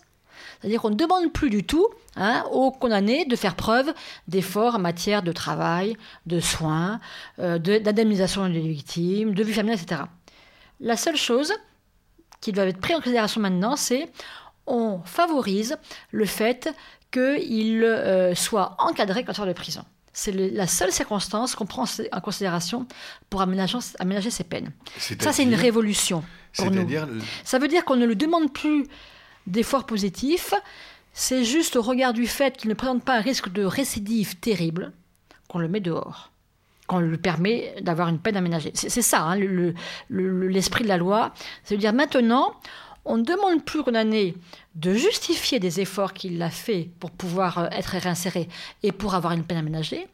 C'est-à-dire 0.60 0.82
qu'on 0.82 0.89
ne 0.89 0.95
demande 0.95 1.32
plus 1.32 1.49
du 1.49 1.63
tout 1.63 1.88
hein, 2.15 2.43
aux 2.51 2.71
condamnés 2.71 3.25
de 3.25 3.36
faire 3.36 3.56
preuve 3.56 3.93
d'efforts 4.27 4.75
en 4.75 4.80
matière 4.80 5.21
de 5.21 5.32
travail, 5.32 5.95
de 6.25 6.39
soins, 6.39 6.99
euh, 7.39 7.60
d'indemnisation 7.60 8.49
des 8.49 8.60
victimes, 8.62 9.36
de 9.36 9.43
vie 9.43 9.53
familiale, 9.53 9.80
etc. 9.80 10.01
La 10.79 10.97
seule 10.97 11.17
chose 11.17 11.53
qui 12.41 12.51
doit 12.51 12.65
être 12.65 12.79
prise 12.79 12.95
en 12.95 12.99
considération 12.99 13.41
maintenant, 13.41 13.75
c'est 13.75 14.11
on 14.67 14.99
favorise 15.05 15.77
le 16.11 16.25
fait 16.25 16.69
qu'il 17.11 17.83
euh, 17.83 18.35
soit 18.35 18.75
encadré 18.79 19.23
quand 19.23 19.31
il 19.31 19.35
sort 19.35 19.45
de 19.45 19.53
prison. 19.53 19.83
C'est 20.13 20.31
la 20.31 20.65
seule 20.65 20.91
circonstance 20.91 21.55
qu'on 21.55 21.67
prend 21.67 21.85
en 22.11 22.21
considération 22.21 22.87
pour 23.29 23.41
aménager, 23.41 23.77
aménager 23.99 24.31
ses 24.31 24.43
peines. 24.43 24.71
Ça, 24.97 25.31
c'est 25.31 25.43
une 25.43 25.53
révolution 25.53 26.23
pour 26.55 26.71
nous. 26.71 26.87
Ça 27.43 27.59
veut 27.59 27.67
dire 27.67 27.85
qu'on 27.85 27.97
ne 27.97 28.05
lui 28.05 28.15
demande 28.15 28.51
plus 28.51 28.87
d'efforts 29.45 29.85
positifs. 29.85 30.55
C'est 31.13 31.43
juste 31.43 31.75
au 31.75 31.83
regard 31.83 32.13
du 32.13 32.25
fait 32.25 32.57
qu'il 32.57 32.69
ne 32.69 32.73
présente 32.73 33.03
pas 33.03 33.17
un 33.17 33.21
risque 33.21 33.51
de 33.51 33.63
récidive 33.63 34.37
terrible 34.37 34.91
qu'on 35.47 35.59
le 35.59 35.67
met 35.67 35.81
dehors 35.81 36.31
qu'on 36.88 37.00
lui 37.00 37.17
permet 37.17 37.76
d'avoir 37.82 38.08
une 38.08 38.19
peine 38.19 38.38
aménagée. 38.38 38.71
C'est 38.73 39.02
ça, 39.02 39.21
hein, 39.21 39.38
l'esprit 40.10 40.84
de 40.84 40.89
la 40.89 40.97
loi. 40.97 41.34
C'est-à-dire 41.63 41.93
maintenant, 41.93 42.54
on 43.06 43.17
ne 43.17 43.23
demande 43.23 43.63
plus 43.63 43.80
qu'on 43.80 43.86
condamné 43.86 44.36
de 44.76 44.93
justifier 44.93 45.60
des 45.60 45.80
efforts 45.80 46.13
qu'il 46.13 46.41
a 46.41 46.50
fait 46.50 46.89
pour 47.00 47.12
pouvoir 47.12 47.58
euh, 47.58 47.67
être 47.71 47.97
réinséré 47.97 48.50
et 48.84 48.91
pour 48.91 49.15
avoir 49.15 49.34
une 49.34 49.43
peine 49.43 49.58
aménagée, 49.58 50.08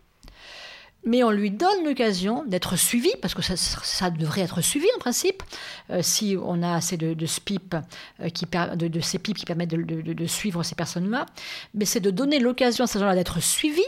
mais 1.06 1.24
on 1.24 1.32
lui 1.32 1.52
donne 1.52 1.84
l'occasion 1.84 2.46
d'être 2.46 2.78
suivi, 2.78 3.12
parce 3.22 3.34
que 3.34 3.42
ça, 3.42 4.10
devrait 4.10 4.42
être 4.42 4.62
suivi 4.62 4.88
en 4.96 5.00
principe, 5.00 5.44
euh, 5.90 6.02
si 6.02 6.38
on 6.42 6.64
a 6.64 6.76
assez 6.76 6.96
de, 6.98 7.26
SPIP, 7.26 7.76
euh, 8.22 8.30
qui, 8.30 8.46
de, 8.46 8.88
de 8.88 9.00
CPIP 9.02 9.38
qui 9.38 9.46
permettent 9.46 9.72
de, 9.72 10.26
suivre 10.28 10.64
ces 10.64 10.76
personnes-là, 10.76 11.26
mais 11.74 11.86
c'est 11.86 12.00
de 12.00 12.12
donner 12.12 12.40
l'occasion 12.40 12.86
à 12.86 12.88
ces 12.88 13.00
gens-là 13.00 13.16
d'être 13.16 13.42
suivis 13.42 13.82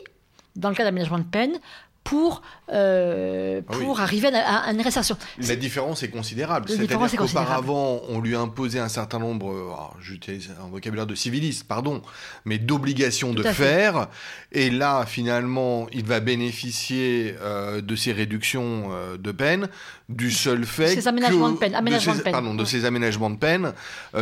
dans 0.55 0.69
le 0.69 0.75
cas 0.75 0.83
d'aménagement 0.83 1.19
de 1.19 1.23
peine 1.23 1.57
pour, 2.05 2.43
euh, 2.71 3.61
Ah 3.67 3.73
pour 3.73 3.99
arriver 3.99 4.27
à, 4.33 4.71
une 4.71 4.79
réinsertion. 4.79 5.17
La 5.39 5.55
différence 5.55 6.03
est 6.03 6.09
considérable. 6.09 6.69
C'est-à-dire 6.69 6.99
qu'auparavant, 7.17 8.01
on 8.09 8.21
lui 8.21 8.35
imposait 8.35 8.79
un 8.79 8.89
certain 8.89 9.17
nombre, 9.17 9.51
euh, 9.51 9.63
alors, 9.65 9.97
j'utilise 9.99 10.51
un 10.63 10.69
vocabulaire 10.69 11.07
de 11.07 11.15
civiliste, 11.15 11.67
pardon, 11.67 12.03
mais 12.45 12.59
d'obligations 12.59 13.33
de 13.33 13.41
fait. 13.41 13.53
faire. 13.53 14.07
Et 14.51 14.69
là, 14.69 15.05
finalement, 15.07 15.87
il 15.91 16.05
va 16.05 16.19
bénéficier 16.19 17.35
euh, 17.41 17.81
de 17.81 17.95
ces 17.95 18.13
réductions 18.13 18.89
euh, 18.91 19.17
de 19.17 19.31
peine 19.31 19.67
du 20.07 20.29
seul 20.31 20.63
fait 20.65 20.89
Ces 20.93 21.07
aménagements 21.07 21.47
que- 21.49 21.53
de 21.55 21.57
peine, 21.59 21.73
aménagements 21.75 22.13
ces- 22.13 22.19
de 22.19 22.23
peine. 22.23 22.33
Pardon, 22.33 22.53
de 22.53 22.59
Ouais. 22.59 22.65
ces 22.69 22.85
aménagements 22.85 23.31
de 23.31 23.37
peine, 23.37 23.73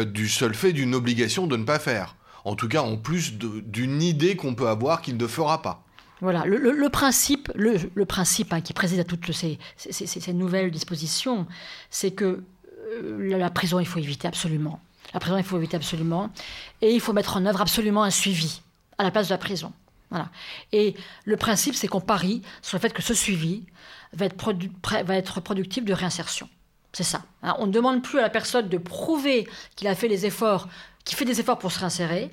du 0.06 0.30
seul 0.30 0.56
fait 0.56 0.72
d'une 0.72 0.96
obligation 0.96 1.48
de 1.48 1.58
ne 1.58 1.66
pas 1.66 1.80
faire. 1.80 2.16
En 2.46 2.56
tout 2.56 2.70
cas, 2.70 2.82
en 2.82 2.96
plus 2.96 3.34
d'une 3.34 4.02
idée 4.02 4.38
qu'on 4.38 4.56
peut 4.56 4.70
avoir 4.70 5.02
qu'il 5.02 5.18
ne 5.18 5.28
fera 5.28 5.62
pas. 5.62 5.84
Voilà, 6.24 6.46
le, 6.46 6.88
principe, 6.88 7.52
le, 7.54 8.06
principe 8.06 8.54
hein, 8.54 8.62
qui 8.62 8.72
préside 8.72 9.02
à 9.02 9.04
toutes 9.04 9.34
ces, 9.34 9.60
nouvelles 10.34 10.72
dispositions, 10.72 11.46
c'est 11.90 12.12
que 12.12 12.46
euh, 13.04 13.38
la, 13.38 13.50
prison, 13.50 13.78
il 13.78 13.86
faut 13.86 14.00
éviter 14.00 14.30
absolument. 14.30 14.80
La 15.14 15.20
prison, 15.20 15.38
il 15.38 15.44
faut 15.44 15.58
éviter 15.58 15.76
absolument. 15.76 16.30
Et 16.82 16.94
il 16.94 17.02
faut 17.02 17.12
mettre 17.12 17.36
en 17.36 17.46
œuvre 17.46 17.60
absolument 17.60 18.04
un 18.04 18.10
suivi 18.10 18.62
à 18.98 19.04
la 19.04 19.12
place 19.12 19.28
de 19.28 19.34
la 19.34 19.38
prison. 19.38 19.74
Voilà. 20.12 20.30
Et 20.72 20.96
le 21.26 21.36
principe, 21.36 21.76
c'est 21.76 21.90
qu'on 21.90 22.00
parie 22.00 22.42
sur 22.62 22.78
le 22.78 22.82
fait 22.82 22.94
que 22.94 23.02
ce 23.02 23.14
suivi 23.14 23.66
va 24.14 24.28
être, 24.28 24.38
produ- 24.38 24.72
va 25.04 25.18
être 25.18 25.42
productif 25.42 25.84
de 25.84 25.92
réinsertion. 25.92 26.48
C'est 26.94 27.04
ça. 27.04 27.24
on 27.60 27.68
ne 27.68 27.72
demande 27.74 28.02
plus 28.02 28.20
à 28.20 28.22
la 28.22 28.30
personne 28.30 28.70
de 28.70 28.78
prouver 28.78 29.46
qu'il 29.76 29.90
a 29.90 29.96
fait 29.96 30.08
les 30.08 30.26
efforts, 30.26 30.70
qu'il 31.04 31.18
fait 31.18 31.26
des 31.26 31.42
efforts 31.42 31.60
pour 31.60 31.74
se 31.74 31.80
réinsérer. 31.80 32.32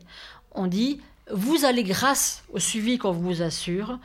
On 0.52 0.68
dit, 0.68 1.00
vous 1.32 1.64
allez, 1.64 1.82
grâce 1.82 2.42
au 2.52 2.58
suivi 2.58 2.98
qu'on 2.98 3.12
vous 3.12 3.42
assure, 3.42 3.98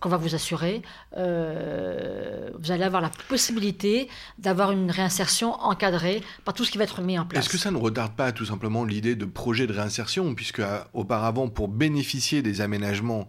qu'on 0.00 0.08
va 0.08 0.16
vous 0.16 0.34
assurer, 0.34 0.82
euh, 1.16 2.50
vous 2.58 2.70
allez 2.70 2.84
avoir 2.84 3.02
la 3.02 3.10
possibilité 3.28 4.08
d'avoir 4.38 4.70
une 4.72 4.90
réinsertion 4.90 5.54
encadrée 5.54 6.22
par 6.44 6.54
tout 6.54 6.64
ce 6.64 6.70
qui 6.70 6.78
va 6.78 6.84
être 6.84 7.00
mis 7.02 7.18
en 7.18 7.26
place. 7.26 7.44
Est-ce 7.44 7.52
que 7.52 7.58
ça 7.58 7.70
ne 7.70 7.78
retarde 7.78 8.14
pas 8.14 8.32
tout 8.32 8.44
simplement 8.44 8.84
l'idée 8.84 9.16
de 9.16 9.24
projet 9.24 9.66
de 9.66 9.72
réinsertion, 9.72 10.34
puisque 10.34 10.60
euh, 10.60 10.80
auparavant, 10.92 11.48
pour 11.48 11.68
bénéficier 11.68 12.42
des 12.42 12.60
aménagements 12.60 13.28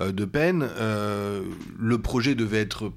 euh, 0.00 0.12
de 0.12 0.24
peine, 0.24 0.68
le 1.78 1.98
projet 1.98 2.34
devait 2.34 2.60
être 2.60 2.92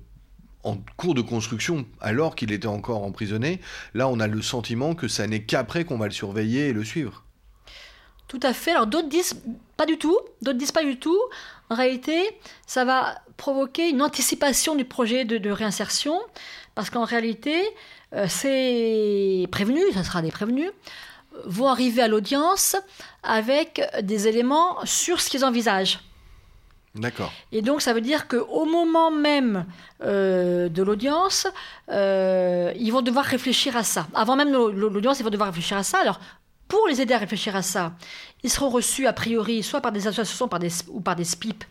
en 0.63 0.77
cours 0.97 1.15
de 1.15 1.21
construction 1.21 1.85
alors 1.99 2.35
qu'il 2.35 2.51
était 2.51 2.67
encore 2.67 3.03
emprisonné. 3.03 3.59
Là, 3.93 4.07
on 4.07 4.19
a 4.19 4.27
le 4.27 4.41
sentiment 4.41 4.95
que 4.95 5.07
ça 5.07 5.27
n'est 5.27 5.43
qu'après 5.43 5.85
qu'on 5.85 5.97
va 5.97 6.05
le 6.05 6.11
surveiller 6.11 6.69
et 6.69 6.73
le 6.73 6.83
suivre. 6.83 7.25
Tout 8.31 8.39
à 8.43 8.53
fait. 8.53 8.71
Alors 8.71 8.87
d'autres 8.87 9.09
disent 9.09 9.35
pas 9.75 9.85
du 9.85 9.97
tout, 9.97 10.17
d'autres 10.41 10.57
disent 10.57 10.71
pas 10.71 10.85
du 10.85 10.95
tout. 10.97 11.19
En 11.69 11.75
réalité, 11.75 12.17
ça 12.65 12.85
va 12.85 13.15
provoquer 13.35 13.89
une 13.89 14.01
anticipation 14.01 14.73
du 14.75 14.85
projet 14.85 15.25
de, 15.25 15.37
de 15.37 15.51
réinsertion, 15.51 16.17
parce 16.73 16.89
qu'en 16.89 17.03
réalité, 17.03 17.61
euh, 18.13 18.27
ces 18.29 19.49
prévenus, 19.51 19.83
ça 19.95 20.05
sera 20.05 20.21
des 20.21 20.31
prévenus, 20.31 20.71
vont 21.43 21.67
arriver 21.67 22.01
à 22.01 22.07
l'audience 22.07 22.77
avec 23.21 23.81
des 24.01 24.29
éléments 24.29 24.77
sur 24.85 25.19
ce 25.19 25.29
qu'ils 25.29 25.43
envisagent. 25.43 25.99
D'accord. 26.95 27.31
Et 27.51 27.61
donc, 27.61 27.81
ça 27.81 27.91
veut 27.93 28.01
dire 28.01 28.29
qu'au 28.29 28.65
moment 28.65 29.11
même 29.11 29.65
euh, 30.03 30.69
de 30.69 30.83
l'audience, 30.83 31.47
euh, 31.89 32.71
ils 32.77 32.91
vont 32.91 33.01
devoir 33.01 33.25
réfléchir 33.25 33.75
à 33.75 33.83
ça. 33.83 34.07
Avant 34.13 34.37
même 34.37 34.53
l'au- 34.53 34.71
l'audience, 34.71 35.19
ils 35.19 35.23
vont 35.23 35.29
devoir 35.29 35.49
réfléchir 35.49 35.77
à 35.77 35.83
ça. 35.83 35.99
Alors, 35.99 36.19
pour 36.71 36.87
les 36.87 37.01
aider 37.01 37.13
à 37.13 37.17
réfléchir 37.17 37.53
à 37.57 37.61
ça, 37.63 37.91
ils 38.43 38.49
seront 38.49 38.69
reçus 38.69 39.05
a 39.05 39.11
priori 39.11 39.61
soit 39.61 39.81
par 39.81 39.91
des 39.91 40.07
associations 40.07 40.47
par 40.47 40.57
des, 40.59 40.69
ou 40.87 41.01
par 41.01 41.17
des 41.17 41.25
SPIP 41.25 41.65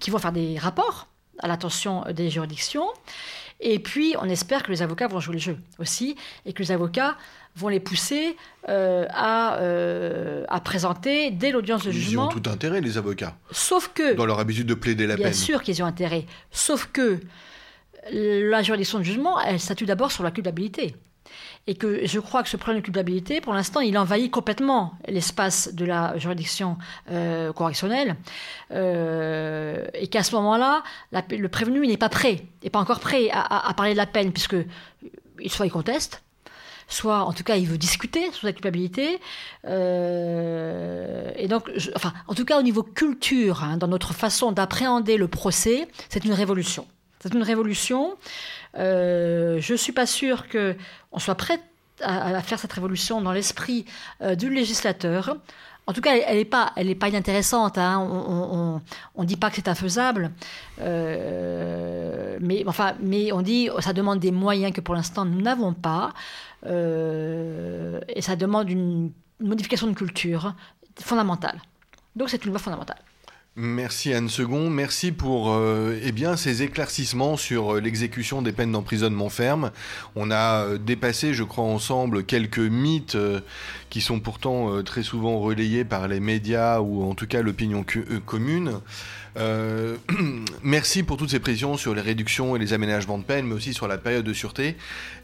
qui 0.00 0.10
vont 0.10 0.18
faire 0.18 0.32
des 0.32 0.58
rapports 0.58 1.06
à 1.38 1.46
l'attention 1.46 2.04
des 2.12 2.30
juridictions. 2.30 2.88
Et 3.60 3.78
puis, 3.78 4.16
on 4.20 4.28
espère 4.28 4.64
que 4.64 4.72
les 4.72 4.82
avocats 4.82 5.06
vont 5.06 5.20
jouer 5.20 5.34
le 5.34 5.40
jeu 5.40 5.56
aussi, 5.78 6.16
et 6.46 6.52
que 6.52 6.60
les 6.64 6.72
avocats 6.72 7.16
vont 7.54 7.68
les 7.68 7.78
pousser 7.78 8.36
euh, 8.68 9.06
à, 9.10 9.58
euh, 9.58 10.44
à 10.48 10.58
présenter 10.60 11.30
dès 11.30 11.52
l'audience 11.52 11.84
de 11.84 11.90
Ils 11.90 12.00
jugement. 12.00 12.24
ont 12.26 12.28
tout 12.40 12.50
intérêt, 12.50 12.80
les 12.80 12.98
avocats, 12.98 13.36
Sauf 13.52 13.92
que 13.94 14.14
dans 14.14 14.26
leur 14.26 14.40
habitude 14.40 14.66
de 14.66 14.74
plaider 14.74 15.06
la 15.06 15.14
Bien 15.14 15.26
peine. 15.26 15.34
sûr 15.34 15.62
qu'ils 15.62 15.80
ont 15.80 15.86
intérêt. 15.86 16.26
Sauf 16.50 16.88
que 16.92 17.20
la 18.10 18.62
juridiction 18.64 18.98
de 18.98 19.04
jugement, 19.04 19.40
elle 19.40 19.60
statue 19.60 19.86
d'abord 19.86 20.10
sur 20.10 20.24
la 20.24 20.32
culpabilité. 20.32 20.96
Et 21.66 21.74
que 21.74 22.06
je 22.06 22.20
crois 22.20 22.42
que 22.42 22.48
ce 22.48 22.56
problème 22.56 22.80
de 22.80 22.84
culpabilité, 22.84 23.40
pour 23.40 23.54
l'instant, 23.54 23.80
il 23.80 23.96
envahit 23.96 24.30
complètement 24.30 24.94
l'espace 25.08 25.72
de 25.72 25.86
la 25.86 26.16
juridiction 26.18 26.76
euh, 27.10 27.52
correctionnelle. 27.52 28.16
Euh, 28.70 29.86
et 29.94 30.08
qu'à 30.08 30.22
ce 30.22 30.34
moment-là, 30.34 30.82
le 31.12 31.48
prévenu 31.48 31.86
n'est 31.86 31.96
pas 31.96 32.10
prêt, 32.10 32.44
n'est 32.62 32.70
pas 32.70 32.80
encore 32.80 33.00
prêt 33.00 33.30
à, 33.32 33.72
parler 33.74 33.92
de 33.92 33.96
la 33.96 34.06
peine, 34.06 34.32
puisque 34.32 34.56
soit 35.46 35.66
il 35.66 35.72
conteste, 35.72 36.22
soit 36.88 37.24
en 37.24 37.32
tout 37.32 37.44
cas 37.44 37.56
il 37.56 37.66
veut 37.66 37.78
discuter 37.78 38.30
sur 38.32 38.46
la 38.46 38.52
culpabilité. 38.52 39.20
Euh, 39.66 41.30
et 41.36 41.48
donc, 41.48 41.70
enfin, 41.94 42.12
en 42.28 42.34
tout 42.34 42.44
cas 42.44 42.58
au 42.58 42.62
niveau 42.62 42.82
culture, 42.82 43.64
hein, 43.64 43.76
dans 43.76 43.88
notre 43.88 44.12
façon 44.14 44.52
d'appréhender 44.52 45.16
le 45.16 45.28
procès, 45.28 45.88
c'est 46.08 46.24
une 46.24 46.32
révolution. 46.32 46.86
C'est 47.20 47.32
une 47.32 47.42
révolution. 47.42 48.16
Euh, 48.76 49.58
je 49.60 49.74
suis 49.74 49.92
pas 49.92 50.06
sûre 50.06 50.48
que 50.48 50.76
on 51.12 51.18
soit 51.18 51.34
prêt 51.34 51.60
à, 52.00 52.40
faire 52.42 52.58
cette 52.58 52.72
révolution 52.72 53.20
dans 53.20 53.32
l'esprit 53.32 53.84
euh, 54.20 54.34
du 54.34 54.50
législateur. 54.50 55.36
En 55.86 55.92
tout 55.92 56.00
cas, 56.00 56.16
elle 56.16 56.38
n'est 56.38 56.44
pas, 56.46 56.72
elle 56.76 56.88
est 56.88 56.94
pas 56.94 57.08
inintéressante. 57.08 57.76
hein. 57.78 57.98
On 59.14 59.22
ne 59.22 59.26
dit 59.26 59.36
pas 59.36 59.50
que 59.50 59.56
c'est 59.56 59.68
infaisable, 59.68 60.30
Euh, 60.80 62.38
mais 62.40 62.64
enfin, 62.66 62.94
mais 63.00 63.32
on 63.32 63.42
dit 63.42 63.68
ça 63.80 63.92
demande 63.92 64.18
des 64.18 64.32
moyens 64.32 64.72
que 64.72 64.80
pour 64.80 64.94
l'instant 64.94 65.24
nous 65.24 65.40
n'avons 65.42 65.74
pas, 65.74 66.12
et 66.66 68.22
ça 68.22 68.34
demande 68.36 68.70
une 68.70 69.12
modification 69.40 69.86
de 69.86 69.92
culture 69.94 70.54
fondamentale. 71.00 71.60
Donc 72.16 72.30
c'est 72.30 72.44
une 72.44 72.50
loi 72.50 72.58
fondamentale. 72.60 72.98
Merci 73.56 74.12
Anne 74.12 74.28
Second, 74.28 74.68
merci 74.68 75.12
pour 75.12 75.52
euh, 75.52 75.96
eh 76.02 76.10
bien, 76.10 76.36
ces 76.36 76.64
éclaircissements 76.64 77.36
sur 77.36 77.76
euh, 77.76 77.80
l'exécution 77.80 78.42
des 78.42 78.50
peines 78.50 78.72
d'emprisonnement 78.72 79.28
ferme. 79.28 79.70
On 80.16 80.32
a 80.32 80.64
euh, 80.64 80.76
dépassé, 80.76 81.34
je 81.34 81.44
crois, 81.44 81.62
ensemble 81.62 82.24
quelques 82.24 82.58
mythes 82.58 83.16
qui 83.94 84.00
sont 84.00 84.18
pourtant 84.18 84.74
euh, 84.74 84.82
très 84.82 85.04
souvent 85.04 85.38
relayés 85.38 85.84
par 85.84 86.08
les 86.08 86.18
médias 86.18 86.80
ou 86.80 87.08
en 87.08 87.14
tout 87.14 87.28
cas 87.28 87.42
l'opinion 87.42 87.86
euh, 87.94 88.18
commune. 88.26 88.80
Euh, 89.36 89.96
merci 90.64 91.04
pour 91.04 91.16
toutes 91.16 91.30
ces 91.30 91.38
précisions 91.38 91.76
sur 91.76 91.94
les 91.94 92.00
réductions 92.00 92.56
et 92.56 92.58
les 92.58 92.72
aménagements 92.72 93.18
de 93.18 93.22
peine, 93.22 93.46
mais 93.46 93.54
aussi 93.54 93.72
sur 93.72 93.86
la 93.86 93.96
période 93.96 94.24
de 94.24 94.32
sûreté. 94.32 94.76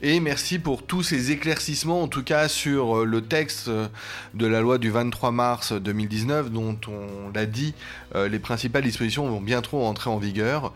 Et 0.02 0.20
merci 0.20 0.60
pour 0.60 0.86
tous 0.86 1.02
ces 1.02 1.32
éclaircissements, 1.32 2.00
en 2.00 2.06
tout 2.06 2.22
cas 2.22 2.46
sur 2.46 3.04
le 3.04 3.20
texte 3.22 3.68
de 3.68 4.46
la 4.46 4.60
loi 4.60 4.78
du 4.78 4.90
23 4.90 5.32
mars 5.32 5.72
2019, 5.72 6.52
dont 6.52 6.78
on 6.86 7.32
l'a 7.34 7.46
dit, 7.46 7.74
les 8.14 8.38
principales 8.38 8.84
dispositions 8.84 9.28
vont 9.28 9.40
bientôt 9.40 9.82
entrer 9.82 10.10
en 10.10 10.18
vigueur. 10.18 10.72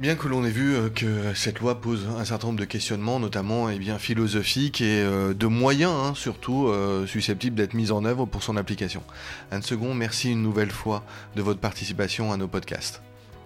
Bien 0.00 0.16
que 0.16 0.28
l'on 0.28 0.46
ait 0.46 0.50
vu 0.50 0.74
euh, 0.74 0.88
que 0.88 1.34
cette 1.34 1.60
loi 1.60 1.78
pose 1.78 2.08
un 2.18 2.24
certain 2.24 2.46
nombre 2.46 2.58
de 2.58 2.64
questionnements, 2.64 3.20
notamment 3.20 3.68
eh 3.68 3.78
bien, 3.78 3.98
philosophiques 3.98 4.80
et 4.80 5.02
euh, 5.02 5.34
de 5.34 5.46
moyens, 5.46 5.92
hein, 5.92 6.14
surtout 6.14 6.68
euh, 6.68 7.06
susceptibles 7.06 7.54
d'être 7.54 7.74
mis 7.74 7.92
en 7.92 8.06
œuvre 8.06 8.24
pour 8.24 8.42
son 8.42 8.56
application. 8.56 9.02
Anne 9.50 9.60
Second, 9.60 9.92
merci 9.92 10.32
une 10.32 10.42
nouvelle 10.42 10.70
fois 10.70 11.04
de 11.36 11.42
votre 11.42 11.60
participation 11.60 12.32
à 12.32 12.38
nos 12.38 12.48
podcasts. 12.48 13.02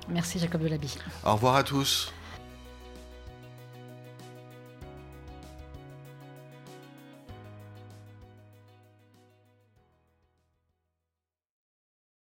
Merci 0.08 0.38
Jacob 0.38 0.62
Delaby. 0.62 0.96
Au 1.24 1.32
revoir 1.32 1.56
à 1.56 1.64
tous. 1.64 2.12